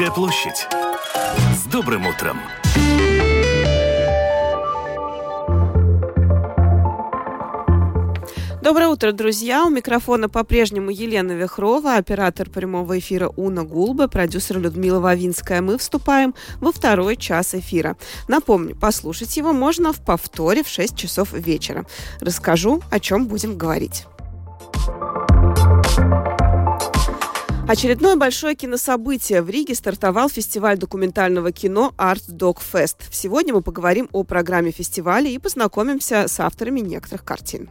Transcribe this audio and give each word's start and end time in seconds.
Комсомольская 0.00 0.10
площадь. 0.10 0.66
С 1.54 1.64
добрым 1.70 2.06
утром! 2.06 2.38
Доброе 8.62 8.88
утро, 8.88 9.12
друзья. 9.12 9.66
У 9.66 9.68
микрофона 9.68 10.30
по-прежнему 10.30 10.90
Елена 10.90 11.32
Вихрова, 11.32 11.96
оператор 11.96 12.48
прямого 12.48 12.98
эфира 12.98 13.28
Уна 13.36 13.64
Гулба, 13.64 14.08
продюсер 14.08 14.58
Людмила 14.58 15.00
Вавинская. 15.00 15.60
Мы 15.60 15.76
вступаем 15.76 16.34
во 16.60 16.72
второй 16.72 17.16
час 17.16 17.54
эфира. 17.54 17.96
Напомню, 18.26 18.76
послушать 18.76 19.36
его 19.36 19.52
можно 19.52 19.92
в 19.92 20.00
повторе 20.00 20.62
в 20.62 20.68
6 20.68 20.96
часов 20.96 21.32
вечера. 21.32 21.84
Расскажу, 22.20 22.80
о 22.90 23.00
чем 23.00 23.26
будем 23.26 23.58
говорить. 23.58 24.06
Очередное 27.70 28.16
большое 28.16 28.56
кинособытие. 28.56 29.42
В 29.42 29.48
Риге 29.48 29.76
стартовал 29.76 30.28
фестиваль 30.28 30.76
документального 30.76 31.52
кино 31.52 31.94
Art 31.96 32.28
Dog 32.28 32.56
Fest. 32.72 32.96
Сегодня 33.12 33.54
мы 33.54 33.62
поговорим 33.62 34.08
о 34.10 34.24
программе 34.24 34.72
фестиваля 34.72 35.30
и 35.30 35.38
познакомимся 35.38 36.26
с 36.26 36.40
авторами 36.40 36.80
некоторых 36.80 37.24
картин. 37.24 37.70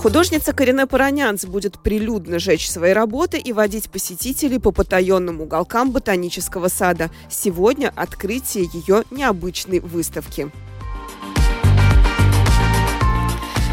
Художница 0.00 0.54
Корене 0.54 0.86
Паранянц 0.86 1.44
будет 1.44 1.82
прилюдно 1.82 2.38
жечь 2.38 2.70
свои 2.70 2.94
работы 2.94 3.36
и 3.38 3.52
водить 3.52 3.90
посетителей 3.90 4.58
по 4.58 4.72
потаенным 4.72 5.42
уголкам 5.42 5.90
ботанического 5.90 6.68
сада. 6.68 7.10
Сегодня 7.28 7.92
открытие 7.94 8.70
ее 8.72 9.04
необычной 9.10 9.80
выставки. 9.80 10.50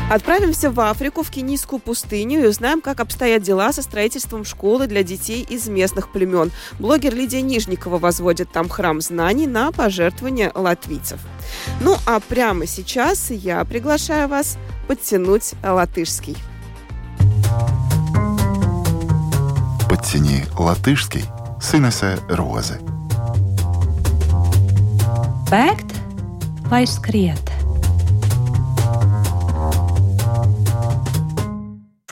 Отправимся 0.10 0.72
в 0.72 0.80
Африку, 0.80 1.22
в 1.22 1.30
Кенийскую 1.30 1.80
пустыню 1.80 2.42
и 2.42 2.48
узнаем, 2.48 2.80
как 2.80 3.02
обстоят 3.02 3.44
дела 3.44 3.74
со 3.74 3.82
строительством 3.82 4.46
школы 4.46 4.88
для 4.88 5.04
детей 5.04 5.46
из 5.48 5.68
местных 5.68 6.14
племен. 6.14 6.52
Блогер 6.80 7.14
Лидия 7.14 7.42
Нижникова 7.42 7.98
возводит 7.98 8.50
там 8.50 8.70
храм 8.70 9.02
знаний 9.02 9.48
на 9.48 9.74
пожертвования 9.74 10.52
латвийцев. 10.56 11.20
Ну 11.82 11.98
а 12.06 12.22
прямо 12.22 12.66
сейчас 12.68 13.32
я 13.32 13.64
приглашаю 13.66 14.30
вас 14.30 14.58
подтянуть 14.88 15.54
латышский. 15.62 16.38
Подтяни 19.90 20.46
латышский 20.58 21.26
Сынесе 21.62 22.18
Розы. 22.30 22.80
Bēgt 25.50 25.96
vai 26.70 26.86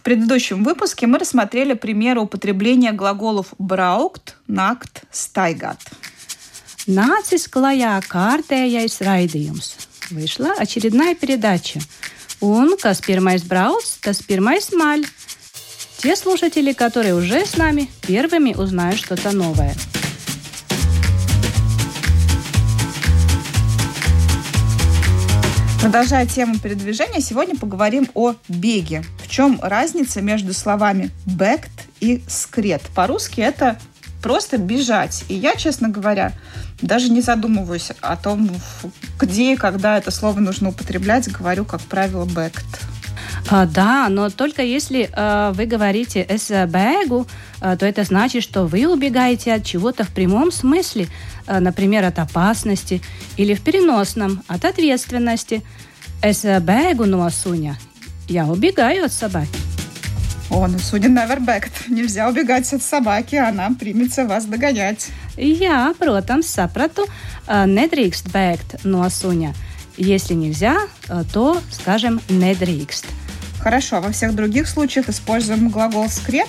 предыдущем 0.05 0.63
выпуске 0.63 1.07
мы 1.07 1.17
рассмотрели 1.17 1.73
примеры 1.73 2.21
употребления 2.21 2.91
глаголов 2.91 3.47
braukt, 3.57 4.37
nakt, 4.47 5.01
staigāt. 5.11 5.81
Nācis 6.85 7.49
klajā 7.49 7.97
kārtējais 8.05 9.01
raidījums. 9.01 9.73
Вышла 10.11 10.53
очередная 10.59 11.15
передача. 11.15 11.81
Un 12.39 12.77
kas 12.77 13.01
pirmais 13.01 13.41
brauc, 13.41 13.81
tas 14.05 14.21
pirmais 14.21 14.69
маль. 14.71 15.07
Те 15.97 16.15
слушатели, 16.15 16.73
которые 16.73 17.15
уже 17.15 17.43
с 17.43 17.57
нами, 17.57 17.89
первыми 18.05 18.53
узнают 18.53 18.99
что-то 18.99 19.31
новое. 19.31 19.73
Продолжая 25.85 26.25
тему 26.25 26.57
передвижения, 26.57 27.21
сегодня 27.21 27.55
поговорим 27.55 28.09
о 28.15 28.33
беге. 28.47 29.03
В 29.23 29.29
чем 29.29 29.59
разница 29.61 30.19
между 30.19 30.51
словами 30.51 31.11
«бэкт» 31.27 31.69
и 31.99 32.23
«скрет»? 32.27 32.81
По-русски 32.95 33.41
это 33.41 33.77
просто 34.23 34.57
бежать. 34.57 35.25
И 35.27 35.35
я, 35.35 35.53
честно 35.53 35.87
говоря, 35.87 36.33
даже 36.81 37.09
не 37.09 37.21
задумываюсь 37.21 37.91
о 38.01 38.17
том, 38.17 38.49
где 39.19 39.53
и 39.53 39.55
когда 39.55 39.99
это 39.99 40.09
слово 40.09 40.39
нужно 40.39 40.69
употреблять. 40.69 41.31
Говорю, 41.31 41.65
как 41.65 41.81
правило, 41.81 42.25
«бэкт». 42.25 42.65
А, 43.51 43.67
да, 43.67 44.09
но 44.09 44.31
только 44.31 44.63
если 44.63 45.07
э, 45.11 45.51
вы 45.53 45.67
говорите 45.67 46.25
«эс 46.27 46.49
бегу», 46.49 47.27
э, 47.61 47.77
то 47.77 47.85
это 47.85 48.03
значит, 48.03 48.41
что 48.41 48.65
вы 48.65 48.87
убегаете 48.87 49.53
от 49.53 49.63
чего-то 49.63 50.03
в 50.03 50.09
прямом 50.09 50.51
смысле, 50.51 51.09
например, 51.47 52.05
от 52.05 52.19
опасности, 52.19 53.01
или 53.37 53.53
в 53.53 53.61
переносном, 53.61 54.43
от 54.47 54.65
ответственности. 54.65 55.63
«Эс 56.21 56.43
бегу 56.43 57.05
но 57.05 57.29
суня»– 57.29 57.77
я 58.27 58.45
убегаю 58.45 59.05
от 59.05 59.11
собаки. 59.11 59.59
О, 60.49 60.67
ну 60.67 60.79
судя 60.79 61.09
never 61.09 61.39
backed. 61.39 61.87
Нельзя 61.87 62.27
убегать 62.29 62.71
от 62.73 62.81
собаки, 62.81 63.35
она 63.35 63.69
примется 63.79 64.25
вас 64.25 64.45
догонять. 64.45 65.09
Jā, 65.37 65.93
protams, 65.99 66.47
sapratu. 66.47 67.05
Nedrīkst 67.47 68.31
bēgt 68.31 68.85
no 68.85 69.05
suņa. 69.09 69.53
Если 69.97 70.33
нельзя, 70.33 70.77
то 71.33 71.61
скажем 71.71 72.21
nedrīkst. 72.29 73.05
Хорошо, 73.59 74.01
во 74.01 74.11
всех 74.11 74.35
других 74.35 74.67
случаях 74.67 75.09
используем 75.09 75.69
глагол 75.69 76.07
«скрет»? 76.09 76.47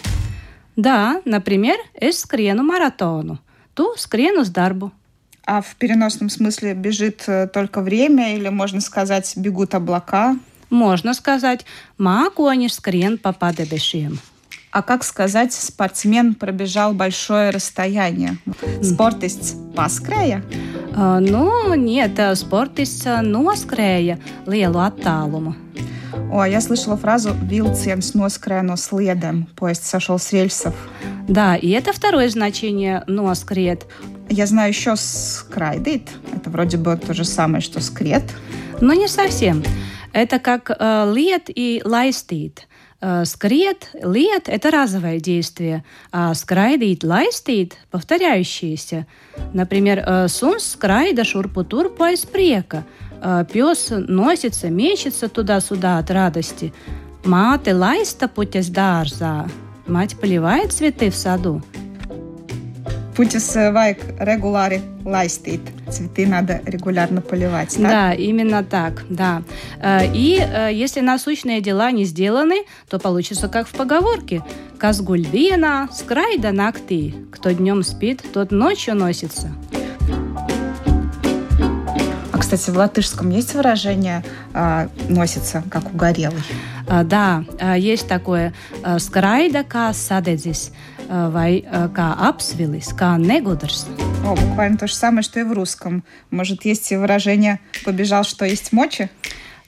Да, 0.76 1.20
например, 1.24 1.76
es 2.00 2.20
skrienu 2.20 2.62
маратону. 2.62 3.38
Tu 3.76 3.84
skrienu 4.00 4.40
uz 4.40 4.48
darbu. 4.48 4.90
А 5.44 5.60
в 5.60 5.76
переносном 5.76 6.28
смысле 6.28 6.74
бежит 6.74 7.24
э, 7.28 7.46
только 7.46 7.80
время 7.80 8.34
или 8.34 8.48
можно 8.48 8.80
сказать 8.80 9.36
бегут 9.36 9.74
облака? 9.74 10.36
Можно 10.70 11.14
сказать 11.14 11.64
mākoņi 11.98 12.68
skrien 12.72 13.18
pa 13.18 13.32
padebešiem. 13.32 14.18
А 14.72 14.82
как 14.82 15.04
сказать 15.04 15.52
спортсмен 15.52 16.34
пробежал 16.34 16.92
большое 16.92 17.50
расстояние? 17.50 18.36
Спортиsts 18.82 19.54
paskrēja? 19.76 20.42
Uh, 20.96 21.20
nu, 21.20 21.74
нет, 21.76 22.18
спортиsts 22.34 23.06
noskrēja 23.22 24.18
lielu 24.46 24.80
attālumu. 24.80 25.54
О, 26.32 26.44
я 26.44 26.60
слышала 26.60 26.96
фразу 26.96 27.30
«Vilciens 27.30 28.14
noskrēja 28.14 28.62
no 28.62 28.76
sliedēm», 28.76 29.46
поезд 29.54 29.84
сошел 29.84 30.18
с 30.18 30.32
рельсов. 30.32 30.74
Да, 31.28 31.56
и 31.56 31.70
это 31.70 31.92
второе 31.92 32.28
значение 32.28 33.04
«носкрет». 33.06 33.86
Я 34.28 34.46
знаю 34.46 34.70
еще 34.70 34.96
«скрайдит». 34.96 36.10
Это 36.34 36.50
вроде 36.50 36.76
бы 36.76 36.96
то 36.96 37.14
же 37.14 37.24
самое, 37.24 37.60
что 37.60 37.80
«скрет». 37.80 38.24
Но 38.80 38.92
не 38.92 39.08
совсем. 39.08 39.62
Это 40.12 40.38
как 40.38 40.70
э, 40.70 41.12
лет 41.14 41.44
и 41.48 41.82
лайстит. 41.84 42.66
Э, 43.00 43.24
скрет, 43.24 43.90
лет– 43.92 44.44
это 44.48 44.70
разовое 44.70 45.20
действие, 45.20 45.84
а 46.12 46.32
скрайдит, 46.34 47.04
лайстит– 47.04 47.76
повторяющиеся. 47.90 49.06
Например, 49.52 50.02
э, 50.04 50.28
сунс 50.28 50.64
скрайда 50.64 51.24
шурпутур 51.24 51.90
поиспрека. 51.90 52.84
Э, 53.26 53.44
Пес 53.52 53.88
носится, 53.90 54.70
мечется 54.70 55.28
туда-сюда 55.28 55.98
от 55.98 56.10
радости. 56.12 56.72
Маты 57.24 57.74
лайста 57.74 58.28
путес 58.28 58.68
дārзā. 58.68 59.50
Мать 59.88 60.16
поливает 60.16 60.72
цветы 60.72 61.10
в 61.10 61.16
саду. 61.16 61.60
Путис 63.16 63.56
вайк 63.56 63.98
регулари 64.20 64.80
лайстит. 65.04 65.60
Цветы 65.90 66.26
надо 66.26 66.60
регулярно 66.66 67.20
поливать, 67.20 67.74
так? 67.74 67.82
Да, 67.82 68.12
именно 68.12 68.62
так, 68.62 69.04
да. 69.08 69.42
Э, 69.82 70.06
И 70.14 70.38
э, 70.38 70.70
если 70.72 71.00
насущные 71.00 71.60
дела 71.60 71.90
не 71.90 72.04
сделаны, 72.04 72.64
то 72.88 73.00
получится 73.00 73.48
как 73.48 73.66
в 73.66 73.72
поговорке. 73.72 74.44
Казгуль 74.78 75.26
вина, 75.26 75.88
скрайда 75.92 76.52
накты. 76.52 77.14
Кто 77.32 77.50
днем 77.50 77.82
спит, 77.82 78.22
тот 78.32 78.52
ночью 78.52 78.94
носится. 78.94 79.50
Кстати, 82.46 82.70
в 82.70 82.76
латышском 82.76 83.30
есть 83.30 83.54
выражение 83.54 84.22
а, 84.54 84.88
«носится, 85.08 85.64
как 85.68 85.92
угорелый»? 85.92 86.44
А, 86.86 87.02
Да, 87.02 87.44
а, 87.58 87.76
есть 87.76 88.06
такое 88.06 88.54
скрайда 88.98 89.64
kā 89.64 89.90
sadedzis 89.90 90.70
а, 91.08 91.28
vai 91.28 91.66
kā 91.90 92.14
apsvilis, 92.30 92.94
kā 92.94 93.18
negudrs. 93.18 93.88
О, 94.24 94.36
буквально 94.36 94.78
то 94.78 94.86
же 94.86 94.94
самое, 94.94 95.24
что 95.24 95.40
и 95.40 95.42
в 95.42 95.50
русском. 95.50 96.04
Может, 96.30 96.64
есть 96.64 96.92
и 96.92 96.96
выражение 96.96 97.58
«побежал, 97.84 98.22
что 98.22 98.44
есть 98.44 98.72
мочи»? 98.72 99.10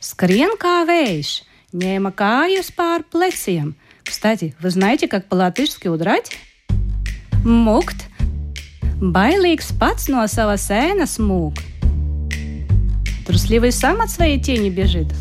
Skrien 0.01 0.55
kā 0.55 0.87
vējš, 0.87 1.43
ņēma 1.75 2.15
kājas 2.15 2.71
pār 2.71 3.03
pleciem. 3.03 3.75
Кстати, 4.05 4.55
вы 4.61 4.71
знаете, 4.71 5.09
как 5.09 5.27
по-латышски 5.27 5.89
удрать? 5.89 6.31
Mukt. 7.45 8.07
Bailīgs 9.01 9.73
pats 9.81 10.07
no 10.07 10.23
sava 10.29 10.55
sēna 10.55 11.11
smūg. 11.11 11.78
Трусливый 13.29 13.73
сам 13.73 14.01
от 14.01 14.09
своей 14.09 14.41
тени 14.41 14.71
бежит. 14.71 15.13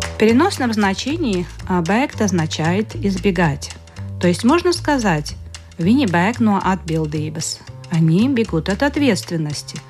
В 0.00 0.16
переносном 0.16 0.72
значении 0.72 1.44
бēgt 1.68 2.22
означает 2.22 2.94
избегать. 2.94 3.72
То 4.20 4.28
есть 4.28 4.44
можно 4.44 4.72
сказать 4.72 5.34
«Viņi 5.76 6.06
bēg 6.06 6.38
no 6.38 6.62
atbildības». 6.62 7.58
Они 7.90 8.28
бегут 8.28 8.68
от 8.68 8.84
ответственности. 8.84 9.80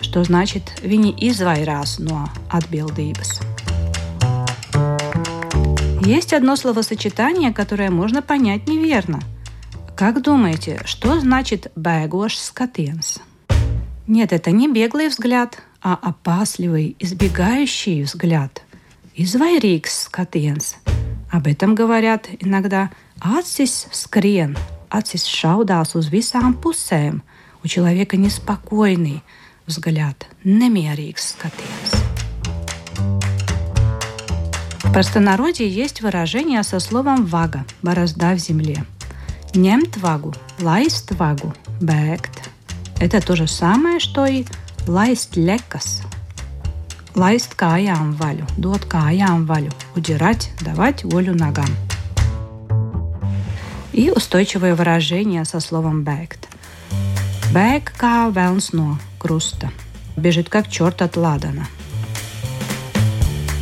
Что 0.00 0.24
значит 0.24 0.62
«Viņi 0.82 1.14
izvairās 1.20 2.00
no 2.00 2.30
atbildības». 2.50 3.42
Есть 6.02 6.32
одно 6.32 6.56
словосочетание, 6.56 7.52
которое 7.52 7.90
можно 7.90 8.22
понять 8.22 8.66
неверно. 8.66 9.20
Как 9.96 10.20
думаете, 10.20 10.82
что 10.84 11.18
значит 11.18 11.72
«бегош 11.74 12.36
скатенс»? 12.36 13.18
Нет, 14.06 14.34
это 14.34 14.50
не 14.50 14.68
беглый 14.68 15.08
взгляд, 15.08 15.62
а 15.80 15.94
опасливый, 15.94 16.94
избегающий 16.98 18.02
взгляд. 18.02 18.62
Извайрикс 19.14 20.02
скатенс. 20.02 20.76
Об 21.32 21.46
этом 21.46 21.74
говорят 21.74 22.28
иногда 22.40 22.90
«acis 23.22 23.88
скрен», 23.90 24.58
«acis 24.90 25.24
šaudās 25.24 25.96
uz 25.96 26.12
visām 26.12 26.52
pusēm». 26.60 27.22
У 27.64 27.66
человека 27.66 28.18
неспокойный 28.18 29.22
взгляд, 29.64 30.26
немерīgs 30.44 31.32
скатенс. 31.32 32.04
В 34.84 34.92
простонародье 34.92 35.66
есть 35.66 36.02
выражение 36.02 36.62
со 36.64 36.80
словом 36.80 37.24
«вага»– 37.24 37.64
«борозда 37.82 38.34
в 38.34 38.38
земле». 38.38 38.84
Немт 39.56 39.96
вагу, 39.96 40.34
лайст 40.60 41.12
вагу, 41.12 41.54
бэкт. 41.80 42.50
Это 43.00 43.20
то 43.20 43.34
же 43.34 43.46
самое, 43.46 43.98
что 44.00 44.26
и 44.26 44.44
лайст 44.86 45.34
лекас. 45.36 46.02
Лайст 47.14 47.54
каям 47.54 48.12
валю, 48.12 48.46
дот 48.58 48.84
каям 48.84 49.46
валю. 49.46 49.72
Удирать, 49.94 50.52
давать 50.60 51.04
волю 51.04 51.34
ногам. 51.34 51.70
И 53.94 54.10
устойчивое 54.10 54.74
выражение 54.74 55.46
со 55.46 55.60
словом 55.60 56.04
бэкт. 56.04 56.48
Бэк 57.54 57.94
kā 57.98 58.30
велнс 58.30 58.74
но 58.74 58.98
круста. 59.18 59.72
Бежит 60.16 60.50
как 60.50 60.68
черт 60.68 61.00
от 61.00 61.16
ладана. 61.16 61.66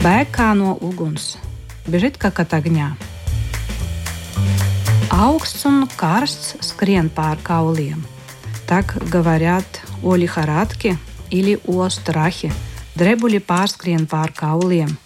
Bēg 0.05 0.29
kā 0.37 0.51
no 0.53 0.75
uguns, 0.85 1.39
biežit 1.89 2.19
kā 2.21 2.29
от 2.29 2.53
огня. 2.53 2.97
Augsts 5.15 5.65
un 5.65 5.87
karsts 5.97 6.57
skrien 6.61 7.09
pār 7.09 7.39
kauliem. 7.43 8.03
Так 8.67 8.97
говорят 9.09 9.65
о 10.03 10.17
лихорадке 10.17 10.99
или 11.31 11.61
о 11.69 11.89
страхе. 11.89 12.53
Дребули 12.97 13.39
pārskrien 13.39 14.09
pār 14.09 14.33
kauliem. 14.33 14.99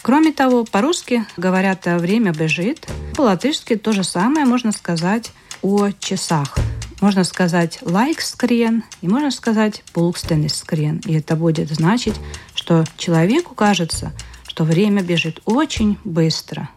Кроме 0.00 0.32
того, 0.32 0.64
по-русски 0.64 1.24
говорят 1.36 1.86
«время 1.86 2.30
бежит». 2.30 2.86
По-латышски 3.16 3.74
то 3.74 3.90
же 3.92 4.04
самое 4.04 4.46
можно 4.46 4.70
сказать 4.70 5.32
о 5.60 5.90
часах. 5.98 6.54
Можно 7.00 7.24
сказать 7.24 7.80
«лайк 7.82 8.20
скрен» 8.20 8.84
и 9.00 9.08
можно 9.08 9.32
сказать 9.32 9.82
«пулкстенис 9.92 10.54
скрен». 10.58 11.02
И 11.04 11.14
это 11.14 11.34
будет 11.34 11.68
значить, 11.70 12.14
что 12.54 12.84
человеку 12.96 13.56
кажется, 13.56 14.12
что 14.46 14.62
время 14.62 15.02
бежит 15.02 15.40
очень 15.46 15.98
быстро. 16.04 16.68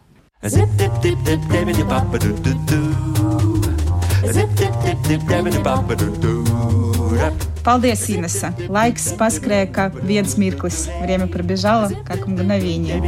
Paldies, 7.63 8.11
Инесса. 8.11 8.51
Лайкс 8.69 9.13
paskrēja, 9.15 9.67
как 9.71 9.95
viens 10.03 10.35
mirklis. 10.37 10.91
Время 11.01 11.29
пробежало, 11.29 11.91
как 12.05 12.27
мгновение. 12.27 12.99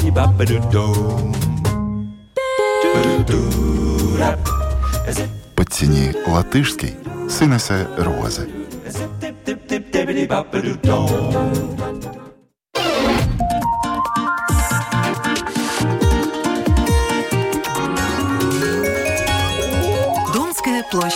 Подтяни 5.56 6.14
латышский 6.26 6.94
с 7.28 7.42
Инессе 7.42 7.88
Розы. 7.98 8.48
Донская 10.84 12.17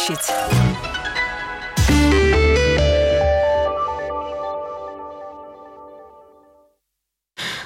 Площадь. 0.06 0.53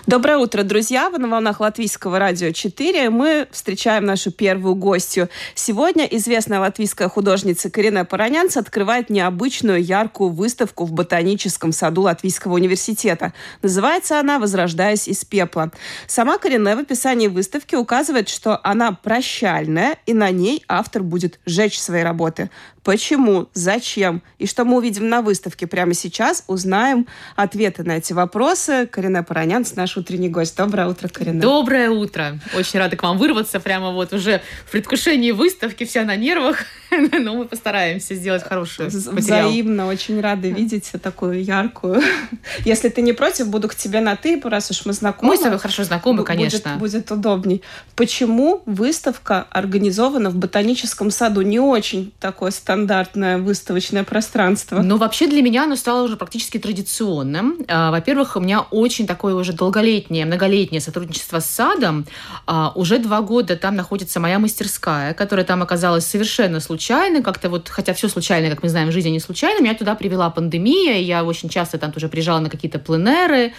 Доброе 0.08 0.38
утро, 0.38 0.64
друзья! 0.64 1.10
Вы 1.10 1.18
на 1.18 1.28
волнах 1.28 1.60
Латвийского 1.60 2.18
радио 2.18 2.54
4. 2.54 3.10
Мы 3.10 3.46
встречаем 3.52 4.06
нашу 4.06 4.32
первую 4.32 4.74
гостью. 4.76 5.28
Сегодня 5.54 6.06
известная 6.06 6.62
латвийская 6.62 7.10
художница 7.10 7.70
Карина 7.70 8.06
Паранянц 8.06 8.56
открывает 8.56 9.10
необычную 9.10 9.84
яркую 9.84 10.30
выставку 10.30 10.86
в 10.86 10.94
ботаническом 10.94 11.74
саду 11.74 12.04
Латвийского 12.04 12.54
университета. 12.54 13.34
Называется 13.62 14.18
она 14.18 14.40
«Возрождаясь 14.40 15.10
из 15.10 15.26
пепла». 15.26 15.74
Сама 16.08 16.38
Карина 16.38 16.78
в 16.78 16.80
описании 16.80 17.28
выставки 17.28 17.76
указывает, 17.76 18.30
что 18.30 18.62
она 18.64 18.94
прощальная, 18.94 19.98
и 20.06 20.14
на 20.14 20.30
ней 20.30 20.64
автор 20.70 21.04
будет 21.04 21.42
сжечь 21.46 21.82
свои 21.82 22.04
работы. 22.04 22.50
Почему? 22.88 23.50
Зачем? 23.54 24.24
И 24.38 24.48
что 24.48 24.64
мы 24.64 24.78
увидим 24.78 25.10
на 25.10 25.22
выставке 25.22 25.68
прямо 25.68 25.94
сейчас, 25.94 26.46
узнаем 26.48 27.06
ответы 27.36 27.84
на 27.84 27.98
эти 27.98 28.14
вопросы. 28.14 28.88
Карина 28.90 29.24
Паранянц, 29.24 29.76
наш 29.76 29.98
утренний 29.98 30.30
гость. 30.30 30.56
Доброе 30.56 30.88
утро, 30.88 31.10
Карина. 31.10 31.42
Доброе 31.42 31.90
утро. 31.90 32.40
Очень 32.56 32.80
рада 32.80 32.96
к 32.96 33.04
вам 33.04 33.18
вырваться. 33.18 33.60
Прямо 33.60 33.92
вот 33.92 34.14
уже 34.14 34.42
в 34.66 34.72
предвкушении 34.72 35.32
выставки, 35.32 35.84
вся 35.84 36.06
на 36.06 36.16
нервах. 36.16 36.60
Но 37.12 37.34
мы 37.34 37.44
постараемся 37.44 38.16
сделать 38.16 38.44
хорошую 38.44 38.90
материал. 38.90 39.50
Взаимно. 39.50 39.88
Очень 39.88 40.22
рада 40.22 40.48
видеть 40.48 40.90
такую 41.04 41.44
яркую. 41.44 42.02
Если 42.64 42.88
ты 42.88 43.02
не 43.02 43.12
против, 43.12 43.50
буду 43.50 43.68
к 43.68 43.76
тебе 43.76 44.00
на 44.00 44.16
«ты», 44.16 44.40
раз 44.42 44.72
уж 44.72 44.86
мы 44.86 44.94
знакомы. 44.94 45.34
Мы 45.34 45.38
с 45.38 45.42
тобой 45.42 45.60
хорошо 45.60 45.84
знакомы, 45.84 46.24
конечно. 46.24 46.78
Будет, 46.78 47.02
будет 47.02 47.12
удобней. 47.12 47.64
Почему 47.98 48.64
выставка 48.66 49.46
организована 49.50 50.30
в 50.30 50.36
ботаническом 50.36 51.12
саду? 51.12 51.42
Не 51.42 51.60
очень 51.60 52.14
такой 52.22 52.54
стандартный 52.54 52.77
стандартное 52.78 53.40
выставочное 53.40 54.04
пространство? 54.04 54.82
Ну, 54.82 54.98
вообще 54.98 55.28
для 55.28 55.42
меня 55.42 55.64
оно 55.64 55.76
стало 55.76 56.04
уже 56.04 56.16
практически 56.16 56.60
традиционным. 56.60 57.58
А, 57.68 57.90
во-первых, 57.90 58.36
у 58.36 58.40
меня 58.40 58.62
очень 58.62 59.08
такое 59.08 59.34
уже 59.34 59.54
долголетнее, 59.54 60.26
многолетнее 60.26 60.80
сотрудничество 60.80 61.40
с 61.40 61.48
садом. 61.48 62.06
А, 62.46 62.72
уже 62.76 63.00
два 63.00 63.22
года 63.22 63.56
там 63.56 63.76
находится 63.76 64.20
моя 64.20 64.38
мастерская, 64.38 65.16
которая 65.16 65.44
там 65.44 65.64
оказалась 65.64 66.06
совершенно 66.06 66.60
случайно, 66.60 67.24
как-то 67.24 67.50
вот, 67.50 67.68
хотя 67.68 67.94
все 67.94 68.10
случайно, 68.10 68.52
как 68.52 68.62
мы 68.62 68.70
знаем, 68.70 68.92
жизнь 68.92 69.10
не 69.10 69.20
случайно, 69.20 69.64
меня 69.64 69.74
туда 69.74 69.96
привела 69.96 70.30
пандемия, 70.30 71.00
и 71.00 71.04
я 71.04 71.24
очень 71.24 71.50
часто 71.50 71.80
там 71.80 71.92
тоже 71.92 72.10
приезжала 72.10 72.40
на 72.40 72.50
какие-то 72.52 72.78
пленеры, 72.78 73.54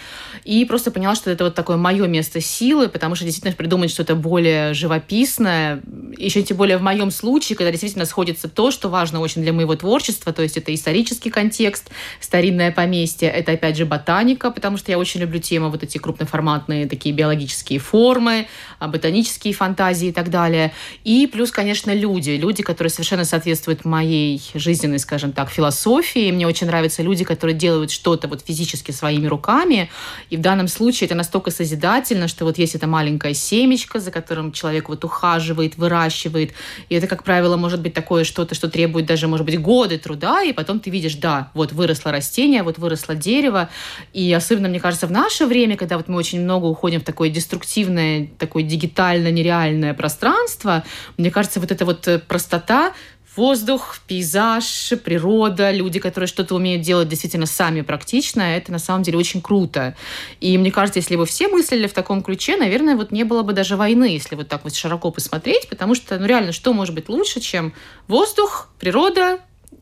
и 0.45 0.63
просто 0.63 0.91
поняла, 0.91 1.15
что 1.15 1.29
это 1.29 1.43
вот 1.43 1.55
такое 1.55 1.75
мое 1.75 2.07
место 2.07 2.39
силы, 2.39 2.87
потому 2.87 3.15
что 3.15 3.25
действительно 3.25 3.53
придумать 3.53 3.91
что-то 3.91 4.15
более 4.15 4.73
живописное, 4.73 5.81
еще 6.17 6.41
тем 6.41 6.55
более 6.55 6.77
в 6.77 6.81
моем 6.81 7.11
случае, 7.11 7.57
когда 7.57 7.71
действительно 7.71 8.05
сходится 8.05 8.47
то, 8.47 8.71
что 8.71 8.87
важно 8.87 9.08
важно 9.09 9.21
очень 9.21 9.41
для 9.41 9.53
моего 9.53 9.75
творчества, 9.75 10.31
то 10.33 10.43
есть 10.43 10.57
это 10.57 10.73
исторический 10.73 11.31
контекст, 11.31 11.89
старинное 12.19 12.71
поместье, 12.71 13.27
это 13.27 13.53
опять 13.53 13.75
же 13.75 13.85
ботаника, 13.85 14.51
потому 14.51 14.77
что 14.77 14.91
я 14.91 14.99
очень 14.99 15.21
люблю 15.21 15.39
темы 15.39 15.71
вот 15.71 15.81
эти 15.81 15.97
крупноформатные 15.97 16.87
такие 16.87 17.15
биологические 17.15 17.79
формы, 17.79 18.47
а, 18.77 18.87
ботанические 18.87 19.55
фантазии 19.55 20.09
и 20.09 20.11
так 20.11 20.29
далее. 20.29 20.73
И 21.03 21.25
плюс, 21.25 21.51
конечно, 21.51 21.91
люди, 21.91 22.31
люди, 22.31 22.61
которые 22.61 22.91
совершенно 22.91 23.25
соответствуют 23.25 23.83
моей 23.83 24.41
жизненной, 24.53 24.99
скажем 24.99 25.31
так, 25.31 25.49
философии. 25.49 26.31
Мне 26.31 26.45
очень 26.45 26.67
нравятся 26.67 27.01
люди, 27.01 27.23
которые 27.23 27.55
делают 27.55 27.89
что-то 27.89 28.27
вот 28.27 28.43
физически 28.45 28.91
своими 28.91 29.25
руками, 29.25 29.89
и 30.29 30.37
в 30.37 30.41
данном 30.41 30.67
случае 30.67 31.07
это 31.07 31.15
настолько 31.15 31.49
созидательно, 31.49 32.27
что 32.27 32.45
вот 32.45 32.59
есть 32.59 32.75
эта 32.75 32.85
маленькая 32.85 33.33
семечко, 33.33 33.99
за 33.99 34.11
которым 34.11 34.51
человек 34.51 34.89
вот 34.89 35.03
ухаживает, 35.03 35.77
выращивает, 35.77 36.53
и 36.89 36.95
это, 36.95 37.07
как 37.07 37.23
правило, 37.23 37.57
может 37.57 37.81
быть 37.81 37.95
такое 37.95 38.23
что-то, 38.23 38.53
что 38.53 38.69
требует 38.69 38.88
требует 38.89 39.05
даже, 39.05 39.27
может 39.27 39.45
быть, 39.45 39.61
годы 39.61 39.99
труда, 39.99 40.41
и 40.41 40.51
потом 40.51 40.79
ты 40.79 40.89
видишь, 40.89 41.15
да, 41.15 41.51
вот 41.53 41.71
выросло 41.73 42.11
растение, 42.11 42.63
вот 42.63 42.79
выросло 42.79 43.13
дерево. 43.13 43.69
И 44.13 44.33
особенно, 44.33 44.67
мне 44.67 44.79
кажется, 44.79 45.05
в 45.05 45.11
наше 45.11 45.45
время, 45.45 45.77
когда 45.77 45.97
вот 45.97 46.07
мы 46.07 46.17
очень 46.17 46.41
много 46.41 46.65
уходим 46.65 46.99
в 46.99 47.03
такое 47.03 47.29
деструктивное, 47.29 48.27
такое 48.39 48.63
дигитально-нереальное 48.63 49.93
пространство, 49.93 50.83
мне 51.17 51.29
кажется, 51.29 51.59
вот 51.59 51.71
эта 51.71 51.85
вот 51.85 52.07
э, 52.07 52.17
простота 52.17 52.93
воздух, 53.39 53.99
пейзаж, 54.05 54.93
природа, 55.03 55.71
люди, 55.71 55.99
которые 55.99 56.27
что-то 56.27 56.55
умеют 56.55 56.81
делать 56.81 57.07
действительно 57.07 57.45
сами 57.45 57.81
практично, 57.81 58.41
это 58.41 58.71
на 58.71 58.79
самом 58.79 59.03
деле 59.03 59.17
очень 59.17 59.41
круто. 59.41 59.95
И 60.41 60.57
мне 60.57 60.71
кажется, 60.71 60.99
если 60.99 61.15
бы 61.15 61.25
все 61.25 61.47
мыслили 61.47 61.87
в 61.87 61.93
таком 61.93 62.21
ключе, 62.21 62.57
наверное, 62.57 62.97
вот 62.97 63.11
не 63.11 63.23
было 63.23 63.41
бы 63.43 63.53
даже 63.53 63.77
войны, 63.77 64.03
если 64.03 64.35
вот 64.35 64.49
так 64.49 64.65
вот 64.65 64.75
широко 64.75 65.09
посмотреть, 65.09 65.69
потому 65.69 65.95
что, 65.95 66.19
ну 66.19 66.25
реально, 66.25 66.51
что 66.51 66.73
может 66.73 66.93
быть 66.93 67.07
лучше, 67.07 67.39
чем 67.39 67.73
воздух, 68.07 68.69
природа, 68.77 69.39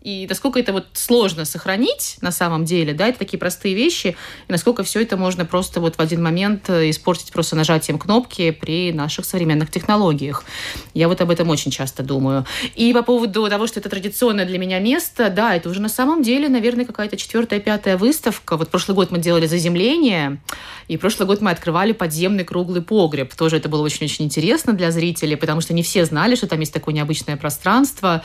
и 0.08 0.26
насколько 0.30 0.58
это 0.58 0.72
вот 0.74 0.88
сложно 0.94 1.44
сохранить 1.44 2.18
на 2.22 2.32
самом 2.32 2.66
деле, 2.66 2.94
да, 2.94 3.08
это 3.08 3.20
такие 3.20 3.38
простые 3.38 3.76
вещи, 3.76 4.16
и 4.48 4.52
насколько 4.52 4.84
все 4.84 5.02
это 5.02 5.18
можно 5.18 5.46
просто 5.46 5.82
вот 5.82 5.96
в 5.96 6.00
один 6.00 6.22
момент 6.24 6.70
э, 6.70 6.90
испортить 6.90 7.32
просто 7.32 7.56
нажатием 7.56 7.98
кнопки 8.00 8.52
при 8.52 8.94
наших 8.94 9.26
современных 9.26 9.72
технологиях. 9.72 10.46
Я 10.94 11.08
вот 11.08 11.20
об 11.22 11.30
этом 11.30 11.50
очень 11.50 11.72
часто 11.72 12.04
думаю. 12.04 12.46
И 12.76 12.94
по 12.94 13.02
поводу 13.02 13.50
того, 13.50 13.68
что 13.68 13.80
это 13.80 13.90
традиционное 13.90 14.46
для 14.46 14.60
меня 14.60 14.80
место, 14.80 15.30
да, 15.30 15.56
это 15.56 15.70
уже 15.70 15.82
на 15.82 15.90
самом 15.90 16.22
деле, 16.22 16.48
наверное, 16.48 16.86
какая-то 16.86 17.18
четвертая, 17.18 17.60
пятая 17.60 17.98
выставка. 17.98 18.56
Вот 18.56 18.70
прошлый 18.70 18.96
год 18.96 19.12
мы 19.12 19.20
делали 19.20 19.46
заземление, 19.46 20.40
и 20.88 20.96
прошлый 20.98 21.28
год 21.28 21.42
мы 21.42 21.52
открывали 21.52 21.92
подземный 21.92 22.46
круглый 22.46 22.82
погреб. 22.82 23.36
Тоже 23.36 23.58
это 23.58 23.68
было 23.68 23.82
очень-очень 23.82 24.24
интересно 24.26 24.74
для 24.74 24.92
зрителей, 24.92 25.36
потому 25.36 25.60
что 25.60 25.74
не 25.74 25.84
все 25.84 26.06
знали, 26.06 26.36
что 26.36 26.48
там 26.48 26.60
есть 26.62 26.74
такое 26.74 26.94
необычное 26.94 27.36
пространство. 27.36 28.24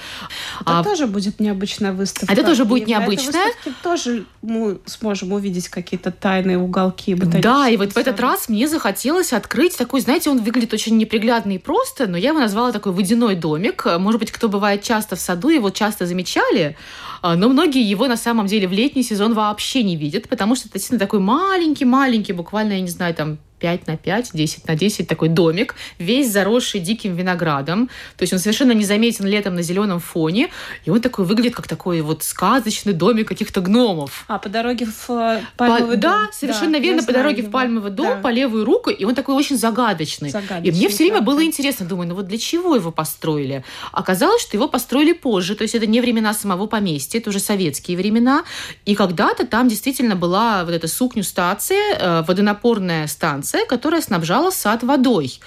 Это 0.61 0.79
а, 0.79 0.85
тоже 0.85 1.07
будет 1.07 1.41
необычно 1.41 1.52
необычная 1.53 1.93
выставка. 1.93 2.33
Это 2.33 2.43
тоже 2.43 2.65
будет 2.65 2.87
необычная. 2.87 3.53
тоже 3.83 4.25
мы 4.43 4.81
сможем 4.87 5.33
увидеть 5.33 5.69
какие-то 5.69 6.11
тайные 6.11 6.59
уголки. 6.59 7.15
Да, 7.15 7.69
и 7.69 7.77
вот 7.77 7.93
в 7.93 7.97
этот 7.97 8.19
раз 8.21 8.49
мне 8.49 8.69
захотелось 8.69 9.33
открыть 9.33 9.77
такой, 9.77 10.01
знаете, 10.01 10.31
он 10.31 10.43
выглядит 10.43 10.73
очень 10.73 10.97
неприглядный 10.97 11.57
и 11.57 11.59
просто, 11.59 12.07
но 12.07 12.17
я 12.17 12.31
его 12.31 12.41
назвала 12.41 12.73
такой 12.73 12.93
водяной 12.93 13.37
домик. 13.37 13.87
Может 13.99 14.21
быть, 14.21 14.33
кто 14.33 14.49
бывает 14.49 14.83
часто 14.83 15.17
в 15.17 15.21
саду, 15.21 15.49
его 15.49 15.71
часто 15.71 16.07
замечали, 16.07 16.77
а, 17.21 17.37
но 17.37 17.49
многие 17.49 17.89
его 17.89 18.07
на 18.07 18.17
самом 18.17 18.47
деле 18.47 18.67
в 18.67 18.73
летний 18.73 19.03
сезон 19.03 19.35
вообще 19.35 19.83
не 19.83 19.97
видят, 19.97 20.29
потому 20.29 20.57
что 20.57 20.69
это 20.69 20.75
действительно 20.75 21.01
такой 21.01 21.21
маленький-маленький, 21.21 22.33
буквально, 22.33 22.73
я 22.73 22.81
не 22.81 22.89
знаю, 22.89 23.15
там 23.15 23.39
5 23.63 23.87
на 23.87 23.97
5, 23.97 24.31
10 24.35 24.67
на 24.67 24.75
10 24.75 25.07
такой 25.07 25.29
домик, 25.29 25.77
весь 25.99 26.31
заросший 26.33 26.81
диким 26.81 27.15
виноградом. 27.15 27.89
То 28.17 28.25
есть 28.25 28.33
он 28.33 28.41
совершенно 28.41 28.73
незаметен 28.73 29.25
летом 29.25 29.55
на 29.55 29.63
зеленом 29.63 30.01
фоне. 30.01 30.49
И 30.85 30.91
он 30.91 31.01
такой 31.01 31.25
выглядит 31.25 31.55
как 31.55 31.69
такой 31.69 32.01
вот 32.01 32.25
сказочный 32.25 32.93
домик 32.93 33.29
каких-то 33.29 33.61
гномов. 33.61 34.25
А 34.27 34.39
по 34.39 34.49
дороге 34.49 34.87
в 34.87 35.11
э, 35.11 35.43
пальмовый 35.57 35.97
по, 35.97 36.03
дом? 36.03 36.11
Да, 36.13 36.29
совершенно 36.33 36.73
да, 36.73 36.79
верно, 36.81 37.05
по 37.05 37.13
дороге 37.13 37.39
его. 37.39 37.49
в 37.49 37.53
пальмовый 37.53 37.93
дом, 37.93 38.07
да. 38.07 38.17
по 38.17 38.29
левую 38.29 38.65
руку. 38.65 38.91
И 38.91 39.05
он 39.05 39.15
такой 39.15 39.37
очень 39.37 39.57
загадочный. 39.57 40.31
загадочный 40.31 40.69
и 40.69 40.73
мне 40.73 40.89
все 40.89 41.05
время 41.05 41.21
было 41.21 41.45
интересно, 41.45 41.87
думаю, 41.87 42.09
ну 42.09 42.17
вот 42.17 42.27
для 42.27 42.39
чего 42.39 42.75
его 42.75 42.91
построили? 42.91 43.63
Оказалось, 43.93 44.43
что 44.43 44.57
его 44.57 44.67
построили 44.67 45.13
позже. 45.13 45.55
То 45.55 45.63
есть 45.63 45.77
это 45.77 45.87
не 45.87 46.01
времена 46.01 46.35
самого 46.35 46.67
поместья, 46.67 47.21
это 47.21 47.31
уже 47.31 47.39
советские 47.39 47.97
времена. 47.97 48.43
И 48.87 48.97
когда-то 48.97 49.47
там 49.47 49.69
действительно 49.69 50.17
была 50.17 50.65
вот 50.65 50.75
эта 50.75 50.89
сукню-стация, 50.89 51.97
э, 51.97 52.23
водонапорная 52.27 53.07
станция, 53.07 53.52
станция, 53.53 53.67
которая 53.67 54.01
снабжала 54.01 54.51
сад 54.51 54.83
водой. 54.83 55.41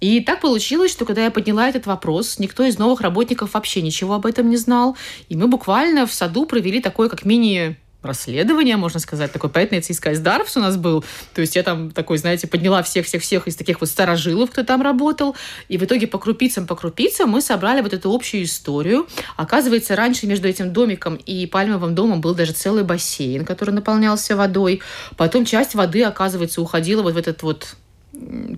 И 0.00 0.20
так 0.20 0.40
получилось, 0.40 0.92
что 0.92 1.04
когда 1.04 1.24
я 1.24 1.30
подняла 1.30 1.68
этот 1.68 1.86
вопрос, 1.86 2.38
никто 2.38 2.64
из 2.64 2.78
новых 2.78 3.00
работников 3.00 3.54
вообще 3.54 3.82
ничего 3.82 4.14
об 4.14 4.26
этом 4.26 4.50
не 4.50 4.56
знал. 4.56 4.96
И 5.30 5.36
мы 5.36 5.48
буквально 5.48 6.06
в 6.06 6.12
саду 6.12 6.44
провели 6.46 6.80
такое 6.80 7.08
как 7.08 7.24
мини 7.24 7.76
расследование, 8.06 8.76
можно 8.76 9.00
сказать, 9.00 9.32
такой 9.32 9.50
pētnieciskais 9.50 10.18
darbs 10.20 10.56
у 10.56 10.60
нас 10.60 10.76
был. 10.76 11.04
То 11.34 11.40
есть 11.40 11.56
я 11.56 11.62
там 11.62 11.90
такой, 11.90 12.18
знаете, 12.18 12.46
подняла 12.46 12.82
всех-всех-всех 12.82 13.48
из 13.48 13.56
таких 13.56 13.80
вот 13.80 13.90
старожилов, 13.90 14.50
кто 14.50 14.62
там 14.62 14.82
работал. 14.82 15.36
И 15.68 15.78
в 15.78 15.84
итоге 15.84 16.06
по 16.06 16.18
крупицам, 16.18 16.66
по 16.66 16.76
крупицам 16.76 17.30
мы 17.30 17.40
собрали 17.40 17.80
вот 17.80 17.92
эту 17.92 18.12
общую 18.12 18.44
историю. 18.44 19.06
Оказывается, 19.36 19.96
раньше 19.96 20.26
между 20.26 20.48
этим 20.48 20.72
домиком 20.72 21.16
и 21.16 21.46
пальмовым 21.46 21.94
домом 21.94 22.20
был 22.20 22.34
даже 22.34 22.52
целый 22.52 22.84
бассейн, 22.84 23.44
который 23.44 23.70
наполнялся 23.70 24.36
водой. 24.36 24.80
Потом 25.16 25.44
часть 25.44 25.74
воды, 25.74 26.02
оказывается, 26.02 26.62
уходила 26.62 27.02
вот 27.02 27.14
в 27.14 27.16
этот 27.18 27.42
вот 27.42 27.76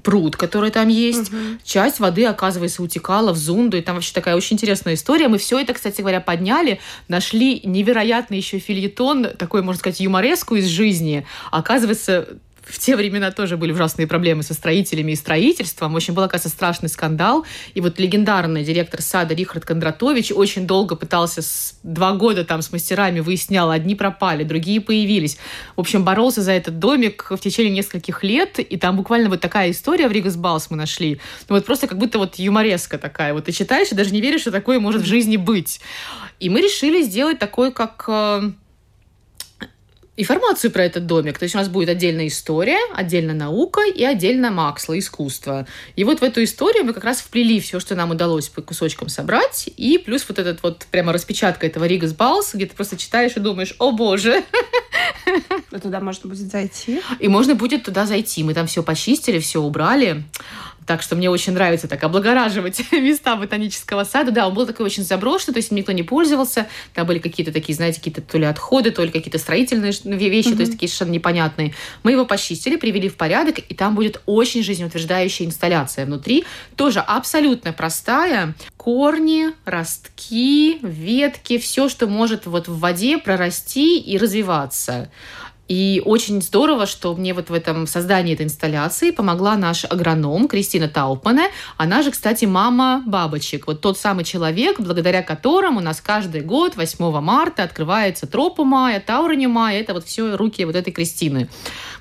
пруд, 0.03 0.37
который 0.37 0.71
там 0.71 0.89
есть. 0.89 1.33
Угу. 1.33 1.39
Часть 1.65 2.01
воды, 2.01 2.25
оказывается, 2.25 2.83
утекала 2.83 3.33
в 3.33 3.37
Зунду. 3.37 3.77
И 3.77 3.81
там 3.81 3.97
вообще 3.97 4.13
такая 4.13 4.37
очень 4.37 4.57
интересная 4.57 4.95
история. 4.95 5.29
Мы 5.29 5.39
все 5.39 5.59
это, 5.59 5.75
кстати 5.75 6.01
говоря, 6.01 6.21
подняли. 6.21 6.81
Нашли 7.09 7.61
невероятный 7.65 8.37
еще 8.37 8.59
фильетон, 8.59 9.27
такой, 9.37 9.63
можно 9.63 9.79
сказать, 9.79 10.01
юмореску 10.01 10.57
из 10.57 10.67
жизни. 10.67 11.27
Оказывается, 11.51 12.29
в 12.69 12.79
те 12.79 12.97
времена 12.97 13.31
тоже 13.31 13.57
были 13.57 13.73
ужасные 13.73 14.07
проблемы 14.07 14.43
со 14.43 14.55
строителями 14.55 15.13
и 15.13 15.17
строительством. 15.17 15.95
Очень 15.95 16.15
был, 16.15 16.23
оказывается, 16.23 16.55
страшный 16.55 16.89
скандал. 16.89 17.47
И 17.75 17.81
вот 17.81 17.99
легендарный 17.99 18.63
директор 18.65 19.01
сада 19.01 19.35
Рихард 19.35 19.65
Кондратович 19.65 20.33
очень 20.33 20.67
долго 20.67 20.95
пытался, 20.95 21.43
с, 21.43 21.79
два 21.83 22.13
года 22.13 22.45
там 22.45 22.63
с 22.63 22.71
мастерами 22.71 23.21
выяснял, 23.21 23.71
одни 23.71 23.95
пропали, 23.95 24.45
другие 24.45 24.81
появились. 24.81 25.39
В 25.77 25.81
общем, 25.81 26.05
боролся 26.05 26.43
за 26.43 26.53
этот 26.53 26.79
домик 26.79 27.27
в 27.31 27.39
течение 27.39 27.73
нескольких 27.73 28.23
лет, 28.23 28.59
и 28.59 28.77
там 28.77 28.97
буквально 28.97 29.31
вот 29.31 29.41
такая 29.41 29.71
история 29.71 30.09
в 30.09 30.13
Ригас 30.13 30.37
Балс 30.37 30.71
мы 30.71 30.77
нашли. 30.77 31.21
Ну 31.49 31.57
вот 31.57 31.65
просто 31.65 31.87
как 31.87 31.99
будто 31.99 32.19
вот 32.19 32.37
юмореска 32.37 32.99
такая. 32.99 33.33
Вот 33.33 33.47
ты 33.47 33.53
читаешь 33.53 33.91
и 33.93 33.95
даже 33.95 34.13
не 34.13 34.21
веришь, 34.21 34.43
что 34.43 34.51
такое 34.51 34.79
может 34.79 35.03
в 35.03 35.07
жизни 35.07 35.37
быть. 35.37 35.81
И 36.41 36.51
мы 36.51 36.61
решили 36.61 37.03
сделать 37.03 37.39
такой, 37.39 37.73
как 37.73 38.05
э, 38.09 38.53
информацию 40.19 40.73
про 40.73 40.85
этот 40.85 41.07
домик. 41.07 41.39
То 41.39 41.45
есть 41.45 41.55
у 41.55 41.59
нас 41.59 41.69
будет 41.69 41.89
отдельная 41.89 42.27
история, 42.27 42.79
отдельно 42.95 43.35
наука 43.35 43.83
и 43.87 44.05
отдельно 44.05 44.51
максло, 44.51 44.99
искусство. 44.99 45.67
И 45.95 46.03
вот 46.03 46.21
в 46.21 46.23
эту 46.25 46.43
историю 46.43 46.85
мы 46.85 46.93
как 46.93 47.05
раз 47.05 47.21
вплели 47.21 47.61
все, 47.61 47.79
что 47.79 47.95
нам 47.95 48.11
удалось 48.11 48.49
по 48.49 48.61
кусочкам 48.61 49.09
собрать, 49.09 49.71
и 49.77 49.97
плюс 49.97 50.25
вот 50.29 50.41
этот 50.41 50.63
вот 50.63 50.87
прямо 50.91 51.13
распечатка 51.13 51.67
этого 51.67 51.85
Ригас 51.85 52.13
Балс, 52.13 52.53
где 52.53 52.67
ты 52.67 52.75
просто 52.75 52.97
читаешь 52.97 53.37
и 53.37 53.41
думаешь, 53.41 53.75
о 53.79 53.93
боже. 53.93 54.43
Туда 55.83 56.01
можно 56.01 56.29
будет 56.29 56.51
зайти. 56.51 57.01
И 57.21 57.29
можно 57.29 57.55
будет 57.55 57.85
туда 57.85 58.05
зайти. 58.05 58.43
Мы 58.43 58.55
там 58.55 58.67
все 58.67 58.83
почистили, 58.83 59.39
все 59.39 59.61
убрали. 59.61 60.25
Так 60.89 61.03
что 61.03 61.17
мне 61.17 61.29
очень 61.29 61.53
нравится 61.53 61.87
так 61.87 62.03
облагораживать 62.03 62.81
места 62.93 63.37
ботанического 63.37 64.05
сада. 64.05 64.31
Да, 64.31 64.49
он 64.49 64.55
был 64.55 64.67
такой 64.67 64.87
очень 64.87 65.03
заброшенный, 65.03 65.53
то 65.53 65.59
есть 65.59 65.71
никто 65.71 65.93
не 65.93 66.03
пользовался. 66.03 66.67
Там 66.95 67.07
были 67.07 67.19
какие-то 67.19 67.53
такие, 67.53 67.77
знаете, 67.77 67.99
какие-то 67.99 68.23
то 68.23 68.39
ли 68.39 68.47
отходы, 68.47 68.91
то 68.91 69.05
ли 69.05 69.11
какие-то 69.11 69.37
строительные 69.37 69.93
вещи, 69.93 70.49
mm-hmm. 70.49 70.55
то 70.55 70.61
есть 70.61 70.73
такие 70.73 70.89
совершенно 70.89 71.11
непонятные. 71.11 71.75
Мы 72.05 72.13
его 72.13 72.25
почистили, 72.25 72.77
привели 72.77 73.11
в 73.11 73.17
порядок, 73.17 73.59
и 73.59 73.75
там 73.75 73.95
будет 73.95 74.23
очень 74.25 74.63
жизнеутверждающая 74.63 75.45
инсталляция 75.45 76.07
внутри. 76.07 76.47
Тоже 76.75 77.01
абсолютно 77.01 77.75
простая. 77.75 78.55
Корни, 78.79 79.51
ростки, 79.67 80.79
ветки, 80.81 81.59
все, 81.59 81.91
что 81.91 82.07
может 82.07 82.47
вот 82.47 82.67
в 82.67 82.79
воде 82.79 83.19
прорасти 83.19 83.99
и 83.99 84.17
развиваться. 84.17 85.11
И 85.69 86.03
очень 86.05 86.41
здорово, 86.41 86.87
что 86.87 87.15
мне 87.15 87.35
вот 87.35 87.51
в 87.51 87.55
этом 87.55 87.87
создании 87.87 88.35
этой 88.35 88.47
инсталляции 88.47 89.11
помогла 89.11 89.57
наш 89.57 89.85
агроном 89.85 90.49
Кристина 90.49 90.89
Таупмане. 90.89 91.51
Она 91.77 92.03
же, 92.03 92.11
кстати, 92.11 92.47
мама 92.47 93.03
бабочек. 93.07 93.67
Вот 93.67 93.83
тот 93.83 93.99
самый 93.99 94.25
человек, 94.25 94.81
благодаря 94.81 95.23
которому 95.23 95.81
у 95.81 95.83
нас 95.83 96.01
каждый 96.01 96.41
год 96.41 96.77
8 96.77 97.21
марта 97.21 97.63
открывается 97.65 98.27
тропу 98.27 98.65
мая, 98.65 99.01
таурани 99.01 99.47
мая. 99.47 99.81
Это 99.81 99.93
вот 99.93 100.07
все 100.07 100.37
руки 100.37 100.65
вот 100.65 100.75
этой 100.75 100.93
Кристины. 100.93 101.49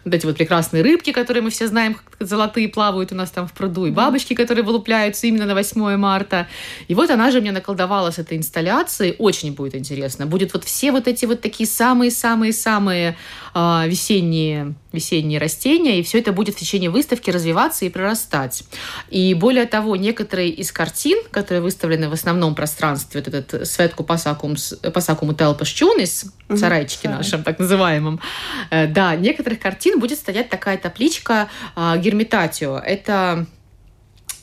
Вот 0.06 0.14
эти 0.14 0.26
вот 0.26 0.38
прекрасные 0.38 0.84
рыбки, 0.84 1.12
которые 1.12 1.44
мы 1.44 1.50
все 1.50 1.68
знаем, 1.68 1.98
золотые 2.20 2.70
плавают 2.70 3.12
у 3.12 3.16
нас 3.16 3.30
там 3.32 3.46
в 3.48 3.52
пруду, 3.52 3.86
и 3.86 3.92
бабочки, 3.92 4.34
которые 4.34 4.64
вылупляются 4.64 5.28
именно 5.28 5.46
на 5.46 5.54
8 5.54 5.98
марта. 5.98 6.48
И 6.88 6.96
вот 6.96 7.10
она 7.10 7.30
же 7.32 7.42
мне 7.42 7.52
наколдовала 7.52 8.12
с 8.12 8.18
этой 8.18 8.38
инсталляцией. 8.38 9.16
Очень 9.20 9.54
будет 9.54 9.76
интересно. 9.76 10.26
Будет 10.26 10.54
вот 10.54 10.64
все 10.64 10.94
вот 10.94 11.10
эти 11.10 11.26
вот 11.26 11.42
такие 11.42 11.68
самые-самые-самые 11.68 13.18
весенние, 13.88 14.76
весенние 14.92 15.40
растения, 15.40 16.00
и 16.00 16.04
все 16.04 16.20
это 16.20 16.32
будет 16.32 16.56
в 16.56 16.60
течение 16.60 16.90
выставки 16.90 17.30
развиваться 17.30 17.86
и 17.86 17.90
прорастать. 17.90 18.64
И 19.10 19.34
более 19.34 19.66
того, 19.66 19.96
некоторые 19.96 20.50
из 20.50 20.72
картин, 20.72 21.18
которые 21.32 21.62
выставлены 21.62 22.10
в 22.10 22.14
основном 22.14 22.56
пространстве, 22.56 23.22
вот 23.22 23.34
этот 23.34 23.68
светку 23.68 24.04
пасакум, 24.04 24.56
пасакум 24.94 25.36
телпашчунис, 25.36 26.26
в 26.48 26.58
сарайчике 26.58 27.10
нашем, 27.10 27.44
так 27.44 27.60
называемом, 27.60 28.20
э, 28.70 28.88
да, 28.88 29.16
некоторых 29.16 29.60
картин 29.60 30.00
будет 30.00 30.20
стоять 30.20 30.50
такая 30.50 30.78
табличка 30.78 31.50
э, 31.76 31.98
гермитатио. 31.98 32.78
Это 32.78 33.48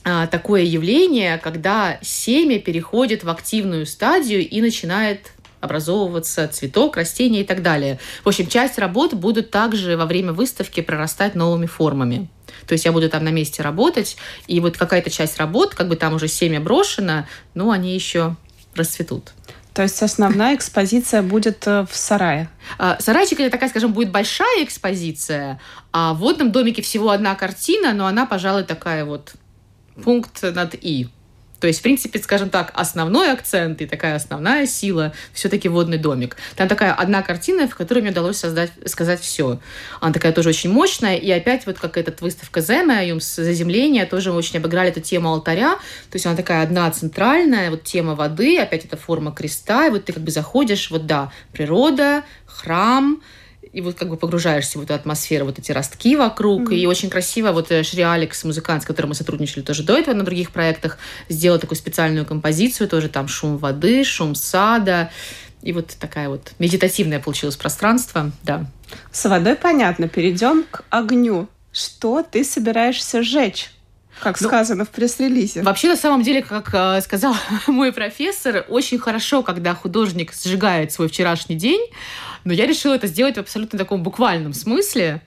а, 0.06 0.26
такое 0.26 0.62
явление, 0.62 1.38
когда 1.38 1.98
семя 2.02 2.58
переходит 2.58 3.24
в 3.24 3.30
активную 3.30 3.86
стадию 3.86 4.46
и 4.46 4.60
начинает 4.60 5.32
образовываться 5.64 6.46
цветок, 6.48 6.96
растение 6.96 7.42
и 7.42 7.46
так 7.46 7.62
далее. 7.62 7.98
В 8.22 8.28
общем, 8.28 8.46
часть 8.46 8.78
работ 8.78 9.14
будут 9.14 9.50
также 9.50 9.96
во 9.96 10.06
время 10.06 10.32
выставки 10.32 10.80
прорастать 10.80 11.34
новыми 11.34 11.66
формами. 11.66 12.28
То 12.66 12.72
есть 12.72 12.84
я 12.84 12.92
буду 12.92 13.08
там 13.08 13.24
на 13.24 13.30
месте 13.30 13.62
работать, 13.62 14.16
и 14.46 14.60
вот 14.60 14.76
какая-то 14.76 15.10
часть 15.10 15.38
работ, 15.38 15.74
как 15.74 15.88
бы 15.88 15.96
там 15.96 16.14
уже 16.14 16.28
семя 16.28 16.60
брошено, 16.60 17.26
но 17.54 17.70
они 17.70 17.94
еще 17.94 18.36
расцветут. 18.74 19.32
То 19.74 19.82
есть 19.82 20.00
основная 20.02 20.54
экспозиция 20.54 21.22
будет 21.22 21.66
э, 21.66 21.84
в 21.90 21.96
сарае? 21.96 22.48
А, 22.78 22.96
сарайчик 23.00 23.40
это 23.40 23.50
такая, 23.50 23.68
скажем, 23.68 23.92
будет 23.92 24.12
большая 24.12 24.62
экспозиция, 24.62 25.60
а 25.92 26.14
в 26.14 26.18
водном 26.18 26.52
домике 26.52 26.80
всего 26.80 27.10
одна 27.10 27.34
картина, 27.34 27.92
но 27.92 28.06
она, 28.06 28.24
пожалуй, 28.24 28.62
такая 28.62 29.04
вот 29.04 29.34
пункт 30.02 30.42
над 30.42 30.76
«и». 30.80 31.08
То 31.60 31.66
есть, 31.66 31.80
в 31.80 31.82
принципе, 31.82 32.18
скажем 32.18 32.50
так, 32.50 32.72
основной 32.74 33.32
акцент 33.32 33.80
и 33.80 33.86
такая 33.86 34.16
основная 34.16 34.66
сила 34.66 35.12
все-таки 35.32 35.68
водный 35.68 35.98
домик. 35.98 36.36
Там 36.56 36.68
такая 36.68 36.92
одна 36.92 37.22
картина, 37.22 37.68
в 37.68 37.74
которой 37.74 38.00
мне 38.00 38.10
удалось 38.10 38.36
создать, 38.36 38.70
сказать 38.86 39.20
все. 39.20 39.60
Она 40.00 40.12
такая 40.12 40.32
тоже 40.32 40.50
очень 40.50 40.70
мощная. 40.70 41.16
И 41.16 41.30
опять 41.30 41.66
вот 41.66 41.78
как 41.78 41.96
эта 41.96 42.12
выставка 42.22 42.60
Зема, 42.60 43.00
заземление, 43.20 44.04
тоже 44.06 44.32
очень 44.32 44.58
обыграли 44.58 44.90
эту 44.90 45.00
тему 45.00 45.30
алтаря. 45.30 45.74
То 46.10 46.16
есть 46.16 46.26
она 46.26 46.36
такая 46.36 46.62
одна 46.62 46.90
центральная, 46.90 47.70
вот 47.70 47.84
тема 47.84 48.14
воды, 48.14 48.58
опять 48.58 48.84
эта 48.84 48.96
форма 48.96 49.32
креста. 49.32 49.86
И 49.86 49.90
вот 49.90 50.04
ты 50.04 50.12
как 50.12 50.22
бы 50.22 50.30
заходишь, 50.30 50.90
вот 50.90 51.06
да, 51.06 51.32
природа, 51.52 52.24
храм, 52.46 53.22
и 53.74 53.80
вот 53.80 53.96
как 53.96 54.08
бы 54.08 54.16
погружаешься 54.16 54.78
в 54.78 54.82
эту 54.82 54.94
атмосферу, 54.94 55.46
вот 55.46 55.58
эти 55.58 55.72
ростки 55.72 56.14
вокруг, 56.14 56.70
mm-hmm. 56.70 56.76
и 56.76 56.86
очень 56.86 57.10
красиво 57.10 57.50
вот 57.50 57.72
э, 57.72 57.82
Шри 57.82 58.02
Алекс, 58.02 58.44
музыкант, 58.44 58.84
с 58.84 58.86
которым 58.86 59.08
мы 59.08 59.14
сотрудничали 59.16 59.64
тоже 59.64 59.82
до 59.82 59.98
этого 59.98 60.14
на 60.14 60.24
других 60.24 60.52
проектах, 60.52 60.98
сделал 61.28 61.58
такую 61.58 61.76
специальную 61.76 62.24
композицию, 62.24 62.88
тоже 62.88 63.08
там 63.08 63.26
шум 63.26 63.58
воды, 63.58 64.04
шум 64.04 64.36
сада, 64.36 65.10
и 65.60 65.72
вот 65.72 65.88
такая 65.98 66.28
вот 66.28 66.52
медитативное 66.60 67.18
получилось 67.18 67.56
пространство, 67.56 68.30
да. 68.44 68.66
С 69.10 69.28
водой 69.28 69.56
понятно, 69.56 70.08
перейдем 70.08 70.64
к 70.70 70.84
огню. 70.90 71.48
Что 71.72 72.22
ты 72.22 72.44
собираешься 72.44 73.24
сжечь? 73.24 73.72
Как 74.20 74.40
ну, 74.40 74.46
сказано 74.46 74.84
в 74.84 74.90
пресс-релизе. 74.90 75.62
Вообще, 75.62 75.88
на 75.88 75.96
самом 75.96 76.22
деле, 76.22 76.42
как 76.42 76.70
э, 76.72 77.00
сказал 77.00 77.34
мой 77.66 77.92
профессор, 77.92 78.64
очень 78.68 78.98
хорошо, 78.98 79.42
когда 79.42 79.74
художник 79.74 80.32
сжигает 80.32 80.92
свой 80.92 81.08
вчерашний 81.08 81.56
день, 81.56 81.80
но 82.44 82.52
я 82.52 82.66
решила 82.66 82.94
это 82.94 83.06
сделать 83.06 83.36
в 83.36 83.40
абсолютно 83.40 83.78
таком 83.78 84.02
буквальном 84.02 84.52
смысле. 84.52 85.22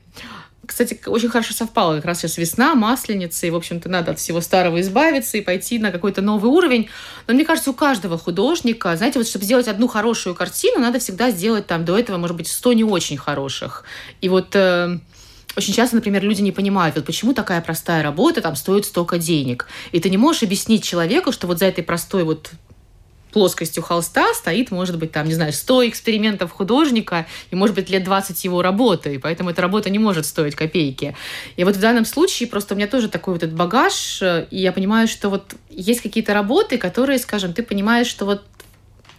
Кстати, 0.65 0.99
очень 1.05 1.29
хорошо 1.29 1.53
совпало. 1.53 1.95
Как 1.95 2.05
раз 2.05 2.19
сейчас 2.19 2.37
весна, 2.37 2.75
масленица, 2.75 3.47
и, 3.47 3.49
в 3.49 3.55
общем-то, 3.55 3.87
надо 3.87 4.11
от 4.11 4.19
всего 4.19 4.41
старого 4.41 4.81
избавиться 4.81 5.37
и 5.37 5.41
пойти 5.41 5.79
на 5.79 5.91
какой-то 5.91 6.21
новый 6.21 6.51
уровень. 6.51 6.89
Но 7.25 7.33
мне 7.33 7.45
кажется, 7.45 7.71
у 7.71 7.73
каждого 7.73 8.17
художника, 8.17 8.95
знаете, 8.97 9.17
вот 9.17 9.27
чтобы 9.27 9.45
сделать 9.45 9.69
одну 9.69 9.87
хорошую 9.87 10.35
картину, 10.35 10.79
надо 10.79 10.99
всегда 10.99 11.31
сделать 11.31 11.67
там 11.67 11.85
до 11.85 11.97
этого, 11.97 12.17
может 12.17 12.35
быть, 12.35 12.47
сто 12.47 12.73
не 12.73 12.83
очень 12.83 13.17
хороших. 13.17 13.85
И 14.19 14.27
вот 14.27 14.55
э, 14.55 14.99
очень 15.55 15.73
часто, 15.73 15.95
например, 15.95 16.23
люди 16.23 16.41
не 16.41 16.51
понимают, 16.51 16.95
вот 16.97 17.05
почему 17.05 17.33
такая 17.33 17.61
простая 17.61 18.03
работа 18.03 18.41
там 18.41 18.57
стоит 18.57 18.85
столько 18.85 19.17
денег. 19.17 19.67
И 19.93 20.01
ты 20.01 20.09
не 20.09 20.17
можешь 20.17 20.43
объяснить 20.43 20.83
человеку, 20.83 21.31
что 21.31 21.47
вот 21.47 21.59
за 21.59 21.65
этой 21.65 21.83
простой 21.83 22.25
вот 22.25 22.51
плоскостью 23.31 23.83
холста 23.83 24.33
стоит, 24.33 24.71
может 24.71 24.97
быть, 24.97 25.11
там, 25.11 25.27
не 25.27 25.33
знаю, 25.33 25.53
100 25.53 25.89
экспериментов 25.89 26.51
художника 26.51 27.25
и, 27.51 27.55
может 27.55 27.75
быть, 27.75 27.89
лет 27.89 28.03
20 28.03 28.43
его 28.43 28.61
работы, 28.61 29.15
и 29.15 29.17
поэтому 29.17 29.49
эта 29.49 29.61
работа 29.61 29.89
не 29.89 29.99
может 29.99 30.25
стоить 30.25 30.55
копейки. 30.55 31.15
И 31.55 31.63
вот 31.63 31.75
в 31.75 31.79
данном 31.79 32.05
случае 32.05 32.47
просто 32.47 32.73
у 32.73 32.77
меня 32.77 32.87
тоже 32.87 33.09
такой 33.09 33.33
вот 33.33 33.43
этот 33.43 33.55
багаж, 33.55 34.21
э, 34.21 34.47
и 34.49 34.59
я 34.59 34.71
понимаю, 34.71 35.07
что 35.07 35.29
вот 35.29 35.55
есть 35.69 36.01
какие-то 36.01 36.33
работы, 36.33 36.77
которые, 36.77 37.19
скажем, 37.19 37.53
ты 37.53 37.63
понимаешь, 37.63 38.07
что 38.07 38.25
вот 38.25 38.43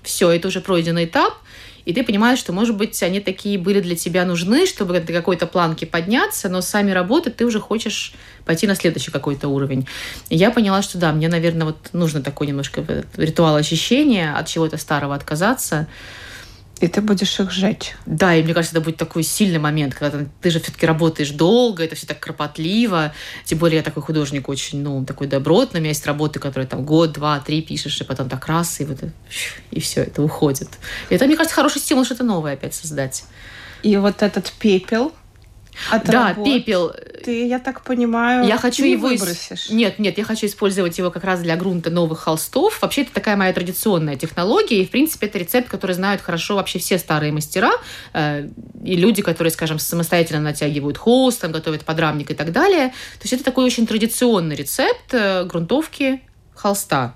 все, 0.03 0.31
это 0.31 0.49
уже 0.49 0.61
пройденный 0.61 1.05
этап, 1.05 1.35
и 1.89 1.95
ты 1.95 2.05
понимаешь, 2.05 2.39
что, 2.39 2.53
может 2.53 2.77
быть, 2.77 3.03
они 3.03 3.19
такие 3.19 3.59
были 3.59 3.81
для 3.81 3.97
тебя 3.97 4.27
нужны, 4.27 4.67
чтобы 4.67 5.01
до 5.01 5.11
какой-то 5.11 5.47
планки 5.47 5.87
подняться, 5.87 6.51
но 6.51 6.61
сами 6.61 6.91
работы 6.91 7.31
ты 7.31 7.47
уже 7.47 7.61
хочешь 7.61 8.13
пойти 8.45 8.67
на 8.67 8.75
следующий 8.75 9.11
какой-то 9.11 9.49
уровень. 9.49 9.89
И 10.29 10.37
я 10.37 10.51
поняла, 10.51 10.83
что 10.83 10.99
да, 10.99 11.13
мне, 11.13 11.29
наверное, 11.29 11.69
вот 11.69 11.79
нужно 11.95 12.23
такой 12.23 12.47
немножко 12.47 12.85
ритуал 13.17 13.57
очищения, 13.57 14.37
от 14.37 14.49
чего-то 14.49 14.77
старого 14.77 15.15
отказаться, 15.15 15.87
и 16.81 16.89
ты 16.89 17.01
будешь 17.01 17.39
их 17.41 17.51
сжечь. 17.51 17.95
Да, 18.07 18.35
и 18.35 18.43
мне 18.43 18.55
кажется, 18.55 18.77
это 18.77 18.85
будет 18.85 18.97
такой 18.97 19.23
сильный 19.23 19.59
момент, 19.59 19.95
когда 19.95 20.19
ты, 20.19 20.29
ты 20.41 20.51
же 20.51 20.61
все-таки 20.61 20.87
работаешь 20.87 21.31
долго, 21.31 21.85
это 21.85 21.97
все 21.97 22.07
так 22.07 22.21
кропотливо. 22.21 23.13
Тем 23.45 23.59
более 23.59 23.79
я 23.79 23.83
такой 23.83 24.03
художник 24.03 24.49
очень, 24.49 24.83
ну, 24.83 25.05
такой 25.05 25.27
добротный. 25.27 25.81
У 25.81 25.83
меня 25.83 25.91
есть 25.91 26.07
работы, 26.07 26.39
которые 26.39 26.67
там 26.67 26.85
год, 26.85 27.13
два, 27.13 27.41
три 27.41 27.63
пишешь, 27.63 28.01
и 28.01 28.05
потом 28.05 28.29
так 28.29 28.47
раз, 28.47 28.81
и 28.81 28.85
вот 28.85 28.99
и 29.71 29.81
все, 29.81 30.03
это 30.03 30.23
уходит. 30.23 30.69
И 31.11 31.15
это, 31.15 31.27
мне 31.27 31.37
кажется, 31.37 31.55
хороший 31.55 31.81
стимул 31.81 32.05
что-то 32.05 32.25
новое 32.25 32.55
опять 32.55 32.75
создать. 32.75 33.25
И 33.83 33.97
вот 33.97 34.23
этот 34.23 34.53
пепел, 34.59 35.13
от 35.91 36.05
да, 36.05 36.29
работ. 36.29 36.45
пепел. 36.45 36.93
Ты, 37.25 37.47
я 37.47 37.59
так 37.59 37.83
понимаю, 37.83 38.47
я 38.47 38.59
хочу 38.59 38.85
не 38.85 38.93
его 38.93 39.09
выбросишь. 39.09 39.71
Нет, 39.71 39.99
нет, 39.99 40.19
я 40.19 40.25
хочу 40.25 40.47
использовать 40.47 40.97
его 40.99 41.11
как 41.11 41.25
раз 41.25 41.41
для 41.41 41.57
грунта 41.57 41.91
новых 41.91 42.21
холстов. 42.21 42.81
Вообще 42.83 43.03
это 43.03 43.13
такая 43.13 43.37
моя 43.37 43.53
традиционная 43.53 44.17
технология, 44.17 44.83
и 44.83 44.87
в 44.87 44.91
принципе 44.91 45.27
это 45.27 45.39
рецепт, 45.39 45.69
который 45.69 45.93
знают 45.93 46.21
хорошо 46.21 46.57
вообще 46.57 46.79
все 46.79 46.99
старые 46.99 47.33
мастера 47.33 47.73
э, 48.13 48.49
и 48.85 48.97
люди, 48.97 49.23
которые, 49.23 49.51
скажем, 49.51 49.79
самостоятельно 49.79 50.41
натягивают 50.41 50.99
холст, 50.99 51.41
там 51.41 51.53
готовят 51.53 51.85
подрамник 51.85 52.31
и 52.31 52.35
так 52.35 52.53
далее. 52.53 52.89
То 52.89 53.23
есть 53.25 53.33
это 53.33 53.45
такой 53.45 53.65
очень 53.65 53.87
традиционный 53.87 54.57
рецепт 54.57 55.13
э, 55.13 55.45
грунтовки 55.45 56.23
холста. 56.55 57.15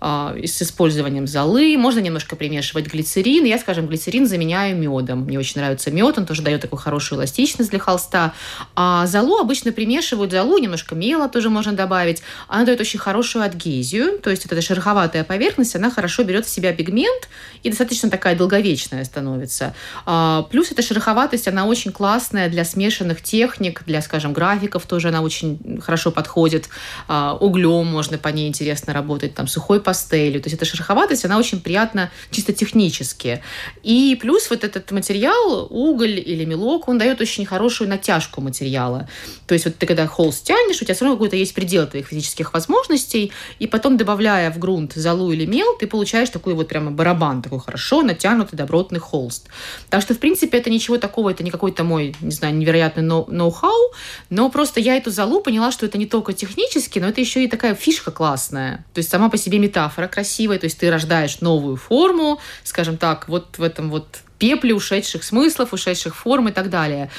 А, 0.00 0.36
с 0.44 0.62
использованием 0.62 1.26
золы. 1.26 1.76
Можно 1.76 1.98
немножко 2.00 2.36
примешивать 2.36 2.86
глицерин. 2.86 3.44
Я, 3.44 3.58
скажем, 3.58 3.86
глицерин 3.86 4.26
заменяю 4.26 4.76
медом. 4.76 5.22
Мне 5.24 5.38
очень 5.38 5.60
нравится 5.60 5.90
мед, 5.90 6.18
он 6.18 6.26
тоже 6.26 6.42
дает 6.42 6.60
такую 6.60 6.78
хорошую 6.78 7.18
эластичность 7.18 7.70
для 7.70 7.80
холста. 7.80 8.32
А 8.76 9.06
золу 9.06 9.38
обычно 9.38 9.72
примешивают 9.72 10.30
золу, 10.30 10.58
немножко 10.58 10.94
мела 10.94 11.28
тоже 11.28 11.50
можно 11.50 11.72
добавить. 11.72 12.22
Она 12.46 12.64
дает 12.64 12.80
очень 12.80 12.98
хорошую 13.00 13.44
адгезию, 13.44 14.18
то 14.20 14.30
есть 14.30 14.44
вот 14.44 14.52
эта 14.52 14.62
шероховатая 14.62 15.24
поверхность, 15.24 15.74
она 15.74 15.90
хорошо 15.90 16.22
берет 16.22 16.46
в 16.46 16.48
себя 16.48 16.72
пигмент 16.72 17.28
и 17.64 17.70
достаточно 17.70 18.08
такая 18.08 18.36
долговечная 18.36 19.04
становится. 19.04 19.74
А, 20.06 20.42
плюс 20.42 20.70
эта 20.70 20.82
шероховатость, 20.82 21.48
она 21.48 21.66
очень 21.66 21.90
классная 21.90 22.48
для 22.48 22.64
смешанных 22.64 23.20
техник, 23.22 23.82
для, 23.84 24.00
скажем, 24.00 24.32
графиков 24.32 24.86
тоже 24.86 25.08
она 25.08 25.22
очень 25.22 25.80
хорошо 25.80 26.12
подходит. 26.12 26.68
А, 27.08 27.34
углем 27.34 27.86
можно 27.86 28.16
по 28.16 28.28
ней 28.28 28.46
интересно 28.48 28.92
работать, 28.92 29.34
там 29.34 29.48
сухой 29.48 29.80
пастелью. 29.88 30.42
То 30.42 30.48
есть 30.48 30.56
эта 30.56 30.66
шероховатость, 30.66 31.24
она 31.24 31.38
очень 31.38 31.60
приятна 31.60 32.10
чисто 32.30 32.52
технически. 32.52 33.42
И 33.82 34.18
плюс 34.20 34.50
вот 34.50 34.62
этот 34.62 34.90
материал, 34.90 35.66
уголь 35.70 36.18
или 36.18 36.44
мелок, 36.44 36.88
он 36.88 36.98
дает 36.98 37.22
очень 37.22 37.46
хорошую 37.46 37.88
натяжку 37.88 38.42
материала. 38.42 39.08
То 39.46 39.54
есть 39.54 39.64
вот 39.64 39.76
ты 39.76 39.86
когда 39.86 40.06
холст 40.06 40.44
тянешь, 40.44 40.82
у 40.82 40.84
тебя 40.84 40.94
все 40.94 41.06
равно 41.06 41.16
какой-то 41.16 41.36
есть 41.36 41.54
предел 41.54 41.86
твоих 41.86 42.08
физических 42.08 42.52
возможностей, 42.52 43.32
и 43.58 43.66
потом 43.66 43.96
добавляя 43.96 44.50
в 44.50 44.58
грунт 44.58 44.92
золу 44.92 45.32
или 45.32 45.46
мел, 45.46 45.78
ты 45.80 45.86
получаешь 45.86 46.28
такой 46.28 46.52
вот 46.52 46.68
прямо 46.68 46.90
барабан, 46.90 47.40
такой 47.40 47.60
хорошо 47.60 48.02
натянутый 48.02 48.58
добротный 48.58 49.00
холст. 49.00 49.46
Так 49.88 50.02
что, 50.02 50.12
в 50.12 50.18
принципе, 50.18 50.58
это 50.58 50.68
ничего 50.68 50.98
такого, 50.98 51.30
это 51.30 51.42
не 51.42 51.50
какой-то 51.50 51.82
мой, 51.82 52.14
не 52.20 52.32
знаю, 52.32 52.54
невероятный 52.56 53.04
ноу-хау, 53.04 53.92
но 54.28 54.50
просто 54.50 54.80
я 54.80 54.96
эту 54.96 55.10
залу 55.10 55.40
поняла, 55.40 55.72
что 55.72 55.86
это 55.86 55.96
не 55.96 56.06
только 56.06 56.34
технически, 56.34 56.98
но 56.98 57.08
это 57.08 57.22
еще 57.22 57.42
и 57.42 57.48
такая 57.48 57.74
фишка 57.74 58.10
классная. 58.10 58.84
То 58.92 58.98
есть 58.98 59.08
сама 59.08 59.30
по 59.30 59.38
себе 59.38 59.58
металл 59.58 59.77
метафора 59.78 60.08
красивая, 60.08 60.58
то 60.58 60.64
есть 60.64 60.78
ты 60.78 60.90
рождаешь 60.90 61.40
новую 61.40 61.76
форму, 61.76 62.40
скажем 62.64 62.96
так, 62.96 63.28
вот 63.28 63.58
в 63.58 63.62
этом 63.62 63.90
вот 63.90 64.06
пепле 64.38 64.72
ушедших 64.72 65.24
смыслов, 65.24 65.72
ушедших 65.72 66.14
форм 66.14 66.48
и 66.48 66.52
так 66.52 66.70
далее. 66.70 67.10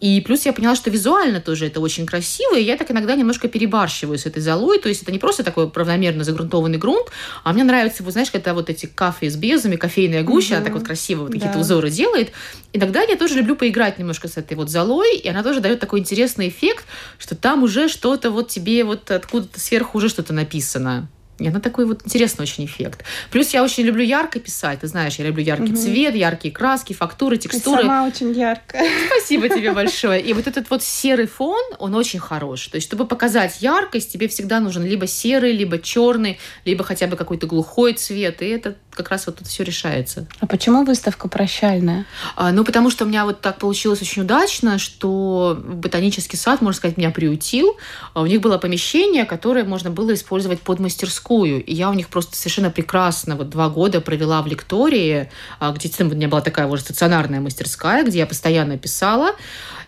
И 0.00 0.20
плюс 0.20 0.44
я 0.44 0.52
поняла, 0.52 0.74
что 0.74 0.90
визуально 0.90 1.40
тоже 1.40 1.66
это 1.66 1.80
очень 1.80 2.04
красиво, 2.04 2.56
и 2.56 2.62
я 2.62 2.76
так 2.76 2.90
иногда 2.90 3.14
немножко 3.14 3.48
перебарщиваю 3.48 4.18
с 4.18 4.26
этой 4.26 4.42
золой, 4.42 4.78
то 4.80 4.88
есть 4.88 5.02
это 5.02 5.12
не 5.12 5.20
просто 5.20 5.44
такой 5.44 5.70
равномерно 5.72 6.24
загрунтованный 6.24 6.78
грунт, 6.78 7.08
а 7.44 7.52
мне 7.52 7.62
нравится, 7.62 8.02
вы 8.02 8.10
знаешь, 8.10 8.30
когда 8.30 8.54
вот 8.54 8.70
эти 8.70 8.86
кафе 8.86 9.30
с 9.30 9.36
безами, 9.36 9.76
кофейная 9.76 10.24
гуща, 10.24 10.54
угу. 10.54 10.56
она 10.56 10.64
так 10.64 10.74
вот 10.74 10.84
красиво 10.84 11.22
вот 11.22 11.32
какие-то 11.32 11.54
да. 11.54 11.60
узоры 11.60 11.90
делает. 11.90 12.32
Иногда 12.72 13.02
я 13.02 13.16
тоже 13.16 13.34
люблю 13.34 13.54
поиграть 13.54 13.98
немножко 13.98 14.26
с 14.26 14.36
этой 14.36 14.56
вот 14.56 14.68
золой, 14.68 15.16
и 15.16 15.28
она 15.28 15.42
тоже 15.44 15.60
дает 15.60 15.78
такой 15.78 16.00
интересный 16.00 16.48
эффект, 16.48 16.84
что 17.18 17.36
там 17.36 17.62
уже 17.62 17.88
что-то 17.88 18.30
вот 18.30 18.48
тебе 18.48 18.84
вот 18.84 19.10
откуда-то 19.10 19.60
сверху 19.60 19.98
уже 19.98 20.08
что-то 20.08 20.32
написано. 20.32 21.08
И 21.38 21.48
она 21.48 21.58
такой 21.58 21.84
вот 21.84 22.02
интересный 22.04 22.42
очень 22.42 22.64
эффект. 22.64 23.04
Плюс 23.30 23.50
я 23.50 23.64
очень 23.64 23.84
люблю 23.84 24.04
ярко 24.04 24.38
писать. 24.38 24.80
Ты 24.80 24.86
знаешь, 24.86 25.16
я 25.16 25.24
люблю 25.26 25.42
яркий 25.42 25.72
угу. 25.72 25.76
цвет, 25.76 26.14
яркие 26.14 26.54
краски, 26.54 26.92
фактуры, 26.92 27.38
текстуры. 27.38 27.82
Ты 27.82 27.88
сама 27.88 28.06
очень 28.06 28.32
яркая. 28.32 28.88
Спасибо 29.06 29.48
тебе 29.48 29.72
большое. 29.72 30.20
И 30.22 30.32
вот 30.32 30.46
этот 30.46 30.70
вот 30.70 30.82
серый 30.82 31.26
фон, 31.26 31.62
он 31.78 31.94
очень 31.96 32.20
хорош. 32.20 32.68
То 32.68 32.76
есть, 32.76 32.86
чтобы 32.86 33.06
показать 33.06 33.60
яркость, 33.60 34.12
тебе 34.12 34.28
всегда 34.28 34.60
нужен 34.60 34.84
либо 34.84 35.08
серый, 35.08 35.52
либо 35.52 35.78
черный, 35.78 36.38
либо 36.64 36.84
хотя 36.84 37.08
бы 37.08 37.16
какой-то 37.16 37.46
глухой 37.46 37.94
цвет. 37.94 38.40
И 38.40 38.46
это 38.46 38.76
как 38.90 39.10
раз 39.10 39.26
вот 39.26 39.38
тут 39.38 39.48
все 39.48 39.64
решается. 39.64 40.26
А 40.38 40.46
почему 40.46 40.84
выставка 40.84 41.28
прощальная? 41.28 42.06
А, 42.36 42.52
ну, 42.52 42.64
потому 42.64 42.90
что 42.90 43.04
у 43.04 43.08
меня 43.08 43.24
вот 43.24 43.40
так 43.40 43.58
получилось 43.58 44.00
очень 44.02 44.22
удачно, 44.22 44.78
что 44.78 45.60
ботанический 45.64 46.36
сад, 46.36 46.60
можно 46.60 46.76
сказать, 46.76 46.96
меня 46.96 47.10
приутил. 47.10 47.76
А 48.12 48.22
у 48.22 48.26
них 48.26 48.40
было 48.40 48.56
помещение, 48.58 49.24
которое 49.24 49.64
можно 49.64 49.90
было 49.90 50.14
использовать 50.14 50.60
под 50.60 50.78
мастерскую. 50.78 51.23
И 51.30 51.74
я 51.74 51.90
у 51.90 51.94
них 51.94 52.08
просто 52.08 52.36
совершенно 52.36 52.70
прекрасно 52.70 53.36
вот 53.36 53.50
два 53.50 53.68
года 53.68 54.00
провела 54.00 54.42
в 54.42 54.46
лектории, 54.46 55.30
а, 55.58 55.72
где 55.72 55.90
у 56.00 56.04
меня 56.04 56.28
была 56.28 56.40
такая 56.40 56.66
уже 56.66 56.82
стационарная 56.82 57.40
мастерская, 57.40 58.04
где 58.04 58.18
я 58.18 58.26
постоянно 58.26 58.78
писала. 58.78 59.32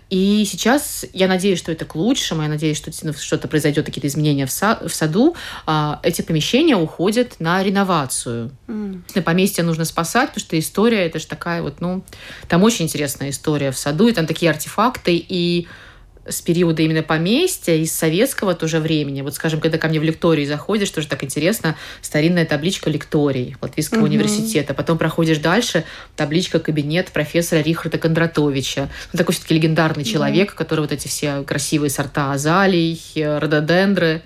И 0.08 0.44
сейчас 0.48 1.04
я 1.12 1.26
надеюсь, 1.26 1.58
что 1.58 1.72
это 1.72 1.84
к 1.84 1.96
лучшему, 1.96 2.42
я 2.42 2.48
надеюсь, 2.48 2.76
что 2.76 2.92
что-то 2.92 3.48
произойдет, 3.48 3.86
какие-то 3.86 4.06
изменения 4.06 4.46
в, 4.46 4.50
са- 4.50 4.86
в 4.86 4.94
саду. 4.94 5.34
А, 5.66 5.98
эти 6.04 6.22
помещения 6.22 6.76
уходят 6.76 7.40
на 7.40 7.62
реновацию. 7.62 8.52
Mm. 8.68 9.22
Поместье 9.22 9.64
нужно 9.64 9.84
спасать, 9.84 10.28
потому 10.28 10.44
что 10.44 10.58
история, 10.58 11.06
это 11.06 11.18
же 11.18 11.26
такая 11.26 11.60
вот, 11.60 11.80
ну, 11.80 12.04
там 12.48 12.62
очень 12.62 12.84
интересная 12.84 13.30
история 13.30 13.72
в 13.72 13.78
саду, 13.78 14.06
и 14.06 14.12
там 14.12 14.26
такие 14.26 14.50
артефакты, 14.50 15.16
и 15.16 15.66
с 16.28 16.42
периода 16.42 16.82
именно 16.82 17.02
поместья, 17.02 17.74
из 17.74 17.92
советского 17.92 18.54
тоже 18.54 18.80
времени. 18.80 19.22
Вот, 19.22 19.34
скажем, 19.34 19.60
когда 19.60 19.78
ко 19.78 19.88
мне 19.88 20.00
в 20.00 20.02
лектории 20.02 20.44
заходишь, 20.44 20.90
тоже 20.90 21.08
так 21.08 21.24
интересно, 21.24 21.76
старинная 22.02 22.44
табличка 22.44 22.90
лекторий 22.90 23.56
Латвийского 23.60 23.98
угу. 23.98 24.06
университета. 24.06 24.74
Потом 24.74 24.98
проходишь 24.98 25.38
дальше, 25.38 25.84
табличка 26.16 26.58
кабинет 26.58 27.08
профессора 27.08 27.60
Рихарда 27.60 27.98
Кондратовича. 27.98 28.88
Ну, 29.12 29.16
такой 29.16 29.34
все-таки 29.34 29.54
легендарный 29.54 30.04
человек, 30.04 30.50
да. 30.50 30.56
который 30.56 30.80
вот 30.80 30.92
эти 30.92 31.08
все 31.08 31.42
красивые 31.42 31.90
сорта 31.90 32.32
азалий, 32.32 33.00
э, 33.14 33.38
рододендры, 33.38 34.22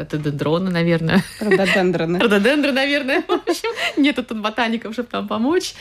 это 0.00 0.18
дендроны, 0.18 0.70
наверное. 0.70 1.22
Рододендроны. 1.40 2.18
Рододендры, 2.18 2.72
наверное. 2.72 3.22
В 3.22 3.30
общем, 3.30 3.70
нету 3.96 4.22
тут 4.22 4.40
ботаников, 4.40 4.92
чтобы 4.92 5.08
там 5.08 5.28
помочь. 5.28 5.74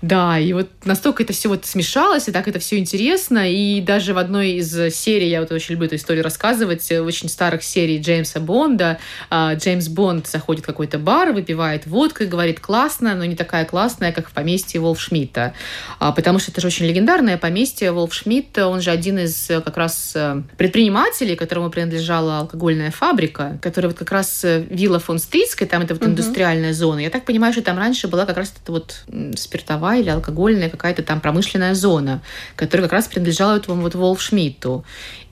Да, 0.00 0.38
и 0.38 0.52
вот 0.52 0.68
настолько 0.84 1.22
это 1.22 1.32
все 1.32 1.48
вот 1.48 1.64
смешалось, 1.66 2.28
и 2.28 2.32
так 2.32 2.48
это 2.48 2.58
все 2.58 2.78
интересно. 2.78 3.50
И 3.50 3.80
даже 3.80 4.14
в 4.14 4.18
одной 4.18 4.52
из 4.52 4.94
серий, 4.94 5.28
я 5.28 5.40
вот 5.40 5.52
очень 5.52 5.72
люблю 5.72 5.86
эту 5.86 5.96
историю 5.96 6.24
рассказывать, 6.24 6.90
очень 6.90 7.28
старых 7.28 7.62
серий 7.62 8.00
Джеймса 8.00 8.40
Бонда, 8.40 8.98
а, 9.30 9.54
Джеймс 9.54 9.88
Бонд 9.88 10.26
заходит 10.26 10.64
в 10.64 10.66
какой-то 10.66 10.98
бар, 10.98 11.32
выпивает 11.32 11.86
водку 11.86 12.22
и 12.22 12.26
говорит, 12.26 12.60
классно, 12.60 13.14
но 13.14 13.24
не 13.24 13.36
такая 13.36 13.64
классная, 13.64 14.12
как 14.12 14.28
в 14.28 14.32
поместье 14.32 14.80
Волфшмидта. 14.80 15.54
А, 15.98 16.12
потому 16.12 16.38
что 16.38 16.50
это 16.50 16.60
же 16.60 16.66
очень 16.66 16.86
легендарное 16.86 17.38
поместье 17.38 17.92
Волфшмидта, 17.92 18.66
он 18.66 18.80
же 18.80 18.90
один 18.90 19.18
из 19.18 19.50
э, 19.50 19.60
как 19.60 19.76
раз 19.76 20.12
э, 20.14 20.42
предпринимателей, 20.56 21.36
которому 21.36 21.70
принадлежала 21.70 22.40
алкогольная 22.40 22.90
фабрика, 22.90 23.58
которая 23.62 23.90
вот 23.90 23.98
как 23.98 24.10
раз 24.10 24.44
э, 24.44 24.66
вилла 24.68 24.98
фон 24.98 25.18
Стритская, 25.18 25.68
там 25.68 25.82
это 25.82 25.94
вот 25.94 26.02
угу. 26.02 26.10
индустриальная 26.10 26.74
зона. 26.74 26.98
Я 26.98 27.10
так 27.10 27.24
понимаю, 27.24 27.52
что 27.52 27.62
там 27.62 27.78
раньше 27.78 28.08
была 28.08 28.26
как 28.26 28.36
раз 28.36 28.52
это 28.62 28.72
вот 28.72 29.04
спиртовая 29.36 30.00
или 30.00 30.10
алкогольная 30.10 30.68
какая-то 30.68 31.02
там 31.02 31.20
промышленная 31.20 31.74
зона, 31.74 32.22
которая 32.56 32.86
как 32.88 32.92
раз 32.92 33.06
принадлежала 33.06 33.56
этому 33.56 33.80
вот 33.80 33.94
Волфшмидту. 33.94 34.84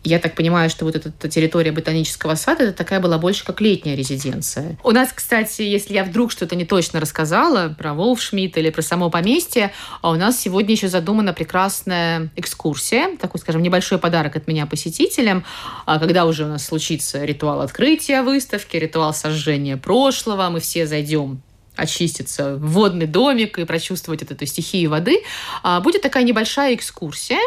Я 0.03 0.19
так 0.19 0.35
понимаю, 0.35 0.71
что 0.71 0.87
вот 0.87 0.97
эта 0.97 1.29
территория 1.29 1.73
ботанического 1.73 2.35
сада, 2.35 2.65
это 2.65 2.73
такая 2.73 3.01
была 3.01 3.19
больше 3.19 3.45
как 3.45 3.61
летняя 3.61 3.95
резиденция. 3.95 4.79
У 4.83 4.93
нас, 4.93 5.11
кстати, 5.15 5.63
если 5.63 5.95
я 5.95 6.05
вдруг 6.05 6.33
что-то 6.33 6.57
не 6.57 6.65
точно 6.65 7.01
рассказала 7.01 7.75
про 7.77 7.93
Волфшмидт 7.93 8.57
или 8.57 8.71
про 8.71 8.83
само 8.83 9.11
поместье, 9.11 9.73
а 10.01 10.11
у 10.11 10.15
нас 10.15 10.41
сегодня 10.41 10.73
еще 10.73 10.89
задумана 10.89 11.35
прекрасная 11.35 12.31
экскурсия, 12.37 13.17
такой, 13.17 13.41
скажем, 13.41 13.63
небольшой 13.63 13.99
подарок 13.99 14.37
от 14.37 14.47
меня 14.47 14.67
посетителям, 14.67 15.45
а 15.85 15.99
когда 15.99 16.25
уже 16.25 16.45
у 16.45 16.49
нас 16.49 16.65
случится 16.65 17.25
ритуал 17.25 17.61
открытия 17.61 18.23
выставки, 18.23 18.77
ритуал 18.77 19.13
сожжения 19.13 19.77
прошлого, 19.77 20.49
мы 20.49 20.61
все 20.61 20.87
зайдем 20.87 21.43
очиститься 21.77 22.57
в 22.57 22.73
водный 22.73 23.07
домик 23.07 23.59
и 23.59 23.65
прочувствовать 23.65 24.23
эту 24.23 24.47
стихию 24.47 24.91
воды, 24.91 25.23
а, 25.63 25.81
будет 25.81 26.03
такая 26.03 26.25
небольшая 26.25 26.75
экскурсия, 26.75 27.41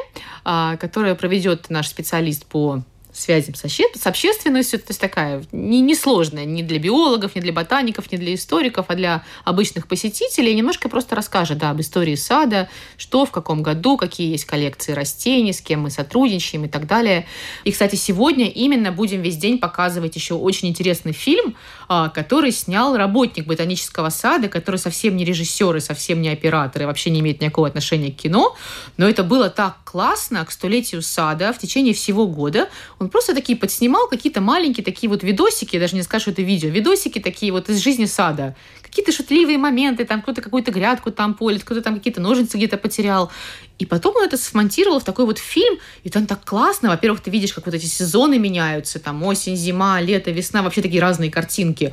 а, 0.44 0.78
которую 0.78 1.16
проведет 1.16 1.70
наш 1.70 1.88
специалист 1.88 2.46
по 2.46 2.84
связям 3.14 3.56
с, 3.56 3.64
с 3.64 4.08
общественностью. 4.08 4.80
То 4.80 4.88
есть 4.90 5.00
такая 5.00 5.44
не, 5.52 5.82
не 5.82 5.96
сложная 5.96 6.46
ни 6.46 6.62
для 6.62 6.80
биологов, 6.80 7.36
ни 7.36 7.40
для 7.40 7.54
ботаников, 7.54 8.12
ни 8.12 8.18
для 8.18 8.34
историков, 8.34 8.88
а 8.90 8.96
для 8.96 9.24
обычных 9.46 9.88
посетителей. 9.88 10.54
Немножко 10.56 10.90
просто 10.90 11.16
расскажет 11.16 11.60
да, 11.60 11.70
об 11.70 11.82
истории 11.82 12.16
сада, 12.16 12.70
что 12.98 13.26
в 13.26 13.32
каком 13.32 13.64
году, 13.64 13.98
какие 13.98 14.32
есть 14.32 14.46
коллекции 14.46 14.94
растений, 14.94 15.54
с 15.54 15.62
кем 15.62 15.82
мы 15.82 15.90
сотрудничаем 15.90 16.66
и 16.66 16.68
так 16.68 16.88
далее. 16.88 17.26
И, 17.64 17.72
кстати, 17.72 17.96
сегодня 17.96 18.50
именно 18.50 18.92
будем 18.92 19.22
весь 19.22 19.38
день 19.38 19.60
показывать 19.60 20.16
еще 20.16 20.34
очень 20.34 20.70
интересный 20.70 21.14
фильм, 21.14 21.56
а, 21.88 22.10
который 22.10 22.52
снял 22.52 22.98
работник 22.98 23.46
ботанического 23.46 24.10
сада, 24.10 24.50
который 24.50 24.78
совсем 24.78 25.16
не 25.16 25.26
режиссер 25.26 25.76
и 25.76 25.80
совсем 25.80 26.22
не 26.22 26.30
оператор 26.30 26.84
и 26.84 26.86
вообще 26.86 27.10
не 27.10 27.20
имеет 27.20 27.42
никакого 27.42 27.68
отношения 27.68 28.12
к 28.12 28.16
кино. 28.16 28.56
Но 28.98 29.08
это 29.08 29.24
было 29.24 29.50
так 29.50 29.78
классно 29.84 30.44
к 30.46 30.52
столетию 30.52 31.02
сада 31.02 31.54
в 31.54 31.60
течение 31.60 31.94
всего 31.94 32.28
года. 32.28 32.70
Он 33.04 33.10
просто 33.10 33.36
такие 33.36 33.58
подснимал 33.58 34.08
какие-то 34.08 34.40
маленькие 34.40 34.86
такие 34.86 35.10
вот 35.10 35.24
видосики, 35.24 35.78
даже 35.78 35.96
не 35.98 36.04
скажу, 36.04 36.22
что 36.22 36.32
это 36.32 36.42
видео, 36.42 36.70
видосики 36.70 37.20
такие 37.20 37.52
вот 37.52 37.70
из 37.70 37.80
жизни 37.80 38.06
сада. 38.06 38.56
Какие-то 38.94 39.12
шутливые 39.12 39.58
моменты, 39.58 40.06
там 40.06 40.22
кто-то 40.22 40.40
какую-то 40.40 40.72
грядку 40.72 41.10
там 41.10 41.34
полит, 41.34 41.64
кто-то 41.64 41.82
там 41.82 41.96
какие-то 41.96 42.22
ножницы 42.22 42.58
где-то 42.58 42.78
потерял. 42.78 43.32
И 43.80 43.88
потом 43.88 44.16
он 44.16 44.24
это 44.24 44.38
смонтировал 44.38 45.00
в 45.00 45.04
такой 45.04 45.26
вот 45.26 45.40
фильм, 45.40 45.80
и 46.04 46.12
там 46.12 46.28
так 46.28 46.46
классно. 46.46 46.90
Во-первых, 46.90 47.22
ты 47.22 47.32
видишь, 47.32 47.54
как 47.54 47.66
вот 47.66 47.74
эти 47.74 47.88
сезоны 47.88 48.38
меняются, 48.38 49.00
там 49.00 49.24
осень, 49.24 49.56
зима, 49.56 50.00
лето, 50.00 50.30
весна, 50.30 50.62
вообще 50.62 50.84
такие 50.84 51.02
разные 51.02 51.32
картинки. 51.32 51.92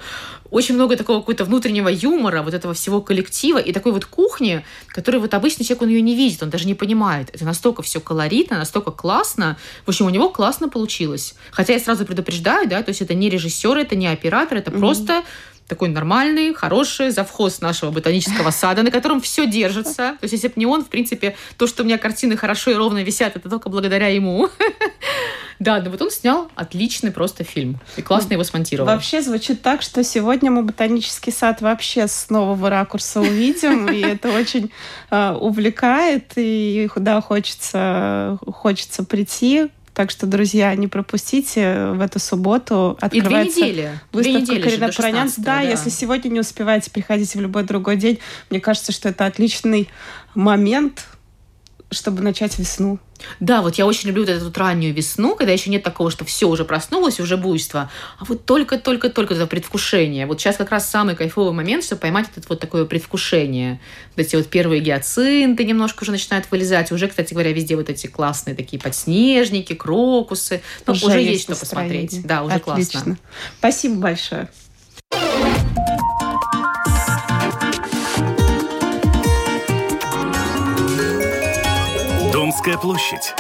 Очень 0.51 0.75
много 0.75 0.97
такого 0.97 1.21
какого-то 1.21 1.47
внутреннего 1.47 1.89
юмора, 1.89 2.43
вот 2.43 2.53
этого 2.53 2.75
всего 2.75 3.01
коллектива 3.01 3.57
и 3.59 3.73
такой 3.73 3.93
вот 3.93 4.05
кухни, 4.05 4.63
которой 4.89 5.17
вот 5.17 5.33
обычный 5.33 5.65
человек, 5.65 5.83
он 5.83 5.89
ее 5.89 6.03
не 6.03 6.15
видит, 6.15 6.43
он 6.43 6.51
даже 6.51 6.67
не 6.67 6.75
понимает. 6.75 7.31
Это 7.33 7.47
настолько 7.47 7.81
все 7.83 7.99
колоритно, 7.99 8.59
настолько 8.59 8.91
классно. 8.91 9.57
В 9.87 9.89
общем, 9.89 10.05
у 10.05 10.11
него 10.11 10.29
классно 10.29 10.69
получилось. 10.69 11.35
Хотя 11.51 11.73
я 11.73 11.81
сразу 11.81 12.05
предупреждаю, 12.05 12.69
да, 12.69 12.83
то 12.83 12.91
есть 12.91 13.01
это 13.01 13.15
не 13.15 13.31
режиссер, 13.31 13.79
это 13.79 13.97
не 13.97 14.09
оператор, 14.09 14.59
это 14.59 14.71
mm-hmm. 14.71 14.79
просто 14.79 15.23
такой 15.71 15.89
нормальный, 15.89 16.53
хороший 16.53 17.11
завхоз 17.11 17.61
нашего 17.61 17.91
ботанического 17.93 18.51
сада, 18.51 18.83
на 18.83 18.91
котором 18.91 19.21
все 19.21 19.47
держится. 19.47 20.17
То 20.21 20.25
есть, 20.25 20.33
если 20.33 20.49
бы 20.49 20.55
не 20.57 20.67
он, 20.67 20.85
в 20.85 20.89
принципе, 20.89 21.37
то, 21.57 21.67
что 21.67 21.83
у 21.83 21.87
меня 21.87 21.97
картины 21.97 22.37
хорошо 22.37 22.73
и 22.73 22.75
ровно 22.75 23.03
висят, 23.03 23.37
это 23.37 23.49
только 23.49 23.71
благодаря 23.71 24.09
ему. 24.09 24.49
Да, 25.61 25.79
да 25.81 25.91
вот 25.91 26.01
он 26.01 26.11
снял 26.11 26.51
отличный 26.55 27.11
просто 27.11 27.45
фильм. 27.45 27.81
И 27.99 28.01
классно 28.01 28.33
его 28.33 28.45
смонтировал. 28.45 28.91
Вообще 28.91 29.21
звучит 29.21 29.61
так, 29.61 29.83
что 29.83 30.03
сегодня 30.03 30.51
мы 30.51 30.63
ботанический 30.63 31.31
сад 31.31 31.61
вообще 31.61 32.09
с 32.09 32.31
нового 32.31 32.71
ракурса 32.71 33.21
увидим, 33.21 33.87
и 33.93 34.01
это 34.01 34.31
очень 34.31 34.71
э, 35.11 35.33
увлекает, 35.39 36.33
и 36.37 36.89
да, 36.97 37.21
хочется, 37.21 38.39
хочется 38.47 39.05
прийти, 39.05 39.69
так 39.95 40.11
что, 40.11 40.27
друзья, 40.27 40.75
не 40.75 40.89
пропустите 40.89 41.91
в 41.91 42.01
эту 42.01 42.19
субботу. 42.19 42.97
Открывается 43.01 43.61
И 43.61 43.63
две 43.63 43.71
недели. 43.71 44.01
Выставка 44.13 44.23
две 44.23 44.33
недели 44.41 44.63
Карина 44.63 44.93
Пронянц. 44.93 45.35
Да, 45.37 45.57
да, 45.57 45.61
если 45.61 45.91
сегодня 45.91 46.29
не 46.29 46.41
успеваете, 46.41 46.91
приходите 46.91 47.39
в 47.39 47.43
любой 47.43 47.65
другой 47.65 47.97
день. 47.97 48.19
Мне 48.51 48.61
кажется, 48.61 48.93
что 48.93 49.09
это 49.09 49.27
отличный 49.27 49.89
момент, 50.35 51.07
чтобы 51.91 52.23
начать 52.23 52.59
весну. 52.59 52.99
Да, 53.39 53.63
вот 53.63 53.75
я 53.77 53.87
очень 53.87 54.09
люблю 54.09 54.23
вот 54.23 54.31
эту 54.31 54.45
вот 54.47 54.57
раннюю 54.57 54.95
весну, 54.95 55.35
когда 55.37 55.53
еще 55.53 55.71
нет 55.71 55.83
такого, 55.83 56.11
что 56.11 56.25
все 56.25 56.49
уже 56.49 56.65
проснулось, 56.65 57.21
уже 57.21 57.37
буйство, 57.37 57.91
а 58.19 58.25
вот 58.25 58.47
только-только-только 58.47 59.35
это 59.35 59.47
предвкушение. 59.47 60.27
Вот 60.27 60.41
сейчас 60.41 60.57
как 60.57 60.71
раз 60.71 60.89
самый 60.89 61.17
кайфовый 61.17 61.53
момент, 61.53 61.85
чтобы 61.85 62.01
поймать 62.01 62.29
это 62.35 62.47
вот 62.49 62.61
такое 62.61 62.85
предвкушение. 62.85 63.81
Вот 64.17 64.27
эти 64.27 64.37
вот 64.37 64.47
первые 64.47 64.81
гиацинты 64.81 65.65
немножко 65.65 66.03
уже 66.03 66.13
начинают 66.13 66.51
вылезать. 66.51 66.93
Уже, 66.93 67.09
кстати 67.09 67.33
говоря, 67.33 67.53
везде 67.53 67.77
вот 67.77 67.91
эти 67.91 68.07
классные 68.07 68.55
такие 68.55 68.81
подснежники, 68.81 69.75
крокусы. 69.75 70.63
Ну, 70.87 70.93
уже, 70.93 71.07
уже 71.07 71.21
есть 71.21 71.43
что 71.43 71.57
посмотреть. 71.57 72.25
Да, 72.25 72.43
уже 72.43 72.55
Отлично. 72.55 72.93
классно. 72.93 73.19
Спасибо 73.59 73.97
большое. 73.97 74.49
Домская 82.51 82.77
площадь. 82.79 83.33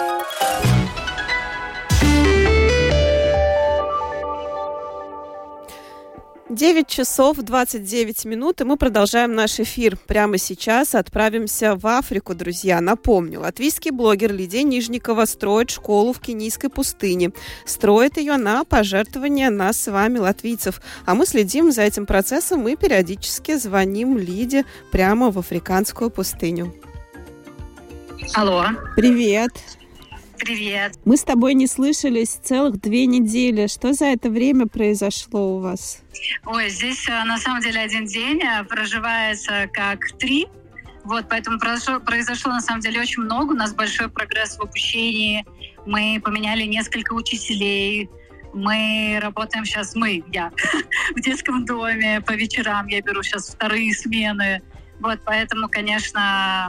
Девять 6.48 6.86
часов 6.86 7.38
29 7.38 8.24
минут, 8.26 8.60
и 8.60 8.64
мы 8.64 8.76
продолжаем 8.76 9.34
наш 9.34 9.58
эфир. 9.58 9.96
Прямо 10.06 10.38
сейчас 10.38 10.94
отправимся 10.94 11.74
в 11.74 11.88
Африку, 11.88 12.36
друзья. 12.36 12.80
Напомню, 12.80 13.40
латвийский 13.40 13.90
блогер 13.90 14.32
Лидия 14.32 14.62
Нижникова 14.62 15.24
строит 15.24 15.70
школу 15.70 16.12
в 16.12 16.20
Кенийской 16.20 16.70
пустыне. 16.70 17.32
Строит 17.66 18.16
ее 18.16 18.36
на 18.36 18.62
пожертвования 18.62 19.50
нас 19.50 19.80
с 19.80 19.90
вами, 19.90 20.18
латвийцев. 20.18 20.80
А 21.04 21.16
мы 21.16 21.26
следим 21.26 21.72
за 21.72 21.82
этим 21.82 22.06
процессом 22.06 22.68
и 22.68 22.76
периодически 22.76 23.56
звоним 23.56 24.16
Лиде 24.16 24.64
прямо 24.92 25.32
в 25.32 25.38
африканскую 25.40 26.10
пустыню. 26.10 26.72
Алло. 28.34 28.64
Привет. 28.94 29.50
Привет. 30.38 30.94
Мы 31.04 31.16
с 31.16 31.24
тобой 31.24 31.54
не 31.54 31.66
слышались 31.66 32.30
целых 32.30 32.80
две 32.80 33.06
недели. 33.06 33.66
Что 33.66 33.92
за 33.92 34.06
это 34.06 34.30
время 34.30 34.66
произошло 34.66 35.56
у 35.56 35.58
вас? 35.58 36.02
Ой, 36.46 36.70
здесь 36.70 37.08
э, 37.08 37.24
на 37.24 37.38
самом 37.38 37.60
деле 37.60 37.80
один 37.80 38.06
день 38.06 38.40
э, 38.40 38.62
проживается 38.64 39.68
как 39.72 40.12
три. 40.18 40.46
Вот, 41.04 41.26
поэтому 41.28 41.58
произошло, 41.58 41.98
произошло 41.98 42.52
на 42.52 42.60
самом 42.60 42.80
деле 42.80 43.00
очень 43.00 43.22
много. 43.22 43.52
У 43.52 43.56
нас 43.56 43.74
большой 43.74 44.08
прогресс 44.08 44.56
в 44.56 44.62
обучении. 44.62 45.44
Мы 45.84 46.20
поменяли 46.22 46.62
несколько 46.62 47.14
учителей. 47.14 48.08
Мы 48.54 49.18
работаем 49.20 49.64
сейчас, 49.64 49.94
мы, 49.96 50.22
я, 50.32 50.52
в 51.16 51.20
детском 51.20 51.64
доме 51.64 52.20
по 52.20 52.32
вечерам. 52.32 52.86
Я 52.86 53.02
беру 53.02 53.22
сейчас 53.22 53.48
вторые 53.48 53.92
смены. 53.92 54.62
Вот, 55.00 55.20
поэтому, 55.24 55.68
конечно, 55.68 56.20
а, 56.20 56.68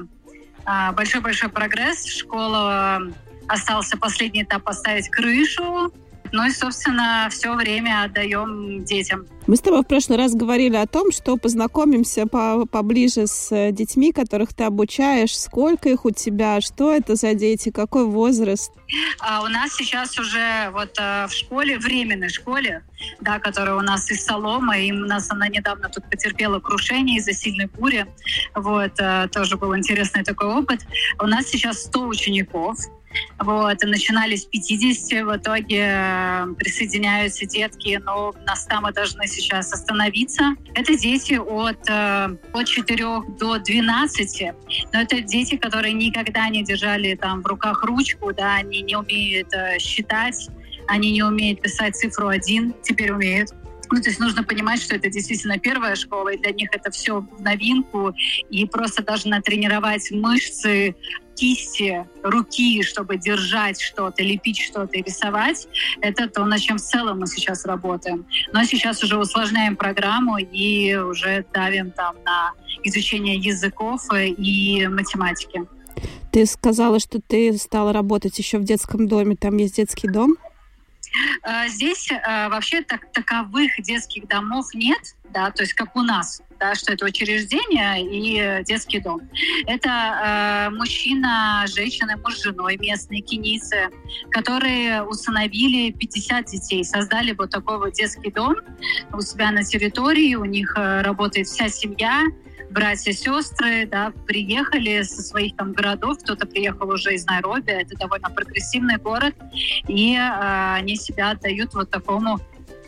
большой-большой 0.94 1.50
прогресс. 1.50 2.06
Школа 2.06 3.02
остался 3.48 3.98
последний 3.98 4.44
этап 4.44 4.64
поставить 4.64 5.10
крышу. 5.10 5.94
Ну 6.32 6.46
и, 6.46 6.52
собственно, 6.52 7.28
все 7.30 7.54
время 7.56 8.04
отдаем 8.04 8.84
детям. 8.84 9.26
Мы 9.48 9.56
с 9.56 9.60
тобой 9.60 9.82
в 9.82 9.88
прошлый 9.88 10.18
раз 10.18 10.34
говорили 10.34 10.76
о 10.76 10.88
том, 10.88 11.12
что 11.12 11.36
познакомимся 11.36 12.26
по 12.26 12.66
поближе 12.66 13.28
с 13.28 13.52
э, 13.52 13.72
детьми, 13.72 14.14
которых 14.14 14.54
ты 14.54 14.64
обучаешь. 14.64 15.38
Сколько 15.38 15.90
их 15.90 16.06
у 16.06 16.12
тебя? 16.12 16.62
Что 16.62 16.94
это 16.94 17.16
за 17.16 17.34
дети? 17.34 17.72
Какой 17.72 18.06
возраст? 18.06 18.72
А 19.20 19.42
у 19.44 19.48
нас 19.48 19.74
сейчас 19.74 20.18
уже 20.20 20.70
вот 20.72 20.96
а, 21.00 21.28
в 21.28 21.34
школе, 21.34 21.80
временной 21.80 22.30
школе, 22.30 22.84
да, 23.20 23.40
которая 23.40 23.76
у 23.76 23.82
нас 23.82 24.10
из 24.12 24.24
Соломы, 24.24 24.86
и 24.86 24.92
у 24.92 25.06
нас 25.06 25.30
она 25.32 25.48
недавно 25.48 25.90
тут 25.90 26.10
потерпела 26.10 26.60
крушение 26.60 27.18
из-за 27.18 27.34
сильной 27.34 27.66
бури. 27.66 28.06
Вот, 28.56 28.94
а, 29.00 29.28
тоже 29.28 29.58
был 29.58 29.76
интересный 29.76 30.24
такой 30.24 30.48
опыт. 30.48 30.82
У 31.20 31.26
нас 31.26 31.48
сейчас 31.48 31.84
100 31.84 32.08
учеников, 32.08 32.78
вот, 33.40 33.78
начинали 33.84 34.36
с 34.36 34.46
50, 34.46 35.26
в 35.26 35.38
итоге 35.38 35.86
э, 35.88 36.46
присоединяются 36.58 37.46
детки, 37.46 38.00
но 38.04 38.34
нас 38.46 38.66
там 38.66 38.84
мы 38.84 38.92
должны 38.92 39.28
сейчас 39.28 39.74
остановиться. 39.74 40.56
Это 40.76 40.98
дети 40.98 41.34
от, 41.34 41.90
э, 41.90 42.38
от 42.54 42.68
4 42.68 43.06
до 43.40 43.58
12, 43.58 44.44
но 44.94 45.02
это 45.02 45.22
дети, 45.22 45.58
которые 45.58 45.94
никогда 45.94 46.50
не 46.50 46.64
держали 46.64 47.16
там 47.16 47.42
в 47.42 47.46
руках 47.48 47.84
ручку, 47.84 48.34
да, 48.34 48.56
они 48.56 48.82
не 48.82 48.96
умеют 48.96 49.54
э, 49.54 49.80
считать, 49.80 50.48
они 50.88 51.12
не 51.12 51.24
умеют 51.24 51.62
писать 51.62 51.96
цифру 51.96 52.28
один, 52.28 52.74
теперь 52.84 53.12
умеют. 53.12 53.50
Ну, 53.92 54.02
то 54.02 54.10
есть 54.10 54.22
нужно 54.22 54.44
понимать, 54.44 54.82
что 54.82 54.96
это 54.96 55.10
действительно 55.10 55.60
первая 55.60 55.96
школа, 55.96 56.30
и 56.30 56.38
для 56.38 56.52
них 56.52 56.70
это 56.72 56.92
все 56.92 57.20
в 57.20 57.42
новинку, 57.42 58.14
и 58.50 58.66
просто 58.66 59.04
даже 59.04 59.28
натренировать 59.28 60.10
мышцы 60.12 60.96
кисти, 61.42 62.06
руки, 62.22 62.84
чтобы 62.84 63.18
держать 63.18 63.82
что-то, 63.82 64.22
лепить 64.22 64.60
что-то 64.60 64.96
и 65.00 65.02
рисовать, 65.02 65.68
это 66.02 66.30
то, 66.30 66.46
над 66.46 66.60
чем 66.60 66.78
в 66.78 66.82
целом 66.82 67.20
мы 67.22 67.26
сейчас 67.26 67.66
работаем. 67.66 68.28
Но 68.54 68.64
сейчас 68.64 69.04
уже 69.04 69.18
усложняем 69.18 69.76
программу 69.76 70.38
и 70.38 70.96
уже 70.96 71.44
давим 71.52 71.90
там 71.90 72.16
на 72.24 72.52
изучение 72.84 73.38
языков 73.38 74.04
и 74.14 74.88
математики. 74.88 75.64
Ты 76.32 76.46
сказала, 76.46 77.00
что 77.00 77.20
ты 77.20 77.58
стала 77.58 77.92
работать 77.92 78.38
еще 78.38 78.60
в 78.60 78.64
детском 78.64 79.08
доме. 79.08 79.36
Там 79.36 79.58
есть 79.58 79.78
детский 79.78 80.10
дом? 80.10 80.36
Э, 81.44 81.68
здесь 81.68 82.10
э, 82.12 82.50
вообще 82.50 82.82
так, 82.82 83.12
таковых 83.12 83.72
детских 83.80 84.28
домов 84.28 84.68
нет, 84.74 85.16
да, 85.34 85.52
то 85.52 85.64
есть 85.64 85.74
как 85.74 85.96
у 85.96 86.02
нас, 86.02 86.42
да, 86.60 86.76
что 86.76 86.94
это 86.94 87.06
учреждение 87.06 88.02
и 88.04 88.64
детский 88.64 89.00
дом. 89.00 89.22
Это 89.66 89.90
э, 89.90 90.76
мужчина, 90.76 91.66
женщина, 91.68 92.18
муж 92.18 92.36
с 92.36 92.44
женой, 92.44 92.78
местные 92.78 93.22
кеницы, 93.22 93.90
которые 94.30 95.04
установили 95.04 95.92
50 95.92 96.46
детей, 96.46 96.84
создали 96.84 97.34
вот 97.34 97.50
такой 97.50 97.78
вот 97.78 97.94
детский 97.94 98.32
дом 98.32 98.56
у 99.14 99.22
себя 99.22 99.52
на 99.52 99.64
территории, 99.64 100.36
у 100.36 100.46
них 100.46 100.74
э, 100.78 101.02
работает 101.02 101.48
вся 101.48 101.70
семья, 101.70 102.24
братья, 102.72 103.12
сестры, 103.12 103.86
да, 103.86 104.12
приехали 104.26 105.02
со 105.04 105.22
своих 105.22 105.56
там 105.56 105.74
городов, 105.74 106.18
кто-то 106.20 106.46
приехал 106.46 106.90
уже 106.90 107.14
из 107.16 107.26
Найроби, 107.26 107.72
это 107.72 107.96
довольно 107.98 108.30
прогрессивный 108.30 108.98
город, 108.98 109.36
и 109.88 110.16
э, 110.16 110.74
они 110.76 110.96
себя 110.96 111.32
отдают 111.32 111.74
вот 111.74 111.90
такому 111.90 112.40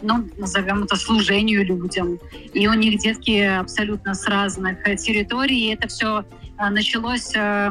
ну, 0.03 0.29
назовем 0.37 0.83
это 0.83 0.97
служению 0.97 1.65
людям. 1.65 2.19
И 2.53 2.67
у 2.67 2.73
них 2.73 2.99
детки 2.99 3.39
абсолютно 3.39 4.13
с 4.13 4.27
разных 4.27 4.83
территорий. 4.97 5.67
И 5.67 5.73
это 5.73 5.87
все 5.87 6.25
э, 6.59 6.69
началось 6.69 7.31
э, 7.35 7.69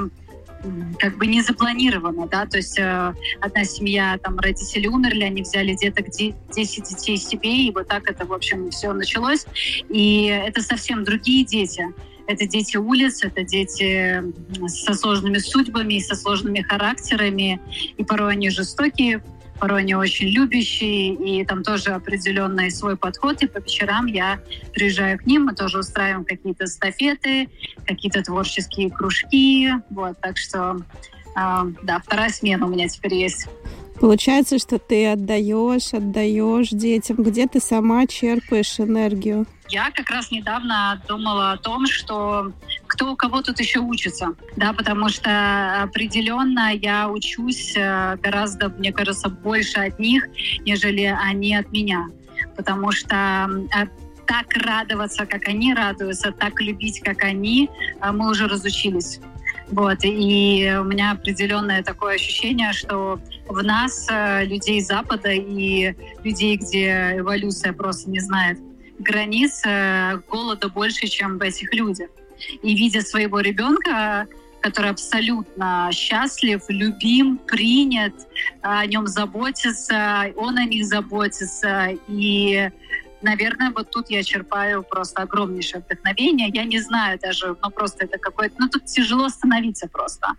как 0.98 1.16
бы 1.18 1.26
не 1.26 1.42
запланировано, 1.42 2.26
да, 2.26 2.46
то 2.46 2.56
есть 2.58 2.78
э, 2.78 3.14
одна 3.40 3.64
семья, 3.64 4.18
там, 4.22 4.38
родители 4.38 4.86
умерли, 4.86 5.24
они 5.24 5.42
взяли 5.42 5.74
деток 5.74 6.06
10 6.10 6.88
детей 6.88 7.16
себе, 7.16 7.66
и 7.66 7.72
вот 7.72 7.88
так 7.88 8.08
это, 8.10 8.24
в 8.24 8.32
общем, 8.32 8.70
все 8.70 8.92
началось. 8.92 9.46
И 9.88 10.26
это 10.26 10.62
совсем 10.62 11.04
другие 11.04 11.44
дети. 11.44 11.86
Это 12.28 12.46
дети 12.46 12.76
улиц, 12.76 13.24
это 13.24 13.42
дети 13.42 14.22
со 14.68 14.94
сложными 14.94 15.38
судьбами, 15.38 15.98
со 15.98 16.14
сложными 16.14 16.60
характерами, 16.60 17.60
и 17.96 18.04
порой 18.04 18.32
они 18.32 18.48
жестокие, 18.50 19.22
порой 19.62 19.82
они 19.82 19.94
очень 19.94 20.26
любящие, 20.26 21.14
и 21.14 21.44
там 21.44 21.62
тоже 21.62 21.90
определенный 21.90 22.68
свой 22.72 22.96
подход. 22.96 23.44
И 23.44 23.46
по 23.46 23.58
вечерам 23.58 24.06
я 24.06 24.40
приезжаю 24.74 25.18
к 25.18 25.24
ним, 25.24 25.44
мы 25.44 25.54
тоже 25.54 25.78
устраиваем 25.78 26.24
какие-то 26.24 26.66
стафеты, 26.66 27.48
какие-то 27.86 28.24
творческие 28.24 28.90
кружки. 28.90 29.68
Вот, 29.90 30.18
так 30.20 30.36
что, 30.36 30.78
э, 31.36 31.62
да, 31.84 32.02
вторая 32.04 32.30
смена 32.30 32.66
у 32.66 32.70
меня 32.70 32.88
теперь 32.88 33.14
есть. 33.14 33.46
Получается, 34.00 34.58
что 34.58 34.80
ты 34.80 35.06
отдаешь, 35.06 35.94
отдаешь 35.94 36.70
детям, 36.70 37.18
где 37.18 37.46
ты 37.46 37.60
сама 37.60 38.08
черпаешь 38.08 38.80
энергию. 38.80 39.46
Я 39.72 39.90
как 39.90 40.10
раз 40.10 40.30
недавно 40.30 41.00
думала 41.08 41.52
о 41.52 41.56
том, 41.56 41.86
что 41.86 42.52
кто 42.86 43.12
у 43.12 43.16
кого 43.16 43.40
тут 43.40 43.58
еще 43.58 43.78
учится, 43.78 44.34
да, 44.54 44.74
потому 44.74 45.08
что 45.08 45.82
определенно 45.84 46.74
я 46.74 47.08
учусь 47.08 47.72
э, 47.74 48.18
гораздо, 48.22 48.68
мне 48.68 48.92
кажется, 48.92 49.30
больше 49.30 49.78
от 49.78 49.98
них, 49.98 50.28
нежели 50.66 51.04
они 51.04 51.56
от 51.56 51.72
меня, 51.72 52.08
потому 52.54 52.92
что 52.92 53.48
э, 53.74 53.86
так 54.26 54.54
радоваться, 54.54 55.24
как 55.24 55.48
они 55.48 55.72
радуются, 55.72 56.32
так 56.32 56.60
любить, 56.60 57.00
как 57.00 57.22
они, 57.24 57.70
э, 58.02 58.12
мы 58.12 58.28
уже 58.28 58.48
разучились. 58.48 59.20
Вот, 59.70 60.00
и 60.02 60.70
у 60.78 60.84
меня 60.84 61.12
определенное 61.12 61.82
такое 61.82 62.16
ощущение, 62.16 62.74
что 62.74 63.18
в 63.48 63.64
нас, 63.64 64.06
людей 64.42 64.82
Запада 64.82 65.30
и 65.30 65.94
людей, 66.22 66.58
где 66.58 67.16
эволюция 67.16 67.72
просто 67.72 68.10
не 68.10 68.20
знает 68.20 68.58
границ, 68.98 69.62
голода 70.28 70.68
больше, 70.68 71.06
чем 71.06 71.38
в 71.38 71.42
этих 71.42 71.72
людях. 71.74 72.08
И 72.62 72.74
видя 72.74 73.02
своего 73.02 73.40
ребенка, 73.40 74.26
который 74.60 74.90
абсолютно 74.90 75.90
счастлив, 75.92 76.62
любим, 76.68 77.38
принят, 77.38 78.14
о 78.62 78.86
нем 78.86 79.06
заботится, 79.06 80.32
он 80.36 80.58
о 80.58 80.64
них 80.64 80.86
заботится. 80.86 81.88
И 82.08 82.70
наверное, 83.20 83.70
вот 83.70 83.90
тут 83.90 84.10
я 84.10 84.22
черпаю 84.22 84.82
просто 84.82 85.22
огромнейшее 85.22 85.82
вдохновение. 85.82 86.48
Я 86.52 86.64
не 86.64 86.80
знаю 86.80 87.18
даже, 87.20 87.56
ну 87.62 87.70
просто 87.70 88.04
это 88.04 88.18
какое-то... 88.18 88.56
Ну 88.58 88.68
тут 88.68 88.86
тяжело 88.86 89.26
остановиться 89.26 89.88
просто, 89.88 90.34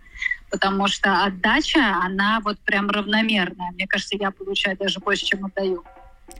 потому 0.50 0.88
что 0.88 1.24
отдача, 1.24 1.96
она 2.02 2.40
вот 2.42 2.58
прям 2.60 2.90
равномерная. 2.90 3.72
Мне 3.72 3.86
кажется, 3.86 4.16
я 4.18 4.30
получаю 4.30 4.76
даже 4.76 5.00
больше, 5.00 5.24
чем 5.26 5.44
отдаю. 5.46 5.84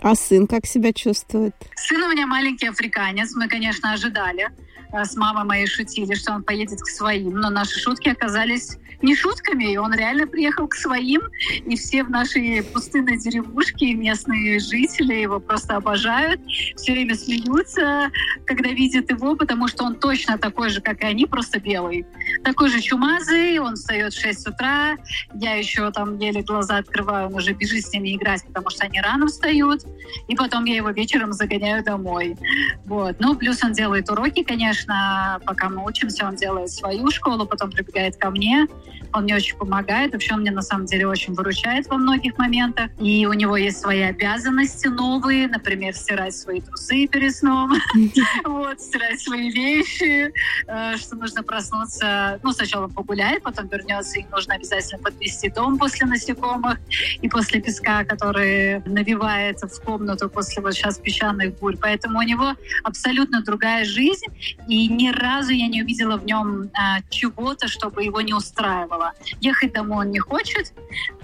А 0.04 0.14
сын 0.14 0.46
как 0.46 0.66
себя 0.66 0.92
чувствует? 0.92 1.54
Сын 1.76 2.02
у 2.02 2.10
меня 2.12 2.26
маленький 2.26 2.66
африканец, 2.66 3.34
мы, 3.34 3.48
конечно, 3.48 3.94
ожидали. 3.94 4.48
Э, 4.92 5.06
с 5.06 5.16
мамой 5.16 5.44
моей 5.44 5.66
шутили, 5.66 6.12
что 6.12 6.34
он 6.34 6.42
поедет 6.44 6.78
к 6.82 6.86
своим, 6.86 7.30
но 7.40 7.48
наши 7.48 7.80
шутки 7.80 8.10
оказались 8.10 8.76
не 9.02 9.14
шутками, 9.14 9.72
и 9.72 9.76
он 9.76 9.92
реально 9.92 10.26
приехал 10.26 10.66
к 10.66 10.74
своим, 10.74 11.20
и 11.66 11.76
все 11.76 12.04
в 12.04 12.10
нашей 12.10 12.62
пустынной 12.62 13.18
деревушке, 13.18 13.92
местные 13.92 14.58
жители 14.58 15.14
его 15.14 15.40
просто 15.40 15.76
обожают, 15.76 16.40
все 16.76 16.92
время 16.92 17.14
смеются, 17.14 18.10
когда 18.46 18.70
видят 18.70 19.10
его, 19.10 19.36
потому 19.36 19.68
что 19.68 19.84
он 19.84 19.96
точно 19.96 20.38
такой 20.38 20.70
же, 20.70 20.80
как 20.80 21.02
и 21.02 21.06
они, 21.06 21.26
просто 21.26 21.60
белый. 21.60 22.06
Такой 22.44 22.70
же 22.70 22.80
чумазый, 22.80 23.58
он 23.58 23.74
встает 23.74 24.14
в 24.14 24.20
6 24.20 24.48
утра, 24.48 24.96
я 25.34 25.54
еще 25.54 25.90
там 25.90 26.18
еле 26.18 26.42
глаза 26.42 26.78
открываю, 26.78 27.28
он 27.28 27.34
уже 27.34 27.52
бежит 27.52 27.84
с 27.84 27.92
ними 27.92 28.16
играть, 28.16 28.44
потому 28.46 28.70
что 28.70 28.84
они 28.84 29.00
рано 29.00 29.26
встают, 29.26 29.82
и 30.28 30.34
потом 30.34 30.64
я 30.64 30.76
его 30.76 30.90
вечером 30.90 31.32
загоняю 31.32 31.84
домой. 31.84 32.36
Вот. 32.84 33.16
Ну, 33.18 33.36
плюс 33.36 33.62
он 33.62 33.72
делает 33.72 34.10
уроки, 34.10 34.42
конечно, 34.42 35.40
пока 35.44 35.68
мы 35.68 35.84
учимся, 35.84 36.26
он 36.26 36.36
делает 36.36 36.70
свою 36.70 37.10
школу, 37.10 37.46
потом 37.46 37.70
прибегает 37.70 38.16
ко 38.16 38.30
мне. 38.30 38.66
Он 39.12 39.24
мне 39.24 39.36
очень 39.36 39.56
помогает. 39.56 40.12
Вообще 40.12 40.34
он 40.34 40.40
мне 40.40 40.50
на 40.50 40.62
самом 40.62 40.86
деле 40.86 41.06
очень 41.06 41.34
выручает 41.34 41.86
во 41.88 41.96
многих 41.96 42.36
моментах. 42.38 42.90
И 42.98 43.26
у 43.26 43.32
него 43.32 43.56
есть 43.56 43.78
свои 43.78 44.02
обязанности 44.02 44.88
новые, 44.88 45.46
например, 45.48 45.94
стирать 45.94 46.34
свои 46.34 46.60
трусы 46.60 47.06
перед 47.06 47.34
сном, 47.34 47.72
вот, 48.44 48.80
стирать 48.80 49.20
свои 49.20 49.50
вещи, 49.50 50.32
э, 50.66 50.96
что 50.96 51.16
нужно 51.16 51.42
проснуться. 51.42 52.40
Ну, 52.42 52.52
сначала 52.52 52.88
погуляет, 52.88 53.42
потом 53.42 53.68
вернется, 53.68 54.18
и 54.18 54.26
нужно 54.30 54.54
обязательно 54.54 55.02
подвести 55.02 55.48
дом 55.48 55.78
после 55.78 56.06
насекомых 56.06 56.78
и 57.22 57.28
после 57.28 57.60
песка, 57.60 58.04
который 58.04 58.80
навивается 58.84 59.68
в 59.68 59.73
комнату 59.78 60.28
после 60.28 60.62
вот 60.62 60.74
сейчас 60.74 60.98
песчаных 60.98 61.58
бурь. 61.58 61.76
Поэтому 61.80 62.18
у 62.18 62.22
него 62.22 62.54
абсолютно 62.82 63.42
другая 63.42 63.84
жизнь, 63.84 64.26
и 64.68 64.88
ни 64.88 65.10
разу 65.10 65.52
я 65.52 65.68
не 65.68 65.82
увидела 65.82 66.16
в 66.16 66.24
нем 66.24 66.70
а, 66.74 67.00
чего-то, 67.10 67.68
чтобы 67.68 68.04
его 68.04 68.20
не 68.20 68.34
устраивало. 68.34 69.12
Ехать 69.40 69.72
домой 69.72 70.06
он 70.06 70.10
не 70.10 70.18
хочет, 70.18 70.72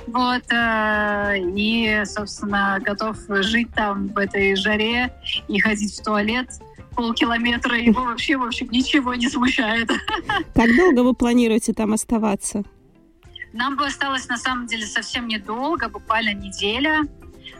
вот, 0.06 0.42
а, 0.52 1.34
и, 1.36 2.02
собственно, 2.04 2.78
готов 2.80 3.16
жить 3.28 3.72
там 3.74 4.08
в 4.08 4.18
этой 4.18 4.54
жаре 4.56 5.12
и 5.48 5.58
ходить 5.60 5.98
в 5.98 6.02
туалет 6.02 6.48
полкилометра, 6.94 7.78
его 7.78 8.04
вообще, 8.04 8.36
в 8.36 8.42
общем, 8.42 8.68
ничего 8.70 9.14
не 9.14 9.28
смущает. 9.28 9.88
Как 10.54 10.76
долго 10.76 11.00
вы 11.00 11.14
планируете 11.14 11.72
там 11.72 11.92
оставаться? 11.92 12.62
Нам 13.52 13.76
бы 13.76 13.86
осталось, 13.86 14.28
на 14.28 14.36
самом 14.36 14.66
деле, 14.66 14.86
совсем 14.86 15.26
недолго, 15.26 15.88
буквально 15.88 16.34
неделя. 16.34 17.02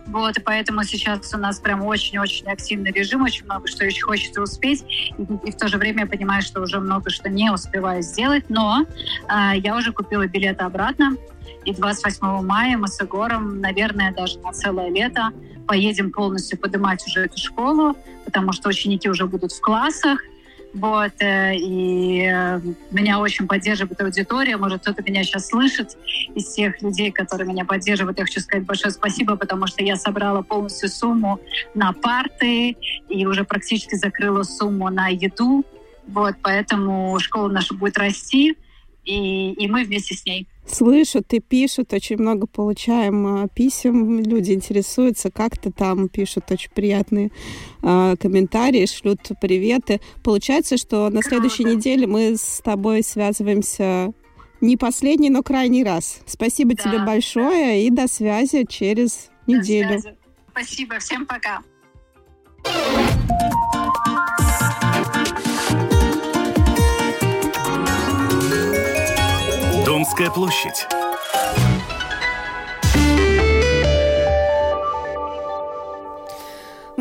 Вот, 0.06 0.36
и 0.36 0.40
поэтому 0.40 0.82
сейчас 0.84 1.32
у 1.34 1.38
нас 1.38 1.60
прям 1.60 1.84
очень-очень 1.84 2.46
активный 2.48 2.90
режим, 2.90 3.22
очень 3.22 3.44
много 3.44 3.68
что 3.68 3.84
еще 3.84 4.02
хочется 4.02 4.42
успеть. 4.42 4.84
И, 5.18 5.22
и 5.48 5.50
в 5.50 5.56
то 5.56 5.68
же 5.68 5.78
время 5.78 6.00
я 6.00 6.06
понимаю, 6.06 6.42
что 6.42 6.60
уже 6.60 6.80
много 6.80 7.10
что 7.10 7.28
не 7.28 7.50
успеваю 7.50 8.02
сделать. 8.02 8.44
Но 8.48 8.84
э, 9.28 9.52
я 9.56 9.76
уже 9.76 9.92
купила 9.92 10.26
билеты 10.26 10.64
обратно. 10.64 11.16
И 11.64 11.74
28 11.74 12.42
мая 12.42 12.76
мы 12.76 12.88
с 12.88 13.00
Егором, 13.00 13.60
наверное, 13.60 14.12
даже 14.12 14.38
на 14.40 14.52
целое 14.52 14.90
лето 14.90 15.30
поедем 15.66 16.10
полностью 16.10 16.58
поднимать 16.58 17.06
уже 17.06 17.26
эту 17.26 17.38
школу, 17.38 17.96
потому 18.24 18.52
что 18.52 18.68
ученики 18.68 19.08
уже 19.08 19.26
будут 19.26 19.52
в 19.52 19.60
классах. 19.60 20.20
Вот, 20.72 21.12
э, 21.18 21.56
и 21.56 22.22
э, 22.22 22.60
меня 22.92 23.18
очень 23.18 23.48
поддерживает 23.48 24.00
аудитория. 24.00 24.56
Может, 24.56 24.82
кто-то 24.82 25.02
меня 25.02 25.24
сейчас 25.24 25.48
слышит 25.48 25.96
из 26.34 26.52
тех 26.54 26.80
людей, 26.80 27.10
которые 27.10 27.48
меня 27.48 27.64
поддерживают. 27.64 28.18
Я 28.18 28.24
хочу 28.24 28.40
сказать 28.40 28.64
большое 28.66 28.92
спасибо, 28.92 29.36
потому 29.36 29.66
что 29.66 29.82
я 29.82 29.96
собрала 29.96 30.42
полностью 30.42 30.88
сумму 30.88 31.40
на 31.74 31.92
парты 31.92 32.76
и 33.08 33.26
уже 33.26 33.42
практически 33.44 33.96
закрыла 33.96 34.44
сумму 34.44 34.90
на 34.90 35.08
еду. 35.08 35.64
Вот, 36.06 36.36
поэтому 36.40 37.18
школа 37.18 37.48
наша 37.48 37.74
будет 37.74 37.98
расти, 37.98 38.56
и, 39.04 39.52
и 39.52 39.68
мы 39.68 39.84
вместе 39.84 40.14
с 40.14 40.24
ней 40.24 40.46
слышат 40.70 41.32
и 41.34 41.40
пишут, 41.40 41.92
очень 41.92 42.16
много 42.16 42.46
получаем 42.46 43.44
э, 43.44 43.48
писем, 43.54 44.20
люди 44.20 44.52
интересуются, 44.52 45.30
как-то 45.30 45.70
там 45.70 46.08
пишут 46.08 46.50
очень 46.50 46.70
приятные 46.70 47.30
э, 47.82 48.16
комментарии, 48.18 48.86
шлют 48.86 49.20
приветы. 49.40 50.00
Получается, 50.22 50.76
что 50.76 51.10
на 51.10 51.22
следующей 51.22 51.64
неделе 51.64 52.06
мы 52.06 52.36
с 52.36 52.60
тобой 52.62 53.02
связываемся 53.02 54.12
не 54.60 54.76
последний, 54.76 55.30
но 55.30 55.42
крайний 55.42 55.84
раз. 55.84 56.20
Спасибо 56.26 56.74
да. 56.74 56.82
тебе 56.82 56.98
большое 57.00 57.86
и 57.86 57.90
до 57.90 58.06
связи 58.08 58.66
через 58.68 59.30
неделю. 59.46 60.00
Спасибо, 60.52 60.98
всем 60.98 61.26
пока. 61.26 61.62
Домская 70.10 70.30
площадь. 70.30 70.88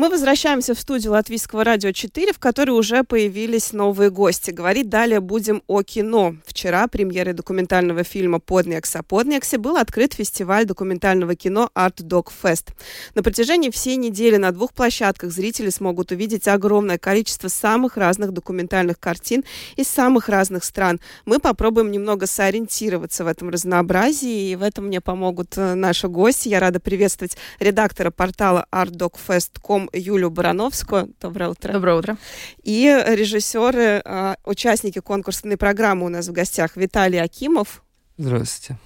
Мы 0.00 0.08
возвращаемся 0.08 0.74
в 0.74 0.80
студию 0.80 1.12
Латвийского 1.12 1.62
радио 1.62 1.92
4, 1.92 2.32
в 2.32 2.38
которой 2.38 2.70
уже 2.70 3.04
появились 3.04 3.74
новые 3.74 4.08
гости. 4.08 4.50
Говорить 4.50 4.88
далее 4.88 5.20
будем 5.20 5.62
о 5.66 5.82
кино. 5.82 6.36
Вчера 6.46 6.88
премьерой 6.88 7.34
документального 7.34 8.02
фильма 8.02 8.40
«Поднекс» 8.40 8.96
о 8.96 9.02
Поднексе 9.02 9.58
был 9.58 9.76
открыт 9.76 10.14
фестиваль 10.14 10.64
документального 10.64 11.34
кино 11.34 11.68
Art 11.74 11.96
Dog 11.96 12.28
Fest. 12.42 12.68
На 13.14 13.22
протяжении 13.22 13.68
всей 13.68 13.96
недели 13.96 14.36
на 14.36 14.52
двух 14.52 14.72
площадках 14.72 15.32
зрители 15.32 15.68
смогут 15.68 16.12
увидеть 16.12 16.48
огромное 16.48 16.96
количество 16.96 17.48
самых 17.48 17.98
разных 17.98 18.32
документальных 18.32 18.98
картин 18.98 19.44
из 19.76 19.88
самых 19.88 20.30
разных 20.30 20.64
стран. 20.64 20.98
Мы 21.26 21.40
попробуем 21.40 21.90
немного 21.90 22.26
сориентироваться 22.26 23.22
в 23.24 23.26
этом 23.26 23.50
разнообразии, 23.50 24.52
и 24.52 24.56
в 24.56 24.62
этом 24.62 24.86
мне 24.86 25.02
помогут 25.02 25.58
э, 25.58 25.74
наши 25.74 26.08
гости. 26.08 26.48
Я 26.48 26.58
рада 26.60 26.80
приветствовать 26.80 27.36
редактора 27.58 28.10
портала 28.10 28.64
artdogfest.com 28.72 29.89
Юлю 29.92 30.30
Барановскую. 30.30 31.12
Доброе 31.20 31.50
утро. 31.50 31.72
Доброе 31.72 31.96
утро. 31.96 32.16
И 32.62 32.84
режиссеры, 33.06 34.02
а, 34.04 34.36
участники 34.44 35.00
конкурсной 35.00 35.56
программы 35.56 36.06
у 36.06 36.08
нас 36.08 36.28
в 36.28 36.32
гостях 36.32 36.76
Виталий 36.76 37.20
Акимов. 37.20 37.82
Здравствуйте. 38.18 38.78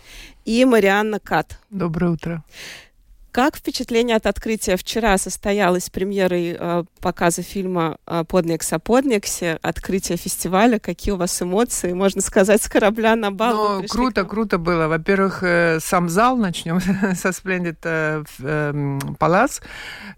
И 0.45 0.65
Марианна 0.65 1.19
Кат. 1.19 1.59
Доброе 1.71 2.13
утро. 2.13 2.45
Как 3.35 3.57
впечатление 3.57 4.17
от 4.17 4.27
открытия 4.27 4.77
вчера 4.77 5.19
состоялось 5.19 5.91
премьерой 5.91 6.57
э, 6.57 6.85
показа 7.01 7.43
фильма 7.43 7.99
«Поднекс 8.29 8.73
о 8.73 8.79
Поднексе», 8.79 9.59
открытие 9.61 10.17
фестиваля? 10.17 10.79
Какие 10.79 11.15
у 11.15 11.17
вас 11.17 11.43
эмоции? 11.43 11.93
Можно 11.95 12.21
сказать, 12.21 12.63
с 12.63 12.69
корабля 12.69 13.17
на 13.17 13.33
бал? 13.33 13.81
Ну, 13.81 13.89
круто, 13.89 14.23
круто 14.23 14.59
было. 14.59 14.87
Во-первых, 14.87 15.43
э, 15.43 15.81
сам 15.81 16.09
зал, 16.09 16.37
начнем 16.37 16.81
со 17.17 17.31
Splendid 17.31 17.79
э, 17.83 18.23
э, 18.39 18.73
Palace. 19.19 19.61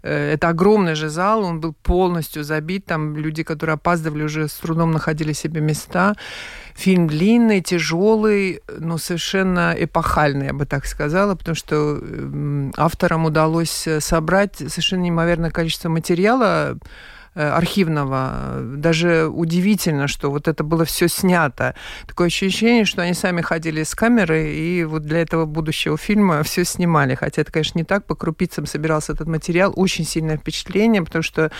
Э, 0.03 0.33
это 0.33 0.49
огромный 0.49 0.93
же 0.93 1.09
зал, 1.09 1.43
он 1.43 1.59
был 1.59 1.73
полностью 1.73 2.43
забит. 2.43 2.85
Там 2.85 3.17
люди, 3.17 3.41
которые 3.41 3.73
опаздывали, 3.73 4.25
уже 4.25 4.47
с 4.47 4.53
трудом 4.53 4.91
находили 4.91 5.33
себе 5.33 5.59
места. 5.59 6.15
Фильм 6.77 7.07
длинный, 7.07 7.61
тяжелый, 7.61 8.61
но 8.77 8.99
совершенно 8.99 9.75
эпохальный, 9.77 10.45
я 10.47 10.53
бы 10.53 10.65
так 10.65 10.85
сказала, 10.85 11.33
потому 11.35 11.55
что 11.55 11.99
авторам 12.77 13.25
удалось 13.25 13.87
собрать 13.99 14.57
совершенно 14.57 15.01
неимоверное 15.01 15.49
количество 15.49 15.89
материала, 15.89 16.77
Э, 16.77 16.77
архивного. 17.37 18.59
Даже 18.61 19.27
удивительно, 19.27 20.07
что 20.07 20.31
вот 20.31 20.47
это 20.47 20.63
было 20.63 20.85
все 20.85 21.07
снято. 21.07 21.75
Такое 22.07 22.27
ощущение, 22.27 22.85
что 22.85 23.01
они 23.01 23.13
сами 23.13 23.41
ходили 23.41 23.83
с 23.83 23.93
камерой 23.95 24.55
и 24.55 24.83
вот 24.83 25.03
для 25.03 25.21
этого 25.21 25.45
будущего 25.45 25.97
фильма 25.97 26.43
все 26.43 26.65
снимали. 26.65 27.15
Хотя 27.15 27.41
это, 27.41 27.51
конечно, 27.51 27.77
не 27.77 27.85
так. 27.85 28.05
По 28.05 28.15
крупицам 28.15 28.65
собирался 28.65 29.13
этот 29.13 29.27
материал. 29.27 29.73
Очень 29.75 30.05
сильное 30.05 30.37
впечатление, 30.37 31.03
потому 31.03 31.23
что 31.23 31.51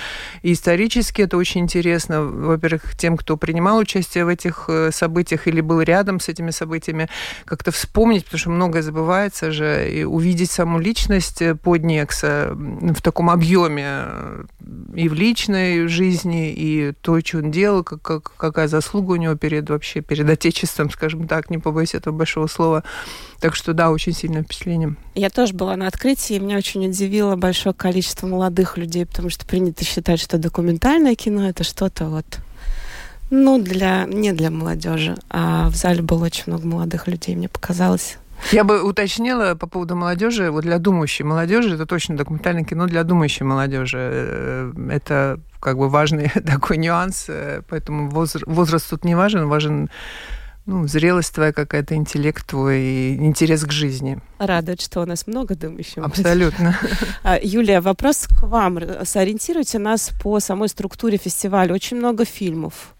исторически 0.44 1.22
это 1.22 1.38
очень 1.38 1.62
интересно. 1.62 2.24
Во-первых, 2.24 2.98
тем, 2.98 3.18
кто 3.18 3.38
принимал 3.38 3.78
участие 3.78 4.26
в 4.26 4.30
этих 4.30 4.66
э, 4.68 4.92
событиях 4.92 5.48
или 5.48 5.62
был 5.62 5.82
рядом 5.82 6.20
с 6.20 6.30
этими 6.30 6.52
событиями, 6.52 7.10
как-то 7.46 7.72
вспомнить, 7.72 8.26
потому 8.26 8.40
что 8.40 8.50
многое 8.50 8.82
забывается 8.82 9.52
же, 9.52 9.90
и 9.92 10.04
увидеть 10.04 10.52
саму 10.52 10.80
личность 10.80 11.42
э, 11.42 11.56
Поднекса 11.56 12.54
в 12.56 13.02
таком 13.02 13.30
объеме 13.30 14.04
и 14.96 15.10
в 15.10 15.14
личной 15.14 15.67
личной 15.68 15.88
жизни 15.88 16.52
и 16.52 16.94
то, 17.02 17.20
что 17.20 17.40
он 17.40 17.52
делал, 17.52 17.84
как, 17.84 18.02
как, 18.02 18.32
какая 18.38 18.68
заслуга 18.68 19.14
у 19.14 19.16
него 19.16 19.36
перед 19.36 19.70
вообще 19.70 20.02
перед 20.02 20.30
Отечеством, 20.30 20.90
скажем 20.92 21.28
так, 21.28 21.50
не 21.50 21.58
побоюсь 21.58 21.94
этого 21.94 22.16
большого 22.16 22.48
слова. 22.48 22.84
Так 23.40 23.56
что 23.56 23.74
да, 23.74 23.92
очень 23.92 24.14
сильное 24.14 24.44
впечатление. 24.44 24.96
Я 25.16 25.30
тоже 25.30 25.54
была 25.54 25.76
на 25.76 25.88
открытии, 25.88 26.36
и 26.36 26.40
меня 26.40 26.58
очень 26.58 26.88
удивило 26.88 27.36
большое 27.36 27.74
количество 27.74 28.28
молодых 28.28 28.78
людей, 28.78 29.06
потому 29.06 29.30
что 29.30 29.46
принято 29.46 29.86
считать, 29.86 30.20
что 30.20 30.38
документальное 30.38 31.16
кино 31.16 31.48
это 31.48 31.64
что-то 31.64 32.06
вот 32.06 32.26
ну, 33.30 33.62
для, 33.62 34.06
не 34.06 34.32
для 34.32 34.50
молодежи. 34.50 35.16
А 35.30 35.70
в 35.70 35.76
зале 35.76 36.02
было 36.02 36.26
очень 36.26 36.44
много 36.48 36.66
молодых 36.66 37.08
людей, 37.08 37.36
мне 37.36 37.50
показалось. 37.50 38.18
Я 38.52 38.64
бы 38.64 38.82
уточнила 38.82 39.56
по 39.56 39.68
поводу 39.68 39.96
молодежи. 39.96 40.52
Вот 40.52 40.64
для 40.64 40.78
думающей 40.78 41.26
молодежи 41.26 41.76
это 41.76 41.86
точно 41.86 42.16
документальное 42.16 42.64
кино 42.64 42.86
для 42.86 43.04
думающей 43.04 43.44
молодежи. 43.44 43.98
Э, 44.00 44.72
это 44.90 45.40
как 45.60 45.78
бы 45.78 45.90
важный 45.90 46.30
такой 46.46 46.78
нюанс, 46.78 47.26
э, 47.28 47.62
поэтому 47.70 48.10
возраст, 48.10 48.46
возраст 48.48 48.90
тут 48.90 49.06
не 49.06 49.16
важен, 49.16 49.48
важен 49.48 49.90
ну, 50.68 50.86
зрелость 50.86 51.34
твоя 51.34 51.54
какая-то, 51.54 51.96
интеллект 51.96 52.46
твой 52.46 52.80
и 52.82 53.16
интерес 53.16 53.64
к 53.64 53.72
жизни. 53.72 54.20
Радует, 54.38 54.82
что 54.82 55.02
у 55.02 55.06
нас 55.06 55.26
много 55.26 55.56
думающих. 55.56 56.04
Абсолютно. 56.04 56.78
А, 57.24 57.40
Юлия, 57.42 57.82
вопрос 57.82 58.28
к 58.28 58.44
вам. 58.44 58.80
Сориентируйте 59.04 59.80
нас 59.80 60.12
по 60.22 60.40
самой 60.40 60.70
структуре 60.70 61.18
фестиваля. 61.18 61.74
Очень 61.74 61.98
много 61.98 62.26
фильмов, 62.26 62.96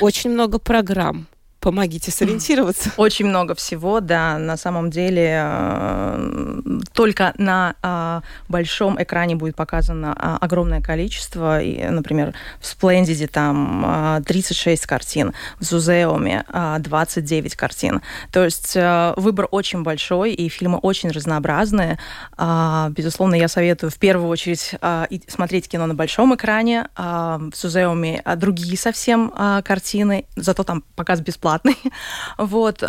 очень 0.00 0.30
много 0.30 0.58
программ. 0.58 1.26
Помогите 1.68 2.10
сориентироваться. 2.10 2.92
Очень 2.96 3.26
много 3.26 3.54
всего, 3.54 4.00
да. 4.00 4.38
На 4.38 4.56
самом 4.56 4.88
деле 4.88 5.38
э, 5.38 6.60
только 6.94 7.34
на 7.36 7.74
э, 7.82 8.22
большом 8.48 8.96
экране 9.02 9.36
будет 9.36 9.54
показано 9.54 10.16
э, 10.18 10.38
огромное 10.40 10.80
количество. 10.80 11.60
И, 11.60 11.84
например, 11.84 12.32
в 12.58 12.66
Сплендиде 12.66 13.26
там 13.26 14.22
36 14.26 14.86
картин, 14.86 15.34
в 15.60 15.64
Зузеуме 15.64 16.46
29 16.78 17.54
картин. 17.54 18.00
То 18.32 18.44
есть 18.44 18.74
выбор 19.16 19.46
очень 19.50 19.82
большой, 19.82 20.32
и 20.32 20.48
фильмы 20.48 20.78
очень 20.78 21.10
разнообразные. 21.10 21.98
Безусловно, 22.38 23.34
я 23.34 23.48
советую 23.48 23.90
в 23.90 23.98
первую 23.98 24.30
очередь 24.30 24.74
смотреть 25.28 25.68
кино 25.68 25.86
на 25.86 25.94
большом 25.94 26.34
экране. 26.34 26.88
В 26.96 27.52
Зузеуме 27.54 28.22
другие 28.36 28.78
совсем 28.78 29.30
картины, 29.62 30.24
зато 30.34 30.62
там 30.62 30.82
показ 30.96 31.20
бесплатный 31.20 31.57
бесплатный. 31.64 31.76
Вот. 32.38 32.82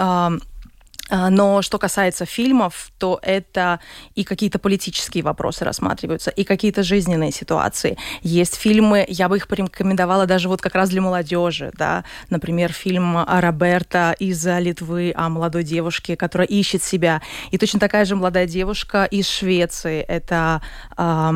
Но 1.11 1.63
что 1.63 1.79
касается 1.79 2.25
фильмов, 2.27 2.91
то 2.99 3.19
это 3.23 3.79
и 4.13 4.23
какие-то 4.23 4.59
политические 4.59 5.23
вопросы 5.23 5.65
рассматриваются, 5.65 6.29
и 6.29 6.43
какие-то 6.43 6.83
жизненные 6.83 7.31
ситуации. 7.31 7.97
Есть 8.21 8.55
фильмы, 8.55 9.05
я 9.07 9.27
бы 9.27 9.37
их 9.37 9.47
порекомендовала 9.47 10.27
даже 10.27 10.49
вот 10.49 10.61
как 10.61 10.75
раз 10.75 10.89
для 10.89 11.01
молодежи, 11.01 11.71
да, 11.73 12.03
например, 12.29 12.71
фильм 12.71 13.17
Роберта 13.25 14.15
из 14.19 14.45
Литвы 14.45 15.11
о 15.15 15.29
молодой 15.29 15.63
девушке, 15.63 16.15
которая 16.15 16.47
ищет 16.47 16.83
себя, 16.83 17.23
и 17.49 17.57
точно 17.57 17.79
такая 17.79 18.05
же 18.05 18.15
молодая 18.15 18.45
девушка 18.45 19.05
из 19.05 19.27
Швеции, 19.27 20.01
это 20.01 20.61
Э, 20.99 21.31